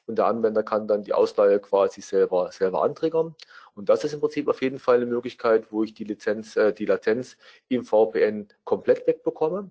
Und 0.07 0.17
der 0.17 0.27
Anwender 0.27 0.63
kann 0.63 0.89
dann 0.89 1.03
die 1.03 1.13
Ausleihe 1.13 1.61
quasi 1.61 2.01
selber, 2.01 2.51
selber 2.51 2.83
antriggern. 2.83 3.37
Und 3.75 3.89
das 3.89 4.03
ist 4.03 4.13
im 4.13 4.21
Prinzip 4.21 4.49
auf 4.49 4.61
jeden 4.61 4.79
Fall 4.79 4.97
eine 4.97 5.07
Möglichkeit, 5.07 5.71
wo 5.71 5.85
ich 5.85 5.95
die 5.95 6.05
Lizenz, 6.05 6.57
äh, 6.57 6.73
die 6.73 6.87
Latenz 6.87 7.37
im 7.69 7.85
VPN 7.85 8.49
komplett 8.65 9.07
wegbekomme. 9.07 9.71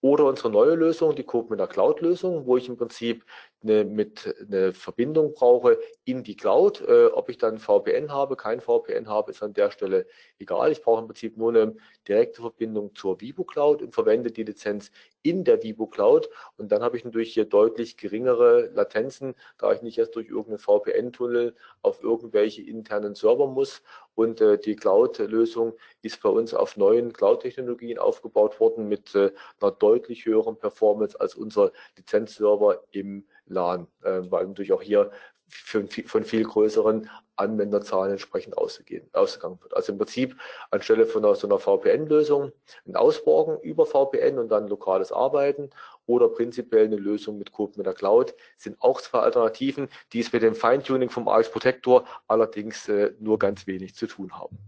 Oder 0.00 0.26
unsere 0.26 0.50
neue 0.50 0.74
Lösung, 0.74 1.16
die 1.16 1.24
Coop 1.24 1.50
mit 1.50 1.58
der 1.58 1.66
Cloud-Lösung, 1.66 2.46
wo 2.46 2.56
ich 2.56 2.68
im 2.68 2.76
Prinzip 2.76 3.24
eine, 3.62 3.84
mit 3.84 4.34
eine 4.40 4.72
Verbindung 4.72 5.32
brauche 5.32 5.78
in 6.04 6.22
die 6.22 6.36
Cloud. 6.36 6.80
Äh, 6.80 7.06
ob 7.06 7.28
ich 7.28 7.38
dann 7.38 7.58
VPN 7.58 8.12
habe, 8.12 8.36
kein 8.36 8.60
VPN 8.60 9.08
habe, 9.08 9.32
ist 9.32 9.42
an 9.42 9.54
der 9.54 9.70
Stelle 9.70 10.06
egal. 10.38 10.72
Ich 10.72 10.82
brauche 10.82 11.00
im 11.00 11.08
Prinzip 11.08 11.36
nur 11.36 11.50
eine 11.50 11.76
direkte 12.06 12.40
Verbindung 12.40 12.94
zur 12.94 13.20
Vivo 13.20 13.44
Cloud 13.44 13.82
und 13.82 13.94
verwende 13.94 14.30
die 14.30 14.44
Lizenz 14.44 14.90
in 15.22 15.44
der 15.44 15.62
Vivo 15.62 15.86
Cloud. 15.86 16.28
Und 16.56 16.70
dann 16.72 16.82
habe 16.82 16.96
ich 16.96 17.04
natürlich 17.04 17.34
hier 17.34 17.44
deutlich 17.44 17.96
geringere 17.96 18.70
Latenzen, 18.72 19.34
da 19.58 19.72
ich 19.72 19.82
nicht 19.82 19.98
erst 19.98 20.14
durch 20.16 20.28
irgendeinen 20.28 20.58
VPN-Tunnel 20.58 21.54
auf 21.82 22.02
irgendwelche 22.02 22.62
internen 22.62 23.14
Server 23.14 23.46
muss. 23.46 23.82
Und 24.14 24.40
äh, 24.40 24.58
die 24.58 24.76
Cloud-Lösung 24.76 25.74
ist 26.02 26.22
bei 26.22 26.28
uns 26.28 26.54
auf 26.54 26.76
neuen 26.76 27.12
Cloud-Technologien 27.12 27.98
aufgebaut 27.98 28.58
worden 28.60 28.88
mit 28.88 29.14
äh, 29.14 29.32
einer 29.60 29.72
deutlich 29.72 30.24
höheren 30.26 30.56
Performance 30.58 31.20
als 31.20 31.34
unser 31.34 31.72
Lizenzserver 31.96 32.82
im 32.90 33.24
LAN, 33.48 33.86
äh, 34.02 34.20
weil 34.30 34.46
natürlich 34.46 34.72
auch 34.72 34.82
hier 34.82 35.10
für, 35.48 35.86
von 35.86 36.24
viel 36.24 36.44
größeren 36.44 37.08
Anwenderzahlen 37.36 38.12
entsprechend 38.12 38.58
ausgegangen 38.58 39.58
wird. 39.62 39.74
Also 39.74 39.92
im 39.92 39.98
Prinzip 39.98 40.36
anstelle 40.70 41.06
von 41.06 41.22
so 41.34 41.46
einer 41.46 41.58
VPN-Lösung 41.58 42.52
ein 42.86 42.96
Ausborgen 42.96 43.60
über 43.60 43.86
VPN 43.86 44.38
und 44.38 44.48
dann 44.48 44.68
lokales 44.68 45.12
Arbeiten 45.12 45.70
oder 46.06 46.28
prinzipiell 46.28 46.86
eine 46.86 46.96
Lösung 46.96 47.38
mit 47.38 47.52
Code 47.52 47.74
mit 47.76 47.86
der 47.86 47.94
Cloud 47.94 48.34
sind 48.56 48.76
auch 48.80 49.00
zwei 49.00 49.20
Alternativen, 49.20 49.88
die 50.12 50.20
es 50.20 50.32
mit 50.32 50.42
dem 50.42 50.54
Feintuning 50.54 51.10
vom 51.10 51.28
AX 51.28 51.50
Protector 51.50 52.04
allerdings 52.26 52.88
äh, 52.88 53.12
nur 53.20 53.38
ganz 53.38 53.66
wenig 53.66 53.94
zu 53.94 54.06
tun 54.06 54.32
haben. 54.32 54.58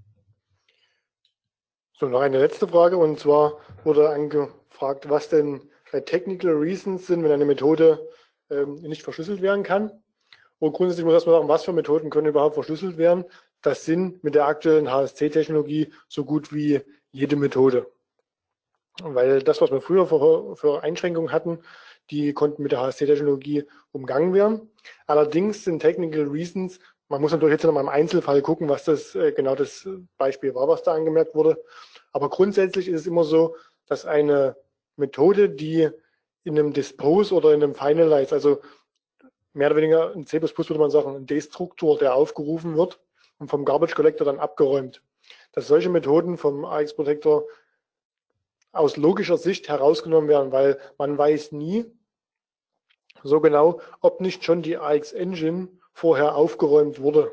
So, 1.99 2.09
noch 2.09 2.21
eine 2.21 2.39
letzte 2.39 2.69
Frage 2.69 2.97
und 2.97 3.19
zwar 3.19 3.59
wurde 3.85 4.09
angefragt, 4.09 5.11
was 5.11 5.29
denn 5.29 5.69
Technical 6.07 6.53
Reasons 6.53 7.09
sind, 7.09 7.25
wenn 7.25 7.33
eine 7.33 7.45
Methode 7.45 8.09
ähm, 8.51 8.77
nicht 8.77 9.03
verschlüsselt 9.03 9.43
werden 9.43 9.63
kann. 9.63 9.93
Und 10.59 10.73
grundsätzlich 10.73 11.05
muss 11.05 11.25
man 11.27 11.35
sagen, 11.35 11.49
was 11.49 11.65
für 11.65 11.73
Methoden 11.73 12.11
können 12.11 12.27
überhaupt 12.27 12.55
verschlüsselt 12.55 12.99
werden. 12.99 13.25
Das 13.63 13.85
sind 13.85 14.23
mit 14.23 14.35
der 14.35 14.47
aktuellen 14.47 14.91
HSC-Technologie 14.91 15.93
so 16.09 16.25
gut 16.25 16.53
wie 16.53 16.81
jede 17.11 17.37
Methode. 17.37 17.87
Weil 19.03 19.43
das, 19.43 19.61
was 19.61 19.71
wir 19.71 19.81
früher 19.81 20.07
für, 20.07 20.57
für 20.57 20.83
Einschränkungen 20.83 21.33
hatten, 21.33 21.61
die 22.11 22.33
konnten 22.33 22.63
mit 22.63 22.73
der 22.73 22.81
HSC-Technologie 22.81 23.65
umgangen 23.93 24.35
werden. 24.35 24.71
Allerdings 25.07 25.65
sind 25.65 25.81
Technical 25.81 26.25
Reasons, 26.25 26.81
man 27.11 27.21
muss 27.21 27.33
natürlich 27.33 27.55
jetzt 27.55 27.65
noch 27.65 27.73
mal 27.73 27.81
im 27.81 27.89
Einzelfall 27.89 28.41
gucken, 28.41 28.69
was 28.69 28.85
das 28.85 29.17
äh, 29.17 29.33
genau 29.33 29.57
das 29.57 29.87
Beispiel 30.17 30.55
war, 30.55 30.69
was 30.69 30.85
da 30.85 30.95
angemerkt 30.95 31.35
wurde. 31.35 31.63
Aber 32.13 32.31
grundsätzlich 32.31 32.87
ist 32.87 33.01
es 33.01 33.07
immer 33.09 33.25
so, 33.25 33.57
dass 33.87 34.07
eine 34.07 34.57
Methode, 34.97 35.51
die 35.51 35.91
in 36.45 36.59
einem 36.59 36.73
Dispose 36.73 37.35
oder 37.35 37.53
in 37.53 37.63
einem 37.63 37.75
Finalize, 37.75 38.35
also 38.35 38.61
mehr 39.53 39.69
oder 39.69 39.77
weniger 39.77 40.13
in 40.15 40.27
C++ 40.27 40.41
würde 40.41 40.79
man 40.79 40.91
sagen, 40.91 41.15
ein 41.15 41.27
Destruktor, 41.27 41.99
der 41.99 42.15
aufgerufen 42.15 42.77
wird 42.77 43.01
und 43.39 43.49
vom 43.49 43.65
Garbage 43.65 43.95
Collector 43.95 44.25
dann 44.25 44.39
abgeräumt. 44.39 45.03
Dass 45.53 45.67
solche 45.67 45.89
Methoden 45.89 46.39
vom 46.39 46.65
AX 46.65 46.95
Protector 46.95 47.45
aus 48.73 48.97
logischer 48.97 49.37
Sicht 49.37 49.69
herausgenommen 49.69 50.29
werden, 50.29 50.53
weil 50.53 50.79
man 50.99 51.19
weiß 51.19 51.53
nie 51.53 51.85
so 53.23 53.41
genau, 53.41 53.81
ob 54.01 54.21
nicht 54.21 54.45
schon 54.45 54.63
die 54.63 54.79
AX 54.79 55.13
Engine 55.13 55.69
vorher 55.93 56.37
aufgeräumt 56.37 57.01
wurde. 57.01 57.33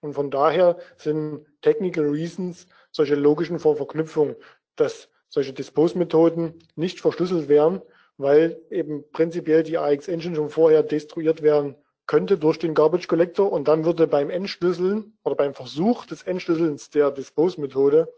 Und 0.00 0.14
von 0.14 0.30
daher 0.30 0.78
sind 0.96 1.44
Technical 1.62 2.04
Reasons 2.04 2.66
solche 2.90 3.14
logischen 3.14 3.58
Verknüpfungen, 3.58 4.36
dass 4.76 5.08
solche 5.28 5.52
Dispose-Methoden 5.52 6.58
nicht 6.76 7.00
verschlüsselt 7.00 7.48
werden, 7.48 7.82
weil 8.16 8.60
eben 8.70 9.04
prinzipiell 9.10 9.62
die 9.62 9.78
AX 9.78 10.08
Engine 10.08 10.36
schon 10.36 10.50
vorher 10.50 10.82
destruiert 10.82 11.42
werden 11.42 11.76
könnte 12.06 12.38
durch 12.38 12.58
den 12.58 12.74
Garbage 12.74 13.08
Collector 13.08 13.50
und 13.50 13.66
dann 13.66 13.84
würde 13.84 14.06
beim 14.06 14.30
Entschlüsseln 14.30 15.16
oder 15.24 15.34
beim 15.34 15.54
Versuch 15.54 16.04
des 16.06 16.22
Entschlüsselns 16.22 16.90
der 16.90 17.10
Dispose-Methode 17.10 18.12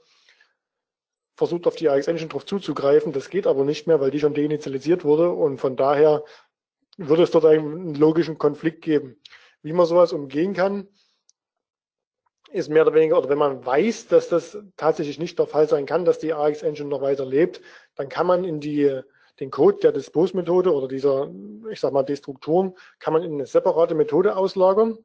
versucht 1.37 1.67
auf 1.67 1.77
die 1.77 1.89
AX 1.89 2.09
Engine 2.09 2.29
drauf 2.29 2.47
zuzugreifen. 2.47 3.13
Das 3.13 3.31
geht 3.31 3.47
aber 3.47 3.65
nicht 3.65 3.87
mehr, 3.87 4.01
weil 4.01 4.11
die 4.11 4.19
schon 4.19 4.35
deinitialisiert 4.35 5.05
wurde 5.05 5.31
und 5.31 5.59
von 5.59 5.77
daher 5.77 6.25
würde 6.97 7.23
es 7.23 7.31
dort 7.31 7.45
einen 7.45 7.95
logischen 7.95 8.39
Konflikt 8.39 8.83
geben. 8.83 9.21
Wie 9.63 9.73
man 9.73 9.87
sowas 9.87 10.13
umgehen 10.13 10.55
kann, 10.55 10.89
ist 12.51 12.71
mehr 12.71 12.83
oder 12.83 12.95
weniger, 12.95 13.19
oder 13.19 13.29
wenn 13.29 13.39
man 13.39 13.65
weiß, 13.65 14.09
dass 14.09 14.29
das 14.29 14.59
tatsächlich 14.77 15.19
nicht 15.19 15.39
der 15.39 15.47
Fall 15.47 15.69
sein 15.69 15.85
kann, 15.85 16.05
dass 16.05 16.19
die 16.19 16.33
AX 16.33 16.63
Engine 16.63 16.89
noch 16.89 17.03
weiter 17.03 17.27
lebt, 17.27 17.61
dann 17.97 18.09
kann 18.09 18.27
man 18.27 18.45
in 18.45 18.61
die 18.61 19.03
den 19.41 19.51
Code 19.51 19.79
der 19.83 19.93
Dispose-Methode 19.93 20.73
oder 20.73 20.89
dieser, 20.89 21.31
ich 21.71 21.81
sag 21.81 21.93
mal, 21.93 22.03
Destruktoren 22.03 22.75
kann 22.99 23.13
man 23.13 23.23
in 23.23 23.35
eine 23.35 23.47
separate 23.47 23.95
Methode 23.95 24.37
auslagern. 24.37 24.99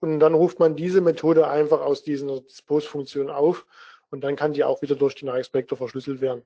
Und 0.00 0.20
dann 0.20 0.34
ruft 0.34 0.60
man 0.60 0.76
diese 0.76 1.00
Methode 1.00 1.48
einfach 1.48 1.80
aus 1.80 2.02
dieser 2.02 2.40
Dispose-Funktion 2.42 3.30
auf. 3.30 3.66
Und 4.10 4.22
dann 4.22 4.36
kann 4.36 4.52
die 4.52 4.62
auch 4.62 4.82
wieder 4.82 4.94
durch 4.94 5.14
den 5.14 5.28
Inspector 5.28 5.76
verschlüsselt 5.76 6.20
werden. 6.20 6.42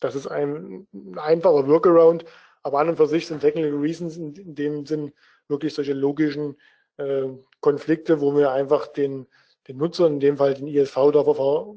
Das 0.00 0.14
ist 0.14 0.26
ein, 0.26 0.86
ein 0.92 1.18
einfacher 1.18 1.66
Workaround, 1.68 2.24
aber 2.62 2.80
an 2.80 2.88
und 2.88 2.96
für 2.96 3.06
sich 3.06 3.26
sind 3.26 3.40
Technical 3.40 3.78
Reasons 3.78 4.16
in, 4.16 4.34
in 4.34 4.54
dem 4.54 4.86
Sinn 4.86 5.12
wirklich 5.48 5.72
solche 5.74 5.92
logischen 5.92 6.56
äh, 6.96 7.28
Konflikte, 7.60 8.20
wo 8.20 8.36
wir 8.36 8.50
einfach 8.50 8.88
den, 8.88 9.26
den 9.68 9.76
Nutzer, 9.76 10.06
in 10.06 10.20
dem 10.20 10.36
Fall 10.36 10.54
den 10.54 10.66
ISV, 10.66 11.12
dafür 11.12 11.34
ver, 11.34 11.76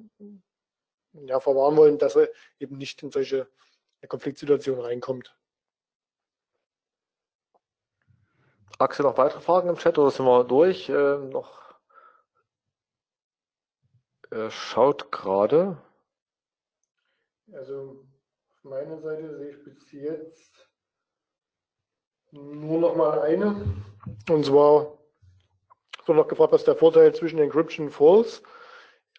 ja, 1.25 1.39
verwahren 1.39 1.77
wollen, 1.77 1.97
dass 1.97 2.15
er 2.15 2.29
eben 2.59 2.77
nicht 2.77 3.03
in 3.03 3.11
solche 3.11 3.47
eine 4.01 4.07
Konfliktsituation 4.07 4.79
reinkommt. 4.79 5.35
Axel, 8.77 9.03
noch 9.03 9.17
weitere 9.17 9.41
Fragen 9.41 9.69
im 9.69 9.77
Chat 9.77 9.97
oder 9.97 10.09
sind 10.09 10.25
wir 10.25 10.43
durch? 10.45 10.87
Äh, 10.89 11.17
noch 11.17 11.59
er 14.31 14.51
schaut 14.51 15.11
gerade. 15.11 15.81
Also 17.51 18.05
auf 18.51 18.63
meiner 18.63 18.99
Seite 18.99 19.37
sehe 19.37 19.49
ich 19.49 19.63
bis 19.63 19.91
jetzt 19.91 20.69
nur 22.31 22.79
noch 22.79 22.95
mal 22.95 23.21
eine. 23.21 23.83
Und 24.29 24.45
zwar 24.45 24.99
wird 26.05 26.17
noch 26.17 26.27
gefragt, 26.27 26.53
was 26.53 26.63
der 26.63 26.75
Vorteil 26.75 27.13
zwischen 27.15 27.39
Encryption 27.39 27.89
False 27.89 28.43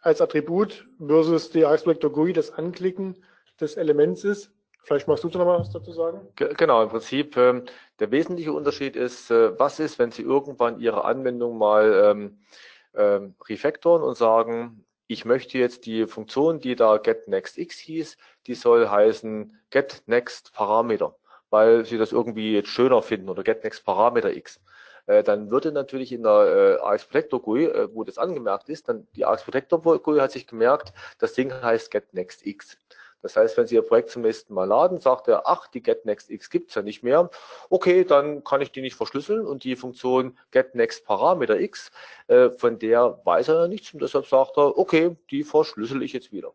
als 0.01 0.21
Attribut 0.21 0.89
versus 1.05 1.51
die 1.51 1.63
Vector 1.63 2.13
GUI, 2.13 2.33
das 2.33 2.53
Anklicken 2.53 3.25
des 3.61 3.77
Elements 3.77 4.23
ist. 4.23 4.53
Vielleicht 4.85 5.09
magst 5.09 5.25
du 5.25 5.29
noch 5.29 5.45
mal 5.45 5.61
was 5.61 5.71
dazu 5.71 5.93
sagen? 5.93 6.21
Genau, 6.37 6.83
im 6.83 6.89
Prinzip 6.89 7.37
ähm, 7.37 7.65
der 7.99 8.11
wesentliche 8.11 8.53
Unterschied 8.53 8.97
ist, 8.97 9.31
äh, 9.31 9.59
was 9.59 9.79
ist, 9.79 9.99
wenn 9.99 10.11
Sie 10.11 10.23
irgendwann 10.23 10.81
Ihre 10.81 11.05
Anwendung 11.05 11.59
mal 11.59 11.93
ähm, 12.05 12.41
ähm, 12.95 13.35
refactoren 13.49 14.03
und 14.03 14.17
sagen, 14.17 14.85
ich 15.07 15.25
möchte 15.25 15.59
jetzt 15.59 15.87
die 15.87 16.07
Funktion, 16.07 16.61
die 16.61 16.77
da 16.77 16.99
getNextX 16.99 17.79
hieß, 17.79 18.17
die 18.47 18.55
soll 18.55 18.89
heißen 18.89 19.59
getNextParameter, 19.71 21.17
weil 21.51 21.85
Sie 21.85 21.99
das 21.99 22.13
irgendwie 22.13 22.55
jetzt 22.55 22.69
schöner 22.69 23.03
finden 23.03 23.29
oder 23.29 23.43
getNextParameterX. 23.43 24.61
Äh, 25.07 25.25
dann 25.25 25.51
würde 25.51 25.73
natürlich 25.73 26.13
in 26.13 26.23
der 26.23 26.79
äh, 26.81 26.83
AX 26.83 27.05
Protector 27.05 27.43
GUI, 27.43 27.65
äh, 27.65 27.89
wo 27.93 28.05
das 28.05 28.19
angemerkt 28.19 28.69
ist, 28.69 28.89
dann 28.89 29.09
die 29.17 29.25
AX 29.25 29.43
Protector 29.43 29.81
GUI 29.81 30.21
hat 30.21 30.31
sich 30.31 30.47
gemerkt, 30.47 30.93
das 31.19 31.33
Ding 31.35 31.53
heißt 31.53 31.91
getNextX. 31.91 32.79
Das 33.23 33.37
heißt, 33.37 33.57
wenn 33.57 33.67
Sie 33.67 33.75
Ihr 33.75 33.83
Projekt 33.83 34.11
zum 34.11 34.23
nächsten 34.23 34.55
Mal 34.55 34.65
laden, 34.65 34.99
sagt 34.99 35.29
er, 35.29 35.47
ach, 35.47 35.69
die 35.69 35.83
getNextX 35.83 36.51
gibt 36.51 36.71
es 36.71 36.75
ja 36.75 36.83
nicht 36.83 37.03
mehr. 37.03 37.31
Okay, 37.69 38.05
dann 38.05 38.45
kann 38.45 38.61
ich 38.61 38.73
die 38.73 38.81
nicht 38.81 38.97
verschlüsseln 38.97 39.47
und 39.47 39.65
die 39.65 39.77
Funktion 39.77 40.39
getNextParameterX, 40.51 41.91
äh, 42.29 42.51
von 42.51 42.79
der 42.79 43.21
weiß 43.25 43.49
er 43.49 43.63
ja 43.63 43.69
nichts 43.69 43.93
und 43.93 44.03
deshalb 44.03 44.27
sagt 44.27 44.57
er, 44.57 44.79
okay, 44.79 45.17
die 45.31 45.45
verschlüssel 45.45 46.03
ich 46.03 46.13
jetzt 46.13 46.33
wieder 46.33 46.55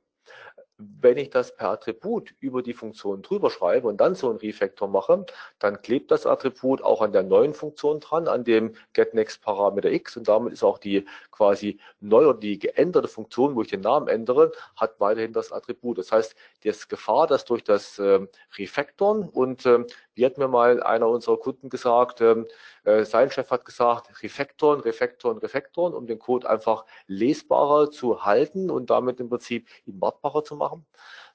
wenn 0.78 1.18
ich 1.18 1.30
das 1.30 1.56
per 1.56 1.70
Attribut 1.70 2.34
über 2.40 2.62
die 2.62 2.74
Funktion 2.74 3.22
drüber 3.22 3.50
schreibe 3.50 3.88
und 3.88 4.02
dann 4.02 4.16
so 4.16 4.30
einen 4.30 4.40
Refactor 4.40 4.88
mache, 4.88 5.26
dann 5.60 5.82
klebt 5.82 6.12
das 6.12 6.26
Attribut 6.26 6.82
auch 6.82 7.02
an 7.02 7.14
der 7.14 7.24
neuen 7.24 7.54
Funktion 7.54 8.00
dran, 8.00 8.28
an 8.28 8.44
dem 8.44 8.76
getNextParameter 8.94 9.92
x 9.92 10.18
und 10.18 10.28
damit 10.28 10.54
ist 10.54 10.64
auch 10.64 10.78
die 10.78 11.06
quasi 11.32 11.80
neu 12.00 12.28
oder 12.28 12.40
die 12.40 12.60
geänderte 12.60 13.08
Funktion, 13.08 13.56
wo 13.56 13.62
ich 13.62 13.70
den 13.70 13.82
Namen 13.82 14.08
ändere, 14.08 14.52
hat 14.76 15.00
weiterhin 15.00 15.34
das 15.34 15.52
Attribut. 15.52 15.98
Das 15.98 16.12
heißt, 16.12 16.36
die 16.64 16.74
Gefahr, 16.90 17.28
dass 17.28 17.46
durch 17.46 17.64
das 17.64 17.98
ähm, 18.00 18.28
Refactoren 18.58 19.30
und 19.30 19.66
ähm, 19.66 19.86
wie 20.16 20.26
hat 20.26 20.38
mir 20.38 20.48
mal 20.48 20.82
einer 20.82 21.08
unserer 21.10 21.38
Kunden 21.38 21.70
gesagt, 21.70 22.22
ähm, 22.22 22.48
äh, 22.86 23.04
sein 23.04 23.30
Chef 23.32 23.52
hat 23.52 23.66
gesagt, 23.66 24.24
Refactoren, 24.24 24.80
Refactoren, 24.80 25.38
Refactoren, 25.38 25.94
um 25.94 26.08
den 26.08 26.20
Code 26.20 26.50
einfach 26.50 26.86
lesbarer 27.08 27.92
zu 27.92 28.26
halten 28.26 28.70
und 28.72 28.90
damit 28.90 29.20
im 29.20 29.30
Prinzip 29.30 29.68
ihn 29.86 30.00
wartbarer 30.00 30.44
zu 30.44 30.56
machen. 30.56 30.65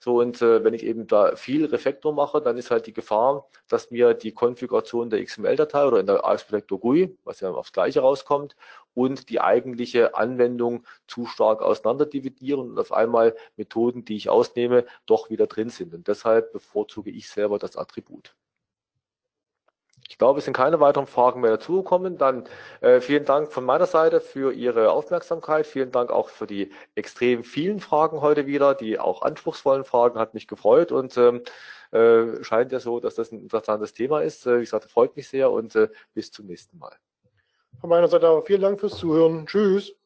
So, 0.03 0.19
und 0.21 0.41
äh, 0.41 0.65
wenn 0.65 0.73
ich 0.73 0.83
eben 0.85 1.07
da 1.07 1.37
viel 1.37 1.67
Refactor 1.67 2.13
mache, 2.15 2.41
dann 2.41 2.57
ist 2.57 2.71
halt 2.71 2.87
die 2.87 2.95
Gefahr, 2.95 3.47
dass 3.69 3.91
mir 3.91 4.15
die 4.15 4.33
Konfiguration 4.33 5.11
der 5.11 5.23
XML-Datei 5.23 5.87
oder 5.87 6.01
in 6.01 6.07
der 6.07 6.25
AX 6.25 6.45
Protector 6.45 6.81
GUI, 6.81 7.17
was 7.25 7.41
ja 7.41 7.51
aufs 7.51 7.73
Gleiche 7.73 8.01
rauskommt, 8.01 8.57
und 8.95 9.29
die 9.29 9.41
eigentliche 9.41 10.15
Anwendung 10.15 10.87
zu 11.07 11.27
stark 11.27 11.61
auseinander 11.61 12.07
dividieren 12.07 12.71
und 12.71 12.79
auf 12.79 12.93
einmal 12.93 13.37
Methoden, 13.57 14.05
die 14.05 14.17
ich 14.17 14.31
ausnehme, 14.31 14.87
doch 15.07 15.29
wieder 15.29 15.47
drin 15.47 15.69
sind. 15.69 15.95
Und 15.95 16.09
deshalb 16.09 16.53
bevorzuge 16.53 17.11
ich 17.11 17.29
selber 17.29 17.59
das 17.59 17.77
Attribut. 17.77 18.35
Ich 20.11 20.19
glaube, 20.19 20.41
es 20.41 20.45
sind 20.45 20.55
keine 20.55 20.81
weiteren 20.81 21.07
Fragen 21.07 21.41
mehr 21.41 21.53
dazugekommen. 21.53 22.19
Dann 22.19 22.43
äh, 22.81 23.01
vielen 23.01 23.25
Dank 23.25 23.53
von 23.53 23.65
meiner 23.65 23.87
Seite 23.87 24.21
für 24.21 24.53
Ihre 24.53 24.91
Aufmerksamkeit. 24.91 25.69
Vielen 25.69 25.93
Dank 25.93 26.11
auch 26.11 26.31
für 26.31 26.49
die 26.49 26.73
extrem 26.97 27.45
vielen 27.45 27.79
Fragen 27.79 28.21
heute 28.21 28.45
wieder. 28.49 28.75
Die 28.75 28.99
auch 28.99 29.23
anspruchsvollen 29.23 29.85
Fragen 29.85 30.19
hat 30.19 30.35
mich 30.35 30.49
gefreut 30.49 30.91
und 30.91 31.17
ähm, 31.17 31.43
äh, 31.93 32.43
scheint 32.43 32.73
ja 32.73 32.81
so, 32.81 32.99
dass 32.99 33.15
das 33.15 33.31
ein 33.31 33.39
interessantes 33.39 33.93
Thema 33.93 34.21
ist. 34.21 34.47
Äh, 34.47 34.57
wie 34.57 34.65
gesagt, 34.65 34.91
freut 34.91 35.15
mich 35.15 35.29
sehr 35.29 35.53
und 35.53 35.77
äh, 35.77 35.89
bis 36.13 36.33
zum 36.33 36.47
nächsten 36.47 36.77
Mal. 36.77 36.97
Von 37.81 37.89
meiner 37.89 38.09
Seite 38.09 38.29
auch 38.29 38.45
vielen 38.45 38.63
Dank 38.63 38.81
fürs 38.81 38.99
Zuhören. 38.99 39.47
Tschüss. 39.47 40.00